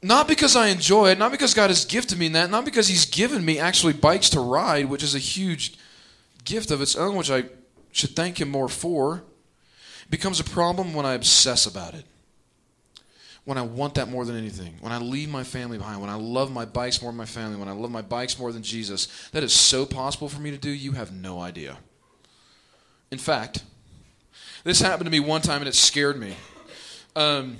not 0.00 0.28
because 0.28 0.54
I 0.54 0.68
enjoy 0.68 1.10
it, 1.10 1.18
not 1.18 1.32
because 1.32 1.54
God 1.54 1.70
has 1.70 1.84
gifted 1.84 2.18
me 2.18 2.26
in 2.26 2.32
that, 2.32 2.50
not 2.50 2.64
because 2.64 2.88
He's 2.88 3.04
given 3.04 3.44
me 3.44 3.58
actually 3.58 3.92
bikes 3.92 4.30
to 4.30 4.40
ride, 4.40 4.88
which 4.88 5.02
is 5.02 5.14
a 5.14 5.18
huge 5.18 5.76
gift 6.44 6.70
of 6.70 6.80
its 6.80 6.94
own, 6.94 7.16
which 7.16 7.30
I 7.30 7.44
should 7.90 8.14
thank 8.14 8.40
Him 8.40 8.48
more 8.48 8.68
for. 8.68 9.24
It 10.04 10.10
becomes 10.10 10.38
a 10.38 10.44
problem 10.44 10.94
when 10.94 11.04
I 11.04 11.14
obsess 11.14 11.66
about 11.66 11.94
it 11.94 12.04
when 13.48 13.56
I 13.56 13.62
want 13.62 13.94
that 13.94 14.10
more 14.10 14.26
than 14.26 14.36
anything, 14.36 14.74
when 14.80 14.92
I 14.92 14.98
leave 14.98 15.30
my 15.30 15.42
family 15.42 15.78
behind, 15.78 16.02
when 16.02 16.10
I 16.10 16.16
love 16.16 16.52
my 16.52 16.66
bikes 16.66 17.00
more 17.00 17.10
than 17.10 17.16
my 17.16 17.24
family, 17.24 17.56
when 17.56 17.66
I 17.66 17.72
love 17.72 17.90
my 17.90 18.02
bikes 18.02 18.38
more 18.38 18.52
than 18.52 18.62
Jesus, 18.62 19.08
that 19.32 19.42
is 19.42 19.54
so 19.54 19.86
possible 19.86 20.28
for 20.28 20.38
me 20.38 20.50
to 20.50 20.58
do, 20.58 20.68
you 20.68 20.92
have 20.92 21.12
no 21.12 21.40
idea. 21.40 21.78
In 23.10 23.16
fact, 23.16 23.64
this 24.64 24.82
happened 24.82 25.06
to 25.06 25.10
me 25.10 25.20
one 25.20 25.40
time 25.40 25.62
and 25.62 25.68
it 25.68 25.74
scared 25.74 26.20
me. 26.20 26.34
Um, 27.16 27.56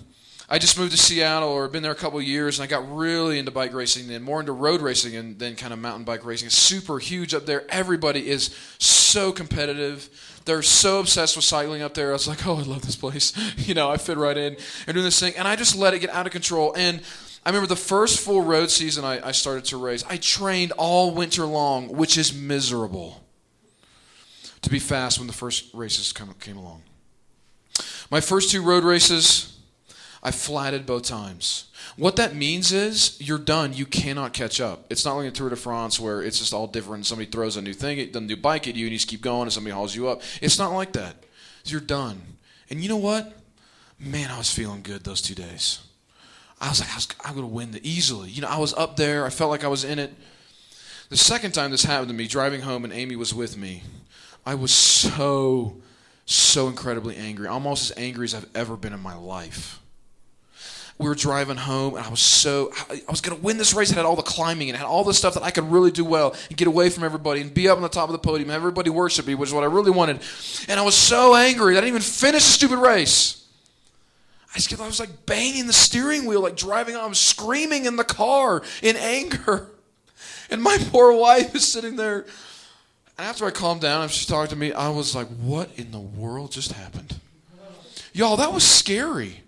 I 0.47 0.59
just 0.59 0.79
moved 0.79 0.93
to 0.93 0.99
Seattle 0.99 1.49
or 1.49 1.69
been 1.69 1.83
there 1.83 1.93
a 1.93 1.95
couple 1.95 2.21
years 2.21 2.59
and 2.59 2.65
I 2.65 2.67
got 2.67 2.95
really 2.95 3.39
into 3.39 3.51
bike 3.51 3.73
racing 3.73 4.11
and 4.11 4.23
more 4.23 4.41
into 4.41 4.53
road 4.53 4.83
racing 4.83 5.17
and 5.17 5.39
then 5.39 5.57
kind 5.57 5.73
of 5.73 5.79
mountain 5.79 6.05
bike 6.05 6.23
racing. 6.23 6.49
It's 6.49 6.55
super 6.55 6.99
huge 6.99 7.33
up 7.33 7.47
there. 7.47 7.65
Everybody 7.71 8.29
is 8.29 8.55
so 8.79 9.33
competitive. 9.33 10.11
They're 10.49 10.63
so 10.63 10.99
obsessed 10.99 11.37
with 11.37 11.45
cycling 11.45 11.83
up 11.83 11.93
there. 11.93 12.09
I 12.09 12.13
was 12.15 12.27
like, 12.27 12.47
oh, 12.47 12.57
I 12.57 12.63
love 12.63 12.81
this 12.81 12.97
place. 12.97 13.35
you 13.59 13.75
know, 13.75 13.91
I 13.91 13.99
fit 13.99 14.17
right 14.17 14.37
in 14.37 14.57
and 14.87 14.95
doing 14.95 15.05
this 15.05 15.21
thing. 15.21 15.35
And 15.37 15.47
I 15.47 15.57
just 15.57 15.77
let 15.77 15.93
it 15.93 15.99
get 15.99 16.09
out 16.09 16.25
of 16.25 16.33
control. 16.33 16.73
And 16.75 17.03
I 17.45 17.51
remember 17.51 17.67
the 17.67 17.77
first 17.77 18.19
full 18.19 18.41
road 18.41 18.71
season 18.71 19.05
I, 19.05 19.29
I 19.29 19.33
started 19.33 19.67
to 19.67 19.77
race, 19.77 20.07
I 20.09 20.17
trained 20.17 20.73
all 20.73 21.11
winter 21.11 21.45
long, 21.45 21.89
which 21.89 22.17
is 22.17 22.33
miserable 22.33 23.23
to 24.63 24.71
be 24.71 24.79
fast 24.79 25.19
when 25.19 25.27
the 25.27 25.35
first 25.35 25.67
races 25.75 26.15
come, 26.15 26.35
came 26.41 26.57
along. 26.57 26.81
My 28.11 28.23
first 28.23 28.51
two 28.51 28.63
road 28.63 28.85
races, 28.85 29.55
I 30.23 30.31
flatted 30.31 30.87
both 30.87 31.03
times. 31.03 31.68
What 31.97 32.17
that 32.17 32.35
means 32.35 32.73
is 32.73 33.17
you're 33.21 33.39
done. 33.39 33.73
You 33.73 33.87
cannot 33.87 34.33
catch 34.33 34.61
up. 34.61 34.87
It's 34.91 35.05
not 35.05 35.17
like 35.17 35.29
a 35.29 35.31
Tour 35.31 35.51
de 35.51 35.57
France 35.57 35.99
where 35.99 36.23
it's 36.23 36.39
just 36.39 36.53
all 36.53 36.67
different. 36.67 37.07
Somebody 37.07 37.31
throws 37.31 37.57
a 37.57 37.63
new 37.63 37.75
thing, 37.75 38.15
a 38.15 38.21
new 38.21 38.37
bike 38.37 38.69
at 38.69 38.77
you, 38.77 38.87
and 38.87 38.93
you 38.93 38.99
just 38.99 39.09
keep 39.09 39.21
going, 39.21 39.43
and 39.43 39.53
somebody 39.53 39.75
hauls 39.75 39.95
you 39.95 40.09
up. 40.09 40.23
It's 40.41 40.59
not 40.59 40.73
like 40.73 40.93
that. 40.93 41.25
You're 41.65 41.81
done. 41.81 42.23
And 42.71 42.81
you 42.81 42.89
know 42.89 42.97
what? 42.97 43.37
Man, 43.99 44.31
I 44.31 44.39
was 44.39 44.53
feeling 44.53 44.83
good 44.83 45.05
those 45.05 45.21
two 45.21 45.35
days. 45.35 45.81
I 46.61 46.69
was 46.69 46.81
like, 46.81 46.91
I 46.91 46.95
was, 46.95 47.09
I'm 47.25 47.35
going 47.35 47.47
to 47.47 47.55
win 47.55 47.71
the, 47.73 47.89
easily. 47.89 48.31
You 48.31 48.43
know, 48.43 48.49
I 48.49 48.59
was 48.59 48.75
up 48.75 48.97
there. 48.97 49.27
I 49.27 49.31
felt 49.31 49.51
like 49.51 49.65
I 49.65 49.69
was 49.69 49.85
in 49.85 49.99
it. 49.99 50.13
The 51.09 51.17
second 51.17 51.53
time 51.53 51.71
this 51.71 51.85
happened 51.85 52.09
to 52.09 52.15
me, 52.15 52.27
driving 52.27 52.63
home, 52.63 52.85
and 52.85 52.93
Amy 52.93 53.17
was 53.17 53.35
with 53.35 53.57
me, 53.57 53.83
I 54.45 54.55
was 54.55 54.73
so, 54.73 55.77
so 56.27 56.69
incredibly 56.69 57.17
angry. 57.17 57.49
Almost 57.49 57.91
as 57.91 57.99
angry 57.99 58.25
as 58.25 58.35
I've 58.35 58.49
ever 58.55 58.77
been 58.77 58.93
in 58.93 59.01
my 59.01 59.17
life 59.17 59.81
we 60.99 61.09
were 61.09 61.15
driving 61.15 61.57
home, 61.57 61.95
and 61.95 62.05
I 62.05 62.09
was 62.09 62.21
so 62.21 62.73
I 62.91 63.01
was 63.09 63.21
going 63.21 63.37
to 63.37 63.43
win 63.43 63.57
this 63.57 63.73
race. 63.73 63.91
It 63.91 63.97
had 63.97 64.05
all 64.05 64.17
the 64.17 64.23
climbing 64.23 64.69
and 64.69 64.77
had 64.77 64.87
all 64.87 65.05
the 65.05 65.15
stuff 65.15 65.35
that 65.35 65.45
I 65.45 65.53
could 65.53 65.71
really 65.71 65.93
do 65.93 66.05
well 66.05 66.35
and 66.49 66.57
get 66.57 66.67
away 66.67 66.91
from 66.91 67.05
everybody 67.05 67.41
and 67.41 67.55
be 67.55 67.69
up 67.69 67.77
on 67.77 67.83
the 67.83 67.89
top 67.89 68.09
of 68.09 68.13
the 68.13 68.19
podium. 68.19 68.51
Everybody 68.51 68.91
worship 68.91 69.27
me, 69.27 69.37
which 69.37 69.51
is 69.51 69.55
what 69.55 69.63
I 69.63 69.69
really 69.69 69.93
wanted. 69.93 70.21
And 70.69 70.81
I 70.81 70.83
was 70.83 70.97
so 70.97 71.37
angry 71.37 71.75
that 71.75 71.79
I 71.79 71.87
didn't 71.87 71.97
even 71.97 72.03
finish 72.03 72.45
the 72.45 72.51
stupid 72.51 72.79
race. 72.79 73.47
I 74.55 74.59
just 74.59 74.81
I 74.81 74.87
was 74.87 74.99
like 74.99 75.25
banging 75.25 75.69
the 75.69 75.73
steering 75.73 76.25
wheel, 76.25 76.43
like 76.43 76.57
driving. 76.57 76.97
I 76.97 77.07
was 77.07 77.19
screaming 77.19 77.85
in 77.85 77.97
the 77.97 78.05
car 78.05 78.63
in 78.83 78.97
anger. 78.97 79.69
And 80.51 80.63
my 80.63 80.79
poor 80.91 81.13
wife 81.13 81.55
is 81.55 81.71
sitting 81.71 81.97
there. 81.97 82.21
And 83.19 83.27
after 83.27 83.45
I 83.45 83.51
calmed 83.51 83.83
down 83.83 84.01
and 84.01 84.11
she 84.11 84.27
talked 84.27 84.49
to 84.49 84.57
me, 84.57 84.73
I 84.73 84.89
was 84.89 85.15
like, 85.15 85.27
what 85.27 85.69
in 85.77 85.91
the 85.91 86.01
world 86.01 86.53
just 86.53 86.73
happened? 86.73 87.17
Y'all, 88.15 88.39
that 88.39 88.51
was 88.51 88.65
scary. 88.65 89.43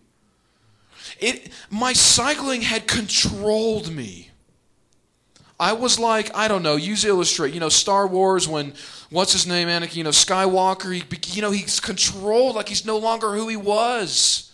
It 1.21 1.51
my 1.71 1.93
cycling 1.93 2.63
had 2.63 2.87
controlled 2.87 3.93
me. 3.93 4.31
I 5.59 5.75
was 5.75 5.99
like, 5.99 6.35
I 6.35 6.49
don't 6.49 6.63
know, 6.63 6.77
use 6.77 7.05
illustrate, 7.05 7.53
you 7.53 7.61
know, 7.61 7.69
Star 7.69 8.07
Wars 8.07 8.49
when 8.49 8.73
what's 9.11 9.35
his 9.35 9.47
name, 9.47 9.69
Anakin, 9.69 9.97
you 9.97 10.05
know, 10.05 10.11
Skywalker, 10.11 10.95
he, 10.95 11.37
you 11.37 11.43
know, 11.43 11.51
he's 11.51 11.81
controlled 11.81 12.57
like 12.57 12.69
he's 12.69 12.87
no 12.87 12.97
longer 12.97 13.35
who 13.35 13.47
he 13.47 13.57
was. 13.57 14.53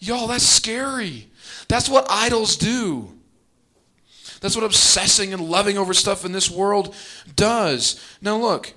Y'all, 0.00 0.26
that's 0.26 0.46
scary. 0.46 1.28
That's 1.68 1.88
what 1.88 2.06
idols 2.08 2.56
do. 2.56 3.12
That's 4.40 4.56
what 4.56 4.64
obsessing 4.64 5.32
and 5.32 5.48
loving 5.48 5.78
over 5.78 5.94
stuff 5.94 6.24
in 6.24 6.32
this 6.32 6.50
world 6.50 6.94
does. 7.36 8.02
Now, 8.20 8.38
look, 8.38 8.72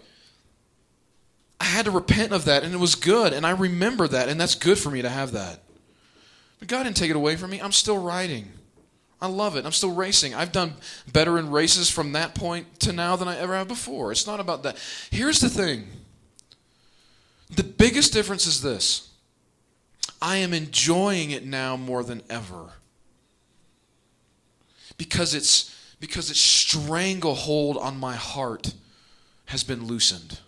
I 1.60 1.64
had 1.66 1.86
to 1.86 1.92
repent 1.92 2.34
of 2.34 2.46
that, 2.46 2.64
and 2.64 2.74
it 2.74 2.80
was 2.80 2.96
good, 2.96 3.34
and 3.34 3.46
I 3.46 3.52
remember 3.52 4.08
that, 4.08 4.30
and 4.30 4.40
that's 4.40 4.56
good 4.56 4.78
for 4.78 4.92
me 4.92 5.02
to 5.02 5.10
have 5.10 5.32
that. 5.32 5.62
But 6.66 6.78
God 6.78 6.84
didn't 6.84 6.98
take 6.98 7.12
it 7.12 7.16
away 7.16 7.36
from 7.36 7.52
me. 7.52 7.62
I'm 7.62 7.72
still 7.72 8.02
riding. 8.02 8.52
I 9.22 9.28
love 9.28 9.56
it. 9.56 9.66
I'm 9.66 9.72
still 9.72 9.94
racing. 9.94 10.34
I've 10.34 10.52
done 10.52 10.74
better 11.12 11.38
in 11.38 11.52
races 11.52 11.92
from 11.92 12.14
that 12.14 12.34
point 12.34 12.80
to 12.80 12.92
now 12.92 13.16
than 13.16 13.28
I 13.28 13.38
ever 13.38 13.54
have 13.56 13.68
before. 13.68 14.12
It's 14.12 14.26
not 14.26 14.40
about 14.40 14.64
that. 14.64 14.78
Here's 15.12 15.40
the 15.40 15.50
thing 15.50 15.88
the 17.56 17.64
biggest 17.64 18.14
difference 18.14 18.48
is 18.48 18.64
this 18.64 19.12
I 20.20 20.38
am 20.38 20.54
enjoying 20.54 21.30
it 21.30 21.46
now 21.46 21.78
more 21.78 22.04
than 22.04 22.24
ever 22.32 22.72
because 24.98 25.36
it's 25.36 25.72
because 26.00 26.32
its 26.32 26.40
stranglehold 26.40 27.78
on 27.78 28.00
my 28.00 28.16
heart 28.16 28.74
has 29.46 29.64
been 29.64 29.86
loosened. 29.86 30.40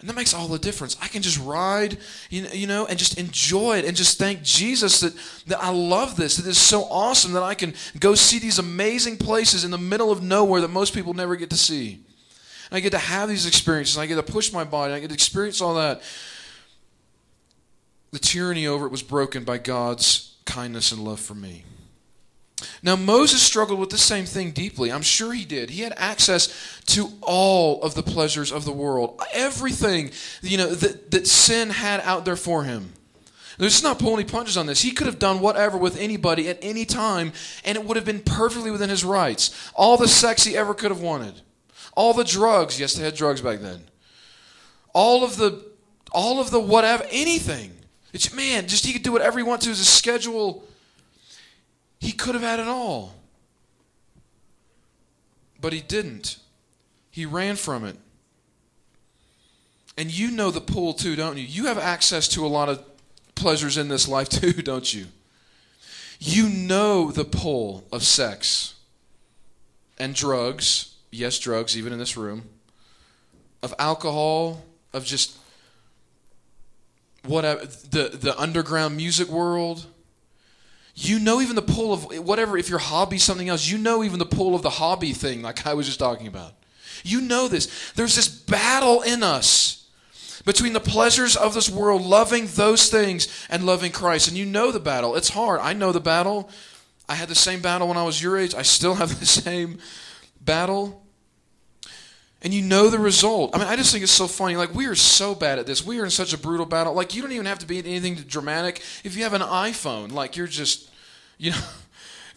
And 0.00 0.08
that 0.08 0.16
makes 0.16 0.32
all 0.32 0.48
the 0.48 0.58
difference. 0.58 0.96
I 1.02 1.08
can 1.08 1.20
just 1.20 1.38
ride, 1.38 1.98
you 2.30 2.66
know, 2.66 2.86
and 2.86 2.98
just 2.98 3.18
enjoy 3.18 3.78
it 3.78 3.84
and 3.84 3.94
just 3.94 4.18
thank 4.18 4.42
Jesus 4.42 5.00
that, 5.00 5.14
that 5.46 5.62
I 5.62 5.70
love 5.70 6.16
this. 6.16 6.38
That 6.38 6.48
it's 6.48 6.58
so 6.58 6.84
awesome 6.84 7.32
that 7.32 7.42
I 7.42 7.54
can 7.54 7.74
go 7.98 8.14
see 8.14 8.38
these 8.38 8.58
amazing 8.58 9.18
places 9.18 9.62
in 9.62 9.70
the 9.70 9.78
middle 9.78 10.10
of 10.10 10.22
nowhere 10.22 10.62
that 10.62 10.68
most 10.68 10.94
people 10.94 11.12
never 11.12 11.36
get 11.36 11.50
to 11.50 11.56
see. 11.56 12.00
And 12.70 12.76
I 12.78 12.80
get 12.80 12.92
to 12.92 12.98
have 12.98 13.28
these 13.28 13.46
experiences. 13.46 13.98
I 13.98 14.06
get 14.06 14.14
to 14.14 14.32
push 14.32 14.54
my 14.54 14.64
body. 14.64 14.94
I 14.94 15.00
get 15.00 15.08
to 15.08 15.14
experience 15.14 15.60
all 15.60 15.74
that. 15.74 16.00
The 18.12 18.18
tyranny 18.18 18.66
over 18.66 18.86
it 18.86 18.92
was 18.92 19.02
broken 19.02 19.44
by 19.44 19.58
God's 19.58 20.34
kindness 20.46 20.92
and 20.92 21.04
love 21.04 21.20
for 21.20 21.34
me. 21.34 21.64
Now, 22.82 22.96
Moses 22.96 23.42
struggled 23.42 23.78
with 23.78 23.90
the 23.90 23.98
same 23.98 24.24
thing 24.24 24.50
deeply. 24.50 24.90
I'm 24.90 25.02
sure 25.02 25.32
he 25.32 25.44
did. 25.44 25.70
He 25.70 25.82
had 25.82 25.94
access 25.96 26.80
to 26.86 27.08
all 27.22 27.82
of 27.82 27.94
the 27.94 28.02
pleasures 28.02 28.52
of 28.52 28.64
the 28.64 28.72
world, 28.72 29.20
everything 29.32 30.10
you 30.42 30.58
know 30.58 30.74
that, 30.74 31.10
that 31.10 31.26
sin 31.26 31.70
had 31.70 32.00
out 32.00 32.24
there 32.24 32.36
for 32.36 32.64
him. 32.64 32.92
There's 33.58 33.82
not 33.82 33.98
pulling 33.98 34.20
any 34.20 34.28
punches 34.28 34.56
on 34.56 34.64
this. 34.64 34.80
He 34.80 34.90
could 34.90 35.06
have 35.06 35.18
done 35.18 35.40
whatever 35.40 35.76
with 35.76 35.98
anybody 35.98 36.48
at 36.48 36.58
any 36.62 36.86
time, 36.86 37.34
and 37.62 37.76
it 37.76 37.84
would 37.84 37.96
have 37.96 38.06
been 38.06 38.20
perfectly 38.20 38.70
within 38.70 38.88
his 38.88 39.04
rights. 39.04 39.70
All 39.74 39.98
the 39.98 40.08
sex 40.08 40.44
he 40.44 40.56
ever 40.56 40.72
could 40.72 40.90
have 40.90 41.02
wanted, 41.02 41.42
all 41.94 42.14
the 42.14 42.24
drugs. 42.24 42.80
Yes, 42.80 42.94
they 42.94 43.04
had 43.04 43.14
drugs 43.14 43.42
back 43.42 43.60
then. 43.60 43.82
All 44.94 45.22
of 45.22 45.36
the, 45.36 45.62
all 46.10 46.40
of 46.40 46.50
the 46.50 46.58
whatever, 46.58 47.04
anything. 47.10 47.72
It's 48.14 48.32
man, 48.32 48.66
just 48.66 48.86
he 48.86 48.94
could 48.94 49.02
do 49.02 49.12
whatever 49.12 49.38
he 49.38 49.44
wants 49.44 49.66
to. 49.66 49.70
His 49.70 49.86
schedule 49.86 50.64
he 52.00 52.12
could 52.12 52.34
have 52.34 52.42
had 52.42 52.58
it 52.58 52.66
all. 52.66 53.14
But 55.60 55.74
he 55.74 55.80
didn't. 55.80 56.38
He 57.10 57.26
ran 57.26 57.56
from 57.56 57.84
it. 57.84 57.96
And 59.98 60.10
you 60.10 60.30
know 60.30 60.50
the 60.50 60.62
pull 60.62 60.94
too, 60.94 61.14
don't 61.14 61.36
you? 61.36 61.44
You 61.44 61.66
have 61.66 61.76
access 61.76 62.26
to 62.28 62.44
a 62.44 62.48
lot 62.48 62.70
of 62.70 62.82
pleasures 63.34 63.76
in 63.76 63.88
this 63.88 64.08
life 64.08 64.28
too, 64.30 64.54
don't 64.54 64.92
you? 64.92 65.06
You 66.18 66.48
know 66.48 67.10
the 67.10 67.24
pull 67.24 67.84
of 67.92 68.02
sex 68.02 68.74
and 69.98 70.14
drugs. 70.14 70.94
Yes, 71.10 71.38
drugs, 71.38 71.76
even 71.76 71.92
in 71.92 71.98
this 71.98 72.16
room. 72.16 72.44
Of 73.62 73.74
alcohol, 73.78 74.62
of 74.94 75.04
just 75.04 75.36
whatever, 77.26 77.66
the, 77.66 78.10
the 78.14 78.38
underground 78.38 78.96
music 78.96 79.28
world 79.28 79.86
you 81.08 81.18
know 81.18 81.40
even 81.40 81.56
the 81.56 81.62
pull 81.62 81.92
of 81.92 82.04
whatever 82.24 82.58
if 82.58 82.68
your 82.68 82.78
hobby 82.78 83.18
something 83.18 83.48
else 83.48 83.68
you 83.68 83.78
know 83.78 84.04
even 84.04 84.18
the 84.18 84.26
pull 84.26 84.54
of 84.54 84.62
the 84.62 84.70
hobby 84.70 85.12
thing 85.12 85.42
like 85.42 85.66
i 85.66 85.74
was 85.74 85.86
just 85.86 85.98
talking 85.98 86.26
about 86.26 86.52
you 87.02 87.20
know 87.20 87.48
this 87.48 87.92
there's 87.92 88.16
this 88.16 88.28
battle 88.28 89.02
in 89.02 89.22
us 89.22 89.88
between 90.44 90.72
the 90.72 90.80
pleasures 90.80 91.36
of 91.36 91.54
this 91.54 91.70
world 91.70 92.02
loving 92.02 92.46
those 92.48 92.88
things 92.88 93.28
and 93.48 93.64
loving 93.64 93.92
christ 93.92 94.28
and 94.28 94.36
you 94.36 94.46
know 94.46 94.70
the 94.70 94.80
battle 94.80 95.16
it's 95.16 95.30
hard 95.30 95.60
i 95.60 95.72
know 95.72 95.92
the 95.92 96.00
battle 96.00 96.50
i 97.08 97.14
had 97.14 97.28
the 97.28 97.34
same 97.34 97.60
battle 97.60 97.88
when 97.88 97.96
i 97.96 98.04
was 98.04 98.22
your 98.22 98.36
age 98.36 98.54
i 98.54 98.62
still 98.62 98.94
have 98.94 99.18
the 99.20 99.26
same 99.26 99.78
battle 100.40 101.00
and 102.42 102.54
you 102.54 102.62
know 102.62 102.88
the 102.88 102.98
result. 102.98 103.54
I 103.54 103.58
mean, 103.58 103.68
I 103.68 103.76
just 103.76 103.92
think 103.92 104.02
it's 104.02 104.12
so 104.12 104.26
funny. 104.26 104.56
Like, 104.56 104.74
we 104.74 104.86
are 104.86 104.94
so 104.94 105.34
bad 105.34 105.58
at 105.58 105.66
this. 105.66 105.84
We 105.84 106.00
are 106.00 106.04
in 106.04 106.10
such 106.10 106.32
a 106.32 106.38
brutal 106.38 106.64
battle. 106.64 106.94
Like, 106.94 107.14
you 107.14 107.20
don't 107.20 107.32
even 107.32 107.46
have 107.46 107.58
to 107.58 107.66
be 107.66 107.78
anything 107.78 108.14
dramatic. 108.14 108.82
If 109.04 109.16
you 109.16 109.24
have 109.24 109.34
an 109.34 109.42
iPhone, 109.42 110.12
like, 110.12 110.36
you're 110.36 110.46
just, 110.46 110.89
you 111.40 111.52
know, 111.52 111.58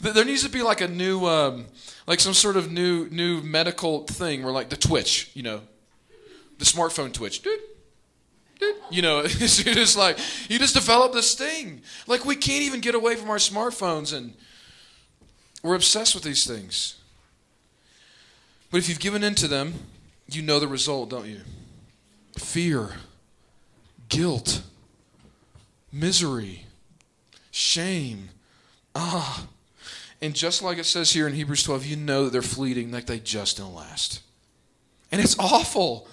there 0.00 0.24
needs 0.24 0.42
to 0.42 0.48
be 0.48 0.62
like 0.62 0.80
a 0.80 0.88
new, 0.88 1.26
um, 1.26 1.66
like 2.06 2.18
some 2.18 2.34
sort 2.34 2.56
of 2.56 2.72
new, 2.72 3.08
new 3.10 3.42
medical 3.42 4.04
thing 4.04 4.42
where, 4.42 4.52
like, 4.52 4.70
the 4.70 4.76
Twitch, 4.76 5.30
you 5.34 5.42
know, 5.42 5.60
the 6.58 6.64
smartphone 6.64 7.12
Twitch. 7.12 7.42
Dude, 7.42 7.60
you 8.90 9.02
know, 9.02 9.20
it's 9.24 9.62
just 9.62 9.96
like, 9.96 10.18
you 10.48 10.58
just 10.58 10.74
develop 10.74 11.12
this 11.12 11.34
thing. 11.34 11.82
Like, 12.06 12.24
we 12.24 12.34
can't 12.34 12.62
even 12.62 12.80
get 12.80 12.94
away 12.94 13.14
from 13.14 13.28
our 13.28 13.36
smartphones, 13.36 14.16
and 14.16 14.32
we're 15.62 15.74
obsessed 15.74 16.14
with 16.14 16.24
these 16.24 16.46
things. 16.46 16.96
But 18.70 18.78
if 18.78 18.88
you've 18.88 19.00
given 19.00 19.22
in 19.22 19.34
to 19.36 19.46
them, 19.46 19.74
you 20.28 20.42
know 20.42 20.58
the 20.58 20.66
result, 20.66 21.10
don't 21.10 21.26
you? 21.26 21.42
Fear, 22.38 22.94
guilt, 24.08 24.62
misery, 25.92 26.64
shame. 27.50 28.30
Ah. 28.94 29.46
And 30.20 30.34
just 30.34 30.62
like 30.62 30.78
it 30.78 30.86
says 30.86 31.12
here 31.12 31.26
in 31.26 31.34
Hebrews 31.34 31.62
12, 31.64 31.86
you 31.86 31.96
know 31.96 32.24
that 32.24 32.30
they're 32.30 32.42
fleeting, 32.42 32.90
like 32.90 33.06
they 33.06 33.18
just 33.18 33.58
don't 33.58 33.74
last. 33.74 34.22
And 35.12 35.20
it's 35.20 35.38
awful. 35.38 36.08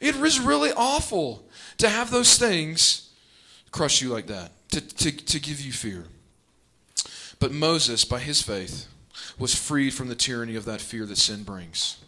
It 0.00 0.14
is 0.16 0.38
really 0.38 0.70
awful 0.76 1.44
to 1.78 1.88
have 1.88 2.10
those 2.10 2.38
things 2.38 3.10
crush 3.70 4.00
you 4.00 4.10
like 4.10 4.26
that, 4.28 4.52
to, 4.70 4.80
to, 4.80 5.10
to 5.10 5.40
give 5.40 5.60
you 5.60 5.72
fear. 5.72 6.04
But 7.40 7.52
Moses, 7.52 8.04
by 8.04 8.20
his 8.20 8.42
faith, 8.42 8.86
was 9.38 9.54
freed 9.54 9.94
from 9.94 10.08
the 10.08 10.14
tyranny 10.14 10.56
of 10.56 10.64
that 10.64 10.80
fear 10.80 11.06
that 11.06 11.18
sin 11.18 11.42
brings. 11.44 11.98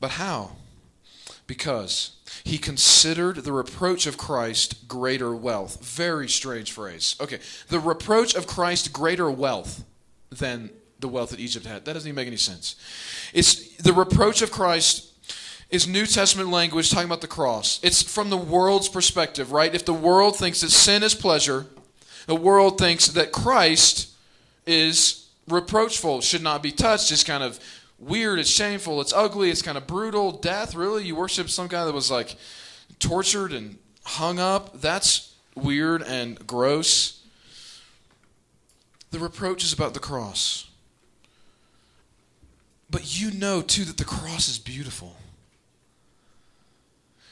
But 0.00 0.12
how? 0.12 0.52
Because 1.46 2.12
he 2.44 2.58
considered 2.58 3.36
the 3.36 3.52
reproach 3.52 4.06
of 4.06 4.16
Christ 4.16 4.88
greater 4.88 5.34
wealth. 5.34 5.84
Very 5.84 6.28
strange 6.28 6.72
phrase. 6.72 7.16
Okay, 7.20 7.38
the 7.68 7.80
reproach 7.80 8.34
of 8.34 8.46
Christ 8.46 8.92
greater 8.92 9.30
wealth 9.30 9.84
than 10.30 10.70
the 10.98 11.08
wealth 11.08 11.30
that 11.30 11.40
Egypt 11.40 11.66
had. 11.66 11.84
That 11.84 11.94
doesn't 11.94 12.08
even 12.08 12.16
make 12.16 12.28
any 12.28 12.36
sense. 12.36 12.76
It's 13.34 13.76
the 13.76 13.92
reproach 13.92 14.40
of 14.40 14.50
Christ 14.50 15.08
is 15.68 15.88
New 15.88 16.06
Testament 16.06 16.50
language 16.50 16.90
talking 16.90 17.06
about 17.06 17.22
the 17.22 17.26
cross. 17.26 17.80
It's 17.82 18.02
from 18.02 18.30
the 18.30 18.36
world's 18.36 18.88
perspective, 18.88 19.52
right? 19.52 19.74
If 19.74 19.84
the 19.84 19.94
world 19.94 20.36
thinks 20.36 20.60
that 20.60 20.70
sin 20.70 21.02
is 21.02 21.14
pleasure, 21.14 21.66
the 22.26 22.34
world 22.36 22.78
thinks 22.78 23.06
that 23.08 23.32
Christ 23.32 24.10
is 24.66 25.30
reproachful, 25.48 26.20
should 26.20 26.42
not 26.42 26.62
be 26.62 26.72
touched, 26.72 27.10
is 27.10 27.24
kind 27.24 27.42
of 27.42 27.58
weird, 28.02 28.38
it's 28.38 28.50
shameful, 28.50 29.00
it's 29.00 29.12
ugly, 29.12 29.50
it's 29.50 29.62
kind 29.62 29.78
of 29.78 29.86
brutal. 29.86 30.32
Death, 30.32 30.74
really? 30.74 31.04
You 31.04 31.14
worship 31.14 31.48
some 31.48 31.68
guy 31.68 31.84
that 31.84 31.94
was 31.94 32.10
like 32.10 32.36
tortured 32.98 33.52
and 33.52 33.78
hung 34.04 34.38
up? 34.38 34.80
That's 34.80 35.34
weird 35.54 36.02
and 36.02 36.46
gross. 36.46 37.24
The 39.10 39.18
reproach 39.18 39.62
is 39.62 39.72
about 39.72 39.94
the 39.94 40.00
cross. 40.00 40.68
But 42.90 43.20
you 43.20 43.30
know, 43.30 43.62
too, 43.62 43.84
that 43.84 43.96
the 43.96 44.04
cross 44.04 44.48
is 44.48 44.58
beautiful. 44.58 45.16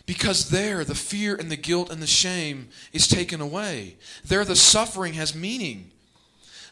Because 0.06 0.50
there, 0.50 0.84
the 0.84 0.94
fear 0.94 1.36
and 1.36 1.50
the 1.50 1.56
guilt 1.56 1.90
and 1.90 2.02
the 2.02 2.06
shame 2.06 2.68
is 2.92 3.06
taken 3.06 3.40
away. 3.40 3.96
There, 4.24 4.44
the 4.44 4.56
suffering 4.56 5.14
has 5.14 5.34
meaning 5.34 5.90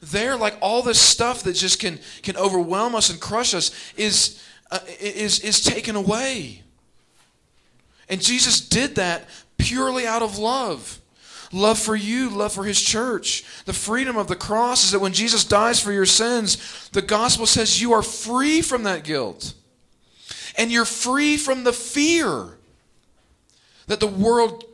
there 0.00 0.36
like 0.36 0.56
all 0.60 0.82
this 0.82 1.00
stuff 1.00 1.42
that 1.42 1.54
just 1.54 1.80
can 1.80 1.98
can 2.22 2.36
overwhelm 2.36 2.94
us 2.94 3.10
and 3.10 3.20
crush 3.20 3.54
us 3.54 3.70
is 3.96 4.42
uh, 4.70 4.78
is 5.00 5.40
is 5.40 5.62
taken 5.62 5.96
away 5.96 6.62
and 8.08 8.20
jesus 8.20 8.60
did 8.60 8.94
that 8.94 9.28
purely 9.56 10.06
out 10.06 10.22
of 10.22 10.38
love 10.38 11.00
love 11.52 11.78
for 11.78 11.96
you, 11.96 12.30
love 12.30 12.52
for 12.52 12.64
his 12.64 12.80
church. 12.80 13.44
The 13.64 13.72
freedom 13.72 14.16
of 14.16 14.28
the 14.28 14.36
cross 14.36 14.84
is 14.84 14.92
that 14.92 15.00
when 15.00 15.12
Jesus 15.12 15.44
dies 15.44 15.80
for 15.80 15.92
your 15.92 16.06
sins, 16.06 16.88
the 16.92 17.02
gospel 17.02 17.46
says 17.46 17.80
you 17.80 17.92
are 17.92 18.02
free 18.02 18.62
from 18.62 18.84
that 18.84 19.04
guilt. 19.04 19.54
And 20.56 20.70
you're 20.70 20.84
free 20.84 21.36
from 21.36 21.64
the 21.64 21.72
fear 21.72 22.58
that 23.86 24.00
the 24.00 24.06
world 24.06 24.64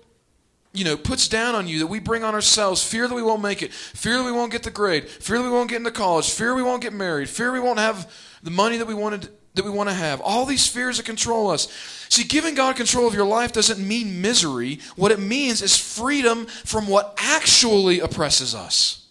you 0.74 0.84
know 0.84 0.96
puts 0.96 1.28
down 1.28 1.54
on 1.54 1.66
you 1.66 1.78
that 1.78 1.86
we 1.86 1.98
bring 1.98 2.22
on 2.22 2.34
ourselves 2.34 2.82
fear 2.82 3.08
that 3.08 3.14
we 3.14 3.22
won't 3.22 3.40
make 3.40 3.62
it 3.62 3.72
fear 3.72 4.18
that 4.18 4.24
we 4.24 4.32
won't 4.32 4.52
get 4.52 4.62
the 4.62 4.70
grade 4.70 5.08
fear 5.08 5.38
that 5.38 5.44
we 5.44 5.50
won't 5.50 5.70
get 5.70 5.76
into 5.76 5.90
college 5.90 6.28
fear 6.28 6.54
we 6.54 6.62
won't 6.62 6.82
get 6.82 6.92
married 6.92 7.28
fear 7.28 7.52
we 7.52 7.60
won't 7.60 7.78
have 7.78 8.12
the 8.42 8.50
money 8.50 8.76
that 8.76 8.86
we 8.86 8.94
wanted 8.94 9.28
that 9.54 9.64
we 9.64 9.70
want 9.70 9.88
to 9.88 9.94
have. 9.94 10.20
All 10.20 10.44
these 10.44 10.66
fears 10.66 10.96
that 10.96 11.06
control 11.06 11.50
us. 11.50 11.68
See 12.08 12.24
giving 12.24 12.54
god 12.54 12.76
control 12.76 13.06
of 13.06 13.14
your 13.14 13.26
life 13.26 13.52
doesn't 13.52 13.86
mean 13.86 14.20
misery. 14.20 14.80
What 14.96 15.12
it 15.12 15.20
means 15.20 15.62
is 15.62 15.76
freedom 15.76 16.46
from 16.46 16.88
what 16.88 17.14
actually 17.18 18.00
oppresses 18.00 18.54
us. 18.54 19.06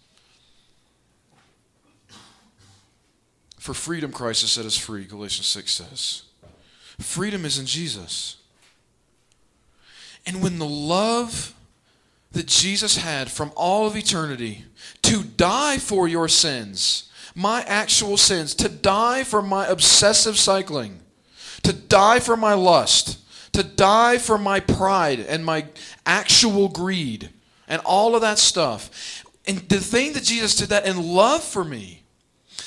For 3.58 3.74
freedom 3.74 4.12
christ 4.12 4.42
has 4.42 4.52
set 4.52 4.66
us 4.66 4.78
free 4.78 5.06
galatians 5.06 5.48
6 5.48 5.72
says. 5.72 6.24
Freedom 7.00 7.46
is 7.46 7.58
in 7.58 7.66
jesus 7.66 8.43
and 10.26 10.42
when 10.42 10.60
the 10.60 10.68
love 10.68 11.54
that 12.32 12.48
Jesus 12.48 12.98
had 12.98 13.30
from 13.30 13.52
all 13.56 13.86
of 13.86 13.96
eternity 13.96 14.66
to 15.04 15.24
die 15.24 15.78
for 15.78 16.08
your 16.08 16.28
sins, 16.28 17.10
my 17.36 17.62
actual 17.64 18.18
sins, 18.18 18.56
to 18.56 18.70
die 18.70 19.24
for 19.24 19.42
my 19.42 19.68
obsessive 19.68 20.38
cycling, 20.38 21.00
to 21.64 21.74
die 21.74 22.20
for 22.20 22.36
my 22.38 22.54
lust, 22.54 23.20
to 23.54 23.64
die 23.64 24.18
for 24.18 24.38
my 24.38 24.60
pride 24.60 25.20
and 25.20 25.46
my 25.46 25.66
actual 26.06 26.70
greed, 26.70 27.30
and 27.68 27.82
all 27.86 28.16
of 28.16 28.22
that 28.22 28.40
stuff. 28.40 29.24
And 29.46 29.60
the 29.70 29.80
thing 29.80 30.14
that 30.14 30.24
Jesus 30.24 30.56
did 30.56 30.70
that 30.70 30.88
in 30.88 31.02
love 31.02 31.44
for 31.44 31.64
me, 31.64 32.04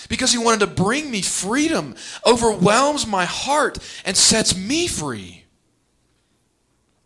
because 0.08 0.32
he 0.32 0.38
wanted 0.38 0.60
to 0.60 0.66
bring 0.68 1.10
me 1.10 1.22
freedom, 1.22 1.96
overwhelms 2.24 3.06
my 3.06 3.24
heart 3.24 3.78
and 4.04 4.16
sets 4.16 4.56
me 4.56 4.86
free. 4.86 5.45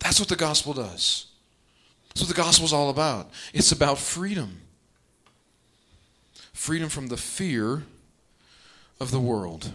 That's 0.00 0.18
what 0.18 0.28
the 0.28 0.36
gospel 0.36 0.72
does. 0.72 1.26
That's 2.08 2.22
what 2.22 2.28
the 2.28 2.34
gospel 2.34 2.64
is 2.64 2.72
all 2.72 2.90
about. 2.90 3.30
It's 3.52 3.70
about 3.70 3.98
freedom. 3.98 4.62
Freedom 6.52 6.88
from 6.88 7.06
the 7.06 7.16
fear 7.16 7.84
of 8.98 9.10
the 9.10 9.20
world. 9.20 9.72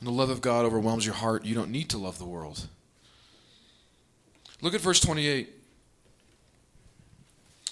When 0.00 0.06
the 0.06 0.18
love 0.18 0.30
of 0.30 0.40
God 0.40 0.64
overwhelms 0.64 1.06
your 1.06 1.14
heart, 1.14 1.44
you 1.44 1.54
don't 1.54 1.70
need 1.70 1.88
to 1.90 1.98
love 1.98 2.18
the 2.18 2.24
world. 2.24 2.66
Look 4.60 4.74
at 4.74 4.80
verse 4.80 5.00
28. 5.00 5.48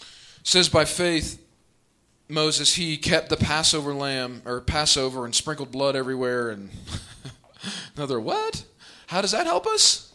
It 0.00 0.06
says, 0.42 0.68
By 0.68 0.84
faith, 0.84 1.42
Moses, 2.28 2.74
he 2.74 2.96
kept 2.96 3.28
the 3.28 3.36
Passover 3.36 3.92
lamb, 3.92 4.42
or 4.44 4.60
Passover, 4.60 5.24
and 5.24 5.34
sprinkled 5.34 5.72
blood 5.72 5.96
everywhere. 5.96 6.50
And 6.50 6.70
another, 7.96 8.20
what? 8.20 8.64
How 9.08 9.20
does 9.20 9.32
that 9.32 9.46
help 9.46 9.66
us? 9.66 10.07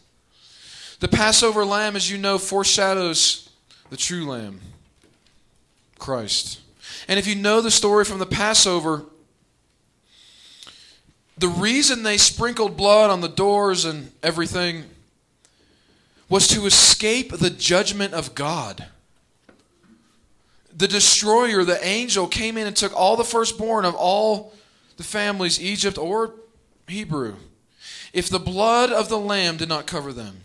The 1.00 1.08
Passover 1.08 1.64
lamb, 1.64 1.96
as 1.96 2.10
you 2.10 2.18
know, 2.18 2.38
foreshadows 2.38 3.50
the 3.90 3.96
true 3.96 4.26
lamb, 4.26 4.60
Christ. 5.98 6.60
And 7.08 7.18
if 7.18 7.26
you 7.26 7.34
know 7.34 7.60
the 7.60 7.70
story 7.70 8.04
from 8.04 8.18
the 8.18 8.26
Passover, 8.26 9.04
the 11.36 11.48
reason 11.48 12.02
they 12.02 12.16
sprinkled 12.16 12.76
blood 12.76 13.10
on 13.10 13.20
the 13.20 13.28
doors 13.28 13.84
and 13.84 14.12
everything 14.22 14.84
was 16.28 16.48
to 16.48 16.66
escape 16.66 17.32
the 17.32 17.50
judgment 17.50 18.14
of 18.14 18.34
God. 18.34 18.86
The 20.76 20.88
destroyer, 20.88 21.64
the 21.64 21.84
angel, 21.84 22.26
came 22.26 22.56
in 22.56 22.66
and 22.66 22.74
took 22.74 22.94
all 22.94 23.16
the 23.16 23.24
firstborn 23.24 23.84
of 23.84 23.94
all 23.94 24.52
the 24.96 25.02
families, 25.02 25.60
Egypt 25.60 25.98
or 25.98 26.34
Hebrew, 26.88 27.36
if 28.12 28.28
the 28.28 28.38
blood 28.38 28.90
of 28.90 29.08
the 29.08 29.18
lamb 29.18 29.56
did 29.56 29.68
not 29.68 29.86
cover 29.86 30.12
them. 30.12 30.40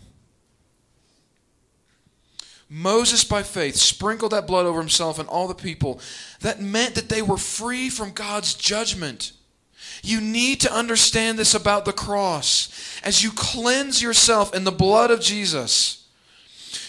Moses, 2.72 3.24
by 3.24 3.42
faith, 3.42 3.74
sprinkled 3.74 4.30
that 4.30 4.46
blood 4.46 4.64
over 4.64 4.78
himself 4.78 5.18
and 5.18 5.28
all 5.28 5.48
the 5.48 5.54
people. 5.56 6.00
That 6.40 6.60
meant 6.60 6.94
that 6.94 7.08
they 7.08 7.20
were 7.20 7.36
free 7.36 7.90
from 7.90 8.12
God's 8.12 8.54
judgment. 8.54 9.32
You 10.04 10.20
need 10.20 10.60
to 10.60 10.72
understand 10.72 11.36
this 11.36 11.52
about 11.52 11.84
the 11.84 11.92
cross. 11.92 13.00
As 13.02 13.24
you 13.24 13.32
cleanse 13.32 14.00
yourself 14.00 14.54
in 14.54 14.62
the 14.62 14.70
blood 14.70 15.10
of 15.10 15.20
Jesus, 15.20 16.06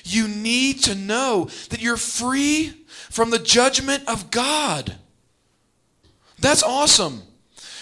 you 0.03 0.27
need 0.27 0.83
to 0.83 0.93
know 0.93 1.49
that 1.69 1.81
you're 1.81 1.97
free 1.97 2.73
from 3.09 3.31
the 3.31 3.39
judgment 3.39 4.07
of 4.07 4.29
God. 4.29 4.97
That's 6.39 6.61
awesome. 6.61 7.23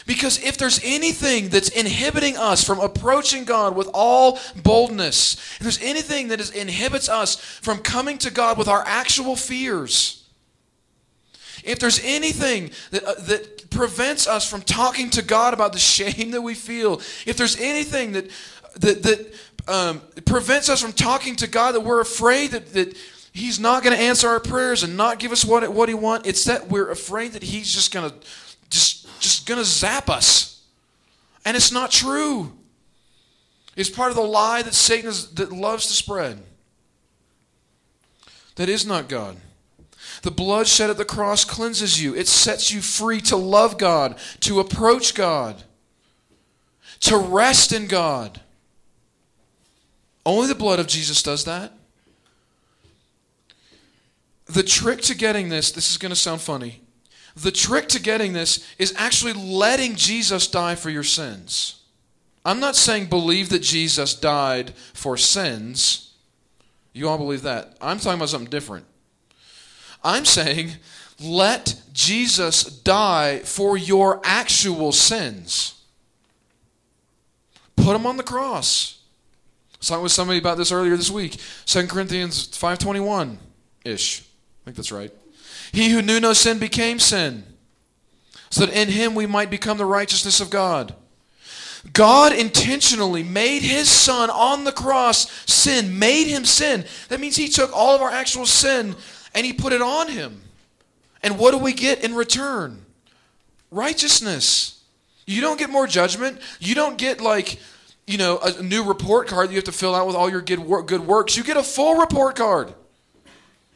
Because 0.09 0.43
if 0.43 0.57
there's 0.57 0.81
anything 0.83 1.49
that's 1.49 1.69
inhibiting 1.69 2.35
us 2.35 2.63
from 2.63 2.79
approaching 2.79 3.43
God 3.43 3.75
with 3.75 3.87
all 3.93 4.39
boldness, 4.63 5.35
if 5.35 5.59
there's 5.59 5.79
anything 5.83 6.29
that 6.29 6.39
is, 6.39 6.49
inhibits 6.49 7.07
us 7.09 7.35
from 7.35 7.77
coming 7.77 8.17
to 8.17 8.31
God 8.31 8.57
with 8.57 8.67
our 8.67 8.83
actual 8.87 9.35
fears, 9.35 10.27
if 11.63 11.77
there's 11.77 12.03
anything 12.03 12.71
that, 12.89 13.03
uh, 13.03 13.13
that 13.27 13.69
prevents 13.69 14.25
us 14.25 14.49
from 14.49 14.63
talking 14.63 15.11
to 15.11 15.21
God 15.21 15.53
about 15.53 15.73
the 15.73 15.79
shame 15.95 16.31
that 16.31 16.41
we 16.41 16.55
feel, 16.55 17.01
if 17.27 17.37
there's 17.37 17.61
anything 17.61 18.13
that, 18.13 18.31
that, 18.79 19.03
that 19.03 19.33
um, 19.67 20.01
prevents 20.25 20.69
us 20.69 20.81
from 20.81 20.91
talking 20.91 21.35
to 21.35 21.45
God 21.45 21.75
that 21.75 21.81
we're 21.81 22.01
afraid 22.01 22.49
that, 22.49 22.73
that 22.73 22.97
He's 23.31 23.59
not 23.59 23.83
going 23.83 23.95
to 23.95 24.03
answer 24.03 24.27
our 24.27 24.39
prayers 24.39 24.81
and 24.81 24.97
not 24.97 25.19
give 25.19 25.31
us 25.31 25.45
what, 25.45 25.71
what 25.71 25.87
He 25.87 25.93
wants, 25.93 26.27
it's 26.27 26.45
that 26.45 26.67
we're 26.67 26.89
afraid 26.89 27.33
that 27.33 27.43
He's 27.43 27.71
just 27.71 27.93
going 27.93 28.09
to 28.09 28.15
just 28.71 28.98
just 29.19 29.45
going 29.45 29.59
to 29.59 29.65
zap 29.65 30.09
us. 30.09 30.63
And 31.45 31.55
it's 31.55 31.71
not 31.71 31.91
true. 31.91 32.53
It's 33.75 33.89
part 33.89 34.09
of 34.09 34.15
the 34.15 34.21
lie 34.21 34.61
that 34.61 34.73
Satan 34.73 35.09
is, 35.09 35.31
that 35.35 35.51
loves 35.51 35.87
to 35.87 35.93
spread. 35.93 36.41
That 38.55 38.67
is 38.67 38.85
not 38.85 39.07
God. 39.07 39.37
The 40.21 40.31
blood 40.31 40.67
shed 40.67 40.89
at 40.89 40.97
the 40.97 41.05
cross 41.05 41.45
cleanses 41.45 42.01
you. 42.01 42.13
It 42.13 42.27
sets 42.27 42.73
you 42.73 42.81
free 42.81 43.21
to 43.21 43.37
love 43.37 43.77
God, 43.77 44.17
to 44.41 44.59
approach 44.59 45.15
God, 45.15 45.63
to 47.01 47.17
rest 47.17 47.71
in 47.71 47.87
God. 47.87 48.41
Only 50.25 50.47
the 50.47 50.55
blood 50.55 50.79
of 50.79 50.87
Jesus 50.87 51.23
does 51.23 51.45
that. 51.45 51.71
The 54.45 54.63
trick 54.63 55.01
to 55.03 55.15
getting 55.15 55.49
this, 55.49 55.71
this 55.71 55.89
is 55.89 55.97
going 55.97 56.09
to 56.09 56.15
sound 56.15 56.41
funny. 56.41 56.81
The 57.41 57.51
trick 57.51 57.87
to 57.89 58.01
getting 58.01 58.33
this 58.33 58.67
is 58.77 58.93
actually 58.97 59.33
letting 59.33 59.95
Jesus 59.95 60.47
die 60.47 60.75
for 60.75 60.89
your 60.89 61.03
sins. 61.03 61.81
I'm 62.45 62.59
not 62.59 62.75
saying 62.75 63.07
believe 63.07 63.49
that 63.49 63.61
Jesus 63.61 64.13
died 64.13 64.73
for 64.93 65.17
sins. 65.17 66.13
You 66.93 67.07
all 67.07 67.17
believe 67.17 67.43
that. 67.43 67.77
I'm 67.81 67.99
talking 67.99 68.19
about 68.19 68.29
something 68.29 68.49
different. 68.49 68.85
I'm 70.03 70.25
saying 70.25 70.71
let 71.21 71.81
Jesus 71.93 72.63
die 72.63 73.39
for 73.39 73.77
your 73.77 74.21
actual 74.23 74.91
sins. 74.91 75.81
Put 77.75 77.95
him 77.95 78.05
on 78.05 78.17
the 78.17 78.23
cross. 78.23 78.99
I 79.73 79.77
was 79.79 79.87
talking 79.87 80.03
with 80.03 80.11
somebody 80.11 80.39
about 80.39 80.57
this 80.57 80.71
earlier 80.71 80.97
this 80.97 81.11
week. 81.11 81.37
2 81.65 81.87
Corinthians 81.87 82.47
5.21 82.49 83.37
ish. 83.85 84.21
I 84.21 84.25
think 84.65 84.77
that's 84.77 84.91
right. 84.91 85.11
He 85.71 85.89
who 85.89 86.01
knew 86.01 86.19
no 86.19 86.33
sin 86.33 86.59
became 86.59 86.99
sin, 86.99 87.43
so 88.49 88.65
that 88.65 88.75
in 88.75 88.89
him 88.89 89.15
we 89.15 89.25
might 89.25 89.49
become 89.49 89.77
the 89.77 89.85
righteousness 89.85 90.41
of 90.41 90.49
God. 90.49 90.95
God 91.93 92.33
intentionally 92.33 93.23
made 93.23 93.61
his 93.61 93.89
son 93.89 94.29
on 94.29 94.63
the 94.63 94.71
cross 94.71 95.31
sin, 95.49 95.97
made 95.97 96.27
him 96.27 96.43
sin. 96.45 96.85
That 97.07 97.19
means 97.19 97.35
he 97.35 97.47
took 97.47 97.71
all 97.73 97.95
of 97.95 98.01
our 98.01 98.09
actual 98.09 98.45
sin 98.45 98.95
and 99.33 99.45
he 99.45 99.53
put 99.53 99.73
it 99.73 99.81
on 99.81 100.09
him. 100.09 100.41
And 101.23 101.37
what 101.37 101.51
do 101.51 101.57
we 101.57 101.73
get 101.73 102.03
in 102.03 102.15
return? 102.15 102.85
Righteousness. 103.71 104.83
You 105.25 105.41
don't 105.41 105.59
get 105.59 105.69
more 105.69 105.87
judgment. 105.87 106.39
You 106.59 106.75
don't 106.75 106.97
get 106.97 107.21
like, 107.21 107.59
you 108.07 108.17
know, 108.17 108.39
a 108.39 108.61
new 108.61 108.83
report 108.83 109.27
card 109.27 109.47
that 109.47 109.51
you 109.53 109.57
have 109.57 109.65
to 109.65 109.71
fill 109.71 109.95
out 109.95 110.07
with 110.07 110.15
all 110.15 110.29
your 110.29 110.41
good, 110.41 110.65
good 110.85 111.05
works. 111.05 111.37
You 111.37 111.43
get 111.43 111.57
a 111.57 111.63
full 111.63 111.95
report 111.95 112.35
card. 112.35 112.73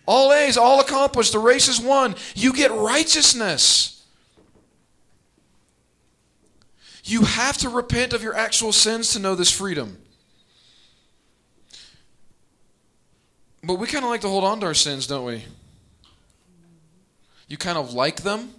All 0.06 0.34
A's, 0.34 0.58
all 0.58 0.80
accomplished. 0.80 1.32
The 1.32 1.40
race 1.40 1.68
is 1.68 1.80
won. 1.80 2.16
You 2.36 2.54
get 2.54 2.72
righteousness. 2.72 4.06
You 7.06 7.22
have 7.22 7.58
to 7.60 7.70
repent 7.70 8.14
of 8.14 8.24
your 8.24 8.36
actual 8.36 8.72
sins 8.72 9.12
to 9.14 9.20
know 9.20 9.36
this 9.36 9.52
freedom. 9.52 9.98
But 13.64 13.76
we 13.76 13.88
kind 13.88 14.04
of 14.04 14.10
like 14.10 14.22
to 14.22 14.28
hold 14.28 14.44
on 14.44 14.60
to 14.60 14.66
our 14.66 14.74
sins, 14.74 15.08
don't 15.08 15.26
we? 15.26 15.44
You 17.48 17.58
kind 17.58 17.78
of 17.78 17.94
like 17.94 18.24
them? 18.24 18.54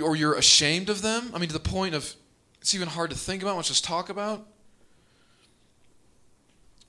Or 0.00 0.14
you're 0.14 0.34
ashamed 0.34 0.90
of 0.90 1.02
them? 1.02 1.30
I 1.34 1.38
mean, 1.38 1.48
to 1.48 1.54
the 1.54 1.60
point 1.60 1.94
of 1.94 2.14
it's 2.60 2.74
even 2.74 2.88
hard 2.88 3.10
to 3.10 3.16
think 3.16 3.42
about, 3.42 3.56
let's 3.56 3.68
just 3.68 3.84
talk 3.84 4.10
about 4.10 4.46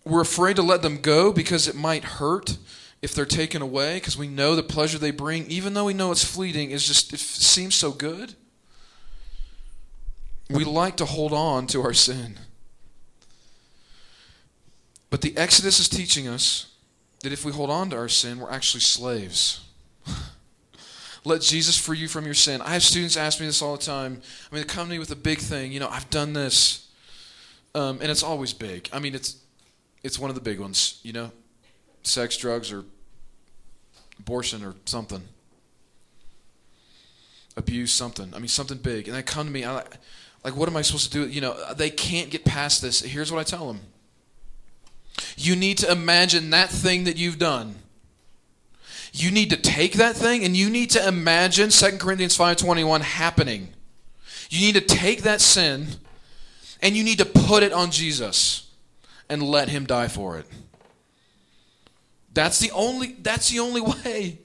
we're 0.10 0.22
afraid 0.22 0.56
to 0.56 0.62
let 0.62 0.82
them 0.82 0.98
go 0.98 1.32
because 1.32 1.68
it 1.68 1.76
might 1.76 2.04
hurt 2.04 2.58
if 3.02 3.14
they're 3.14 3.26
taken 3.26 3.62
away 3.62 3.96
because 3.96 4.18
we 4.18 4.28
know 4.28 4.56
the 4.56 4.64
pleasure 4.64 4.98
they 4.98 5.12
bring, 5.12 5.46
even 5.48 5.74
though 5.74 5.86
we 5.86 5.94
know 5.94 6.12
it's 6.12 6.24
fleeting, 6.24 6.72
is 6.72 6.86
just 6.86 7.14
it 7.14 7.20
seems 7.20 7.76
so 7.76 7.92
good. 7.92 8.34
We 10.50 10.64
like 10.64 10.98
to 10.98 11.06
hold 11.06 11.32
on 11.32 11.68
to 11.68 11.82
our 11.84 11.94
sin. 11.94 12.40
But 15.10 15.22
the 15.22 15.38
Exodus 15.38 15.80
is 15.80 15.88
teaching 15.88 16.28
us 16.28 16.74
that 17.22 17.32
if 17.32 17.46
we 17.46 17.52
hold 17.52 17.70
on 17.70 17.90
to 17.92 17.98
our 17.98 18.10
sin, 18.10 18.40
we're 18.40 18.52
actually 18.52 18.82
slaves. 18.82 19.62
Let 21.26 21.42
Jesus 21.42 21.78
free 21.78 21.98
you 21.98 22.08
from 22.08 22.26
your 22.26 22.34
sin. 22.34 22.62
I 22.62 22.70
have 22.74 22.84
students 22.84 23.18
ask 23.18 23.40
me 23.40 23.46
this 23.46 23.62
all 23.62 23.76
the 23.76 23.84
time. 23.84 24.22
I 24.52 24.56
mean, 24.56 24.64
they 24.64 24.68
come 24.68 24.88
to 24.88 24.92
me 24.92 25.00
with 25.00 25.12
a 25.12 25.16
big 25.16 25.40
thing. 25.40 25.72
You 25.72 25.80
know, 25.80 25.90
I've 25.90 26.10
done 26.10 26.34
this, 26.34 26.88
um, 27.76 28.00
and 28.02 28.10
it's 28.10 28.24
always 28.24 28.54
big. 28.54 28.90
I 28.94 29.00
mean, 29.00 29.16
it's 29.16 29.36
it's 30.04 30.20
one 30.20 30.30
of 30.30 30.36
the 30.36 30.42
big 30.42 30.60
ones. 30.60 31.00
You 31.04 31.14
know, 31.14 31.32
sex, 32.04 32.38
drugs, 32.38 32.72
or 32.72 32.84
abortion, 34.20 34.64
or 34.64 34.76
something, 34.86 35.22
abuse, 37.58 37.92
something. 37.92 38.34
I 38.34 38.40
mean, 38.40 38.48
something 38.48 38.78
big. 38.78 39.08
And 39.08 39.16
they 39.16 39.24
come 39.24 39.48
to 39.48 39.52
me. 39.52 39.64
I 39.64 39.84
like, 40.44 40.56
what 40.56 40.70
am 40.70 40.78
I 40.78 40.82
supposed 40.82 41.12
to 41.12 41.26
do? 41.26 41.30
You 41.30 41.42
know, 41.42 41.74
they 41.74 41.90
can't 41.90 42.30
get 42.30 42.46
past 42.46 42.82
this. 42.82 43.02
Here's 43.02 43.32
what 43.32 43.40
I 43.40 43.44
tell 43.44 43.68
them. 43.68 43.82
You 45.36 45.56
need 45.56 45.78
to 45.80 45.92
imagine 45.92 46.50
that 46.52 46.70
thing 46.70 47.04
that 47.06 47.18
you've 47.18 47.40
done. 47.40 47.76
You 49.12 49.32
need 49.32 49.50
to 49.50 49.58
take 49.58 49.94
that 49.94 50.16
thing 50.16 50.46
and 50.46 50.56
you 50.56 50.70
need 50.70 50.92
to 50.92 51.06
imagine 51.06 51.72
2 51.72 51.98
Corinthians 51.98 52.38
5:21 52.38 53.02
happening. 53.02 53.70
You 54.50 54.62
need 54.62 54.76
to 54.76 54.82
take 54.82 55.24
that 55.24 55.42
sin 55.42 55.88
and 56.82 56.96
you 56.96 57.04
need 57.04 57.18
to 57.18 57.26
put 57.26 57.64
it 57.64 57.74
on 57.74 57.92
Jesus 57.92 58.69
and 59.30 59.44
let 59.44 59.70
him 59.70 59.86
die 59.86 60.08
for 60.08 60.38
it. 60.38 60.46
That's 62.34 62.60
the 62.60 62.72
only 62.72 63.16
that's 63.22 63.50
the 63.50 63.60
only 63.60 63.82
way. 63.82 64.40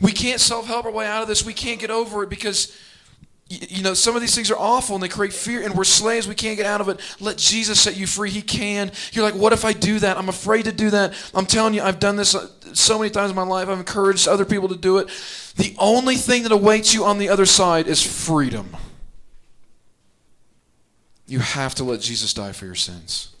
We 0.00 0.12
can't 0.12 0.40
self-help 0.40 0.84
our 0.84 0.90
way 0.90 1.06
out 1.06 1.22
of 1.22 1.28
this. 1.28 1.44
We 1.44 1.54
can't 1.54 1.80
get 1.80 1.90
over 1.90 2.22
it 2.22 2.28
because 2.28 2.76
you 3.48 3.84
know, 3.84 3.94
some 3.94 4.16
of 4.16 4.20
these 4.20 4.34
things 4.34 4.50
are 4.50 4.58
awful 4.58 4.96
and 4.96 5.02
they 5.02 5.08
create 5.08 5.32
fear, 5.32 5.62
and 5.62 5.72
we're 5.74 5.84
slaves. 5.84 6.26
We 6.26 6.34
can't 6.34 6.56
get 6.56 6.66
out 6.66 6.80
of 6.80 6.88
it. 6.88 6.98
Let 7.20 7.36
Jesus 7.36 7.80
set 7.80 7.96
you 7.96 8.06
free. 8.08 8.28
He 8.28 8.42
can. 8.42 8.90
You're 9.12 9.24
like, 9.24 9.40
what 9.40 9.52
if 9.52 9.64
I 9.64 9.72
do 9.72 10.00
that? 10.00 10.16
I'm 10.16 10.28
afraid 10.28 10.64
to 10.64 10.72
do 10.72 10.90
that. 10.90 11.14
I'm 11.32 11.46
telling 11.46 11.72
you, 11.72 11.80
I've 11.80 12.00
done 12.00 12.16
this 12.16 12.34
uh, 12.34 12.48
so 12.72 12.98
many 12.98 13.08
times 13.08 13.30
in 13.30 13.36
my 13.36 13.44
life. 13.44 13.68
I've 13.68 13.78
encouraged 13.78 14.26
other 14.26 14.44
people 14.44 14.68
to 14.70 14.76
do 14.76 14.98
it. 14.98 15.08
The 15.56 15.76
only 15.78 16.16
thing 16.16 16.42
that 16.42 16.50
awaits 16.50 16.92
you 16.92 17.04
on 17.04 17.18
the 17.18 17.28
other 17.28 17.46
side 17.46 17.86
is 17.86 18.02
freedom. 18.02 18.76
You 21.28 21.38
have 21.38 21.76
to 21.76 21.84
let 21.84 22.00
Jesus 22.00 22.34
die 22.34 22.50
for 22.50 22.64
your 22.66 22.74
sins. 22.74 23.35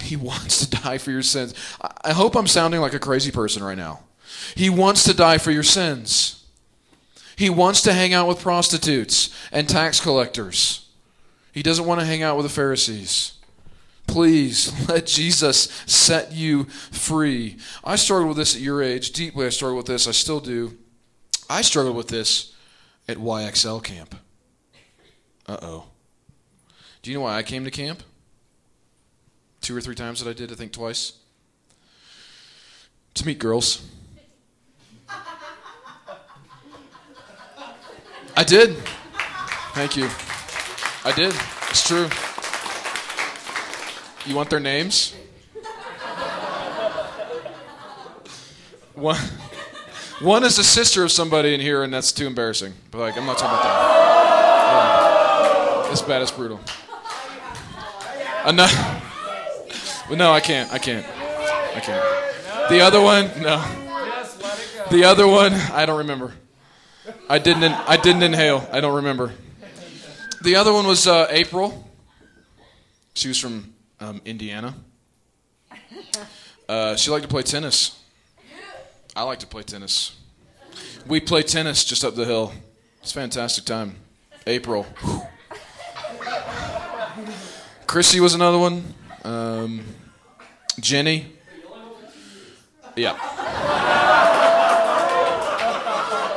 He 0.00 0.16
wants 0.16 0.64
to 0.64 0.70
die 0.82 0.98
for 0.98 1.10
your 1.10 1.22
sins. 1.22 1.54
I 2.04 2.12
hope 2.12 2.36
I'm 2.36 2.46
sounding 2.46 2.80
like 2.80 2.94
a 2.94 2.98
crazy 2.98 3.30
person 3.30 3.62
right 3.62 3.76
now. 3.76 4.00
He 4.54 4.70
wants 4.70 5.04
to 5.04 5.14
die 5.14 5.38
for 5.38 5.50
your 5.50 5.62
sins. 5.62 6.44
He 7.36 7.50
wants 7.50 7.82
to 7.82 7.92
hang 7.92 8.14
out 8.14 8.28
with 8.28 8.40
prostitutes 8.40 9.34
and 9.52 9.68
tax 9.68 10.00
collectors. 10.00 10.88
He 11.52 11.62
doesn't 11.62 11.86
want 11.86 12.00
to 12.00 12.06
hang 12.06 12.22
out 12.22 12.36
with 12.36 12.46
the 12.46 12.52
Pharisees. 12.52 13.34
Please 14.06 14.72
let 14.88 15.06
Jesus 15.06 15.68
set 15.86 16.32
you 16.32 16.64
free. 16.64 17.56
I 17.84 17.96
struggled 17.96 18.28
with 18.28 18.36
this 18.38 18.54
at 18.54 18.62
your 18.62 18.82
age. 18.82 19.12
Deeply, 19.12 19.46
I 19.46 19.50
struggled 19.50 19.78
with 19.78 19.86
this. 19.86 20.06
I 20.08 20.12
still 20.12 20.40
do. 20.40 20.76
I 21.48 21.62
struggled 21.62 21.96
with 21.96 22.08
this 22.08 22.54
at 23.08 23.18
YXL 23.18 23.82
camp. 23.82 24.14
Uh 25.46 25.58
oh. 25.62 25.84
Do 27.02 27.10
you 27.10 27.18
know 27.18 27.24
why 27.24 27.36
I 27.36 27.42
came 27.42 27.64
to 27.64 27.70
camp? 27.70 28.02
Two 29.66 29.76
or 29.76 29.80
three 29.80 29.96
times 29.96 30.22
that 30.22 30.30
I 30.30 30.32
did, 30.32 30.52
I 30.52 30.54
think 30.54 30.70
twice. 30.70 31.14
To 33.14 33.26
meet 33.26 33.40
girls. 33.40 33.84
I 38.36 38.44
did. 38.44 38.76
Thank 39.74 39.96
you. 39.96 40.08
I 41.04 41.10
did. 41.16 41.34
It's 41.68 41.84
true. 41.84 42.08
You 44.24 44.36
want 44.36 44.50
their 44.50 44.60
names? 44.60 45.16
One, 48.94 49.18
one 50.20 50.44
is 50.44 50.60
a 50.60 50.64
sister 50.64 51.02
of 51.02 51.10
somebody 51.10 51.54
in 51.54 51.60
here, 51.60 51.82
and 51.82 51.92
that's 51.92 52.12
too 52.12 52.28
embarrassing. 52.28 52.72
But 52.92 52.98
like, 52.98 53.18
I'm 53.18 53.26
not 53.26 53.36
talking 53.36 53.58
about 53.58 53.64
that. 53.64 53.80
Yeah. 55.86 55.90
It's 55.90 56.02
bad. 56.02 56.22
It's 56.22 56.30
brutal. 56.30 56.60
Enough. 58.46 58.95
But 60.08 60.18
no, 60.18 60.32
I 60.32 60.40
can't. 60.40 60.72
I 60.72 60.78
can't. 60.78 61.06
I 61.06 61.80
can't. 61.80 62.70
The 62.70 62.80
other 62.80 63.00
one, 63.00 63.30
no. 63.40 63.64
The 64.90 65.04
other 65.04 65.26
one, 65.26 65.52
I 65.52 65.84
don't 65.84 65.98
remember. 65.98 66.32
I 67.28 67.38
didn't. 67.38 67.64
In, 67.64 67.72
I 67.72 67.96
didn't 67.96 68.22
inhale. 68.22 68.68
I 68.72 68.80
don't 68.80 68.96
remember. 68.96 69.32
The 70.42 70.56
other 70.56 70.72
one 70.72 70.86
was 70.86 71.06
uh, 71.06 71.26
April. 71.30 71.88
She 73.14 73.28
was 73.28 73.38
from 73.38 73.74
um, 73.98 74.20
Indiana. 74.24 74.74
Uh, 76.68 76.96
she 76.96 77.10
liked 77.10 77.22
to 77.22 77.28
play 77.28 77.42
tennis. 77.42 78.00
I 79.14 79.22
like 79.22 79.38
to 79.40 79.46
play 79.46 79.62
tennis. 79.62 80.16
We 81.06 81.20
play 81.20 81.42
tennis 81.42 81.84
just 81.84 82.04
up 82.04 82.14
the 82.14 82.24
hill. 82.24 82.52
It's 83.00 83.12
a 83.12 83.14
fantastic 83.14 83.64
time. 83.64 83.96
April. 84.46 84.86
Chrissy 87.86 88.20
was 88.20 88.34
another 88.34 88.58
one. 88.58 88.94
Um, 89.26 89.84
Jenny. 90.78 91.26
Yeah. 92.94 93.18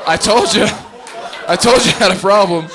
I 0.07 0.17
told 0.19 0.55
you. 0.55 0.65
I 1.47 1.55
told 1.55 1.85
you 1.85 1.91
I 1.91 1.95
had 1.99 2.11
a 2.11 2.19
problem. 2.19 2.67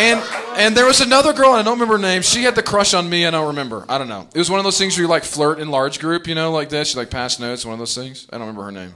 And 0.00 0.20
and 0.56 0.76
there 0.76 0.84
was 0.84 1.00
another 1.00 1.32
girl, 1.32 1.50
and 1.50 1.60
I 1.60 1.62
don't 1.62 1.74
remember 1.74 1.96
her 1.96 2.02
name. 2.02 2.22
She 2.22 2.42
had 2.42 2.56
the 2.56 2.62
crush 2.62 2.92
on 2.92 3.08
me, 3.08 3.24
and 3.24 3.36
I 3.36 3.38
don't 3.38 3.48
remember. 3.48 3.84
I 3.88 3.98
don't 3.98 4.08
know. 4.08 4.26
It 4.34 4.38
was 4.38 4.50
one 4.50 4.58
of 4.58 4.64
those 4.64 4.78
things 4.78 4.96
where 4.96 5.02
you 5.02 5.08
like 5.08 5.22
flirt 5.22 5.60
in 5.60 5.70
large 5.70 6.00
group, 6.00 6.26
you 6.26 6.34
know, 6.34 6.50
like 6.50 6.68
this. 6.68 6.94
You 6.94 6.98
like 6.98 7.10
pass 7.10 7.38
notes, 7.38 7.64
one 7.64 7.74
of 7.74 7.78
those 7.78 7.94
things. 7.94 8.26
I 8.32 8.38
don't 8.38 8.48
remember 8.48 8.64
her 8.64 8.72
name. 8.72 8.94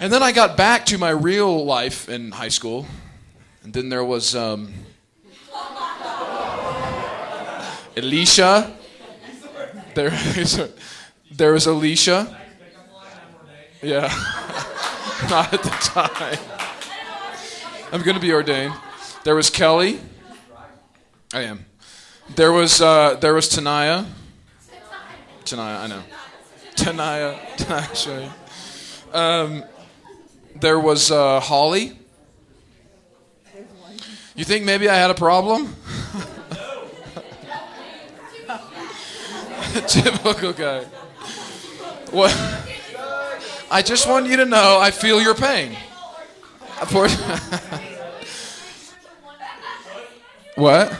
And 0.00 0.12
then 0.12 0.22
I 0.22 0.32
got 0.32 0.58
back 0.58 0.84
to 0.86 0.98
my 0.98 1.10
real 1.10 1.64
life 1.64 2.10
in 2.10 2.32
high 2.32 2.48
school, 2.48 2.84
and 3.62 3.72
then 3.72 3.88
there 3.88 4.04
was 4.04 4.36
um, 4.36 4.74
Alicia. 7.96 8.76
There, 9.94 10.10
there 11.30 11.52
was 11.52 11.66
Alicia. 11.66 12.38
Yeah. 13.82 14.02
Not 15.30 15.52
at 15.52 15.62
the 15.62 15.70
time. 15.70 16.38
I'm 17.92 18.02
going 18.02 18.14
to 18.14 18.20
be 18.20 18.32
ordained. 18.32 18.74
There 19.24 19.34
was 19.34 19.50
Kelly. 19.50 20.00
I 21.34 21.42
am. 21.42 21.64
There 22.34 22.52
was 22.52 22.80
uh, 22.80 23.16
there 23.20 23.34
was 23.34 23.48
Tanaya. 23.48 24.06
Tanaya, 25.44 25.80
I 25.80 25.86
know. 25.86 26.02
Tanaya, 26.76 27.38
Tanaya. 27.56 28.32
Um, 29.12 29.62
there 30.58 30.80
was 30.80 31.10
uh, 31.10 31.38
Holly. 31.38 31.98
You 34.34 34.44
think 34.44 34.64
maybe 34.64 34.88
I 34.88 34.94
had 34.94 35.10
a 35.10 35.14
problem? 35.14 35.76
Typical 39.88 40.52
guy. 40.52 40.84
What? 42.10 42.30
I 43.70 43.80
just 43.80 44.06
want 44.06 44.26
you 44.26 44.36
to 44.36 44.44
know 44.44 44.78
I 44.78 44.90
feel 44.90 45.22
your 45.22 45.34
pain. 45.34 45.74
what? 50.56 50.92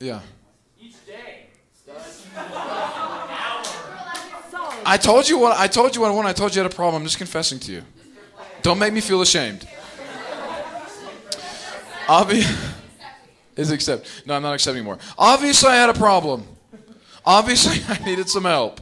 Yeah. 0.00 0.20
Each 0.80 1.06
day. 1.06 1.46
I 4.84 4.96
told 5.00 5.28
you 5.28 5.38
what 5.38 5.56
I 5.56 5.68
told 5.68 5.94
you 5.94 6.02
what 6.02 6.12
when 6.14 6.26
I 6.26 6.32
told 6.32 6.54
you 6.56 6.62
I 6.62 6.64
had 6.64 6.72
a 6.72 6.74
problem. 6.74 7.02
I'm 7.02 7.06
just 7.06 7.18
confessing 7.18 7.60
to 7.60 7.72
you. 7.72 7.82
Don't 8.62 8.80
make 8.80 8.92
me 8.92 9.00
feel 9.00 9.20
ashamed. 9.22 9.68
Obvi- 12.06 12.67
is 13.58 13.70
accept. 13.70 14.22
No, 14.24 14.34
I'm 14.34 14.42
not 14.42 14.54
accepting 14.54 14.78
anymore. 14.78 14.98
Obviously, 15.18 15.68
I 15.68 15.74
had 15.74 15.90
a 15.90 15.94
problem. 15.94 16.46
Obviously, 17.26 17.82
I 17.94 18.02
needed 18.04 18.30
some 18.30 18.44
help. 18.44 18.80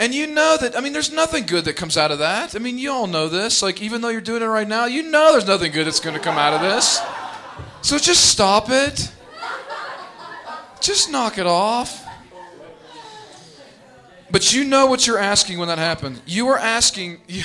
And 0.00 0.14
you 0.14 0.26
know 0.28 0.56
that, 0.60 0.76
I 0.76 0.80
mean, 0.80 0.92
there's 0.92 1.10
nothing 1.10 1.46
good 1.46 1.64
that 1.64 1.74
comes 1.74 1.96
out 1.96 2.12
of 2.12 2.18
that. 2.18 2.54
I 2.54 2.58
mean, 2.58 2.78
you 2.78 2.92
all 2.92 3.06
know 3.06 3.28
this. 3.28 3.62
Like, 3.62 3.82
even 3.82 4.00
though 4.00 4.10
you're 4.10 4.20
doing 4.20 4.42
it 4.42 4.46
right 4.46 4.68
now, 4.68 4.84
you 4.84 5.02
know 5.02 5.32
there's 5.32 5.46
nothing 5.46 5.72
good 5.72 5.86
that's 5.86 5.98
going 5.98 6.14
to 6.14 6.20
come 6.20 6.36
out 6.36 6.54
of 6.54 6.60
this. 6.60 7.00
So 7.82 7.98
just 7.98 8.30
stop 8.30 8.66
it. 8.68 9.12
Just 10.80 11.10
knock 11.10 11.38
it 11.38 11.46
off. 11.46 12.04
But 14.30 14.52
you 14.52 14.64
know 14.64 14.86
what 14.86 15.06
you're 15.06 15.18
asking 15.18 15.58
when 15.58 15.68
that 15.68 15.78
happens. 15.78 16.20
You 16.26 16.48
are 16.48 16.58
asking. 16.58 17.20
You, 17.28 17.42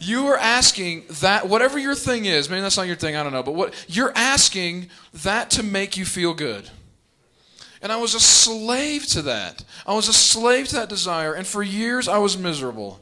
you 0.00 0.26
are 0.28 0.38
asking 0.38 1.04
that 1.20 1.48
whatever 1.48 1.78
your 1.78 1.94
thing 1.94 2.24
is 2.24 2.48
maybe 2.48 2.60
that's 2.60 2.76
not 2.76 2.86
your 2.86 2.96
thing 2.96 3.16
i 3.16 3.22
don't 3.22 3.32
know 3.32 3.42
but 3.42 3.54
what 3.54 3.74
you're 3.88 4.12
asking 4.14 4.88
that 5.12 5.50
to 5.50 5.62
make 5.62 5.96
you 5.96 6.04
feel 6.04 6.34
good 6.34 6.68
And 7.82 7.90
I 7.90 7.96
was 7.96 8.14
a 8.14 8.20
slave 8.20 9.06
to 9.08 9.22
that. 9.22 9.64
I 9.84 9.94
was 9.94 10.08
a 10.08 10.12
slave 10.12 10.68
to 10.68 10.76
that 10.76 10.88
desire. 10.88 11.34
And 11.34 11.44
for 11.44 11.64
years, 11.64 12.06
I 12.06 12.18
was 12.18 12.38
miserable. 12.38 13.00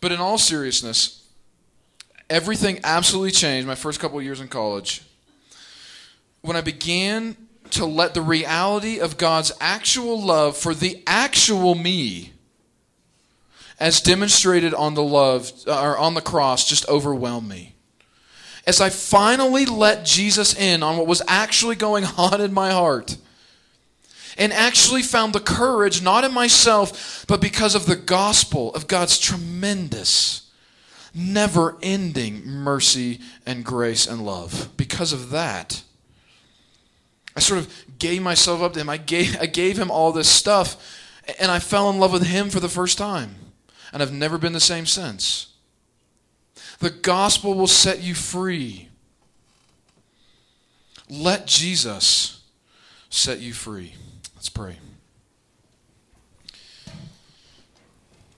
But 0.00 0.12
in 0.12 0.20
all 0.20 0.38
seriousness, 0.38 1.26
everything 2.30 2.78
absolutely 2.84 3.32
changed 3.32 3.66
my 3.66 3.74
first 3.74 3.98
couple 3.98 4.16
of 4.18 4.24
years 4.24 4.40
in 4.40 4.46
college 4.46 5.02
when 6.40 6.56
I 6.56 6.60
began 6.60 7.36
to 7.70 7.84
let 7.84 8.14
the 8.14 8.22
reality 8.22 9.00
of 9.00 9.16
God's 9.16 9.50
actual 9.60 10.22
love 10.22 10.56
for 10.56 10.72
the 10.72 11.02
actual 11.06 11.74
me 11.74 12.33
as 13.84 14.00
demonstrated 14.00 14.72
on 14.72 14.94
the 14.94 15.02
love 15.02 15.52
uh, 15.66 15.82
or 15.82 15.98
on 15.98 16.14
the 16.14 16.22
cross 16.22 16.66
just 16.66 16.88
overwhelm 16.88 17.46
me 17.46 17.74
as 18.66 18.80
I 18.80 18.88
finally 18.88 19.66
let 19.66 20.06
Jesus 20.06 20.58
in 20.58 20.82
on 20.82 20.96
what 20.96 21.06
was 21.06 21.20
actually 21.28 21.76
going 21.76 22.04
on 22.16 22.40
in 22.40 22.54
my 22.54 22.70
heart 22.70 23.18
and 24.38 24.54
actually 24.54 25.02
found 25.02 25.34
the 25.34 25.38
courage 25.40 26.00
not 26.00 26.24
in 26.24 26.32
myself 26.32 27.26
but 27.28 27.42
because 27.42 27.74
of 27.74 27.84
the 27.84 27.94
gospel 27.94 28.74
of 28.74 28.86
God's 28.86 29.18
tremendous 29.18 30.50
never 31.14 31.76
ending 31.82 32.42
mercy 32.46 33.20
and 33.44 33.66
grace 33.66 34.06
and 34.06 34.24
love 34.24 34.70
because 34.78 35.12
of 35.12 35.28
that 35.28 35.82
I 37.36 37.40
sort 37.40 37.60
of 37.60 37.84
gave 37.98 38.22
myself 38.22 38.62
up 38.62 38.74
to 38.74 38.80
him. 38.80 38.88
I 38.88 38.96
gave, 38.96 39.36
I 39.40 39.46
gave 39.46 39.76
him 39.76 39.90
all 39.90 40.12
this 40.12 40.28
stuff, 40.28 41.02
and 41.40 41.50
I 41.50 41.58
fell 41.58 41.90
in 41.90 41.98
love 41.98 42.12
with 42.12 42.24
him 42.24 42.48
for 42.48 42.60
the 42.60 42.68
first 42.68 42.96
time. 42.96 43.34
And 43.94 44.02
I've 44.02 44.12
never 44.12 44.38
been 44.38 44.52
the 44.52 44.60
same 44.60 44.86
since. 44.86 45.52
The 46.80 46.90
gospel 46.90 47.54
will 47.54 47.68
set 47.68 48.02
you 48.02 48.14
free. 48.14 48.88
Let 51.08 51.46
Jesus 51.46 52.42
set 53.08 53.38
you 53.38 53.52
free. 53.52 53.94
Let's 54.34 54.48
pray. 54.48 54.78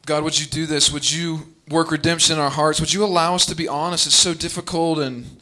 God, 0.05 0.25
would 0.25 0.39
you 0.39 0.47
do 0.47 0.67
this? 0.67 0.93
Would 0.93 1.11
you 1.11 1.55
work 1.71 1.91
redemption 1.91 2.37
in 2.37 2.43
our 2.43 2.51
hearts? 2.51 2.79
Would 2.79 2.93
you 2.93 3.03
allow 3.03 3.35
us 3.35 3.47
to 3.47 3.57
be 3.57 3.67
honest? 3.67 4.07
It's 4.07 4.15
so 4.15 4.35
difficult 4.35 4.99
and 4.99 5.41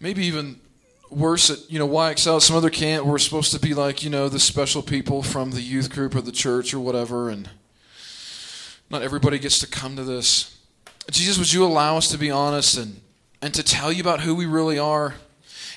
maybe 0.00 0.26
even 0.26 0.60
worse 1.08 1.50
at 1.50 1.70
you 1.70 1.78
know 1.78 1.88
YXL. 1.88 2.42
Some 2.42 2.56
other 2.56 2.68
camp 2.68 3.06
we're 3.06 3.18
supposed 3.18 3.52
to 3.52 3.60
be 3.60 3.74
like 3.74 4.02
you 4.02 4.10
know 4.10 4.28
the 4.28 4.40
special 4.40 4.82
people 4.82 5.22
from 5.22 5.52
the 5.52 5.62
youth 5.62 5.90
group 5.90 6.16
or 6.16 6.20
the 6.20 6.32
church 6.32 6.74
or 6.74 6.80
whatever, 6.80 7.30
and 7.30 7.48
not 8.90 9.02
everybody 9.02 9.38
gets 9.38 9.58
to 9.60 9.66
come 9.66 9.96
to 9.96 10.04
this. 10.04 10.58
Jesus, 11.10 11.38
would 11.38 11.52
you 11.52 11.64
allow 11.64 11.96
us 11.96 12.08
to 12.08 12.18
be 12.18 12.30
honest 12.30 12.78
and 12.78 13.00
and 13.42 13.54
to 13.54 13.62
tell 13.62 13.92
you 13.92 14.00
about 14.00 14.20
who 14.20 14.34
we 14.34 14.46
really 14.46 14.78
are? 14.78 15.14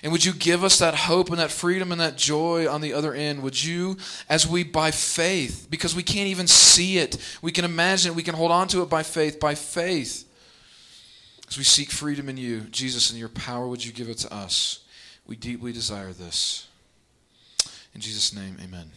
And 0.01 0.11
would 0.13 0.23
you 0.23 0.31
give 0.31 0.63
us 0.63 0.79
that 0.79 0.95
hope 0.95 1.29
and 1.29 1.39
that 1.39 1.51
freedom 1.51 1.91
and 1.91 1.99
that 1.99 2.17
joy 2.17 2.71
on 2.71 2.79
the 2.79 2.93
other 2.93 3.13
end? 3.13 3.43
Would 3.43 3.61
you, 3.61 3.97
as 4.29 4.47
we 4.47 4.63
by 4.63 4.91
faith, 4.91 5.67
because 5.69 5.93
we 5.93 6.03
can't 6.03 6.29
even 6.29 6.47
see 6.47 6.99
it, 6.99 7.17
we 7.41 7.51
can 7.51 7.65
imagine 7.65 8.13
it, 8.13 8.15
we 8.15 8.23
can 8.23 8.35
hold 8.35 8.51
on 8.51 8.69
to 8.69 8.81
it 8.81 8.89
by 8.89 9.03
faith, 9.03 9.39
by 9.41 9.55
faith, 9.55 10.25
as 11.49 11.57
we 11.57 11.63
seek 11.63 11.89
freedom 11.89 12.29
in 12.29 12.37
you, 12.37 12.61
Jesus, 12.61 13.11
in 13.11 13.17
your 13.17 13.29
power, 13.29 13.67
would 13.67 13.83
you 13.83 13.91
give 13.91 14.07
it 14.07 14.19
to 14.19 14.33
us? 14.33 14.79
We 15.25 15.35
deeply 15.35 15.73
desire 15.73 16.13
this. 16.13 16.67
In 17.93 18.01
Jesus' 18.01 18.33
name, 18.33 18.57
amen. 18.63 18.91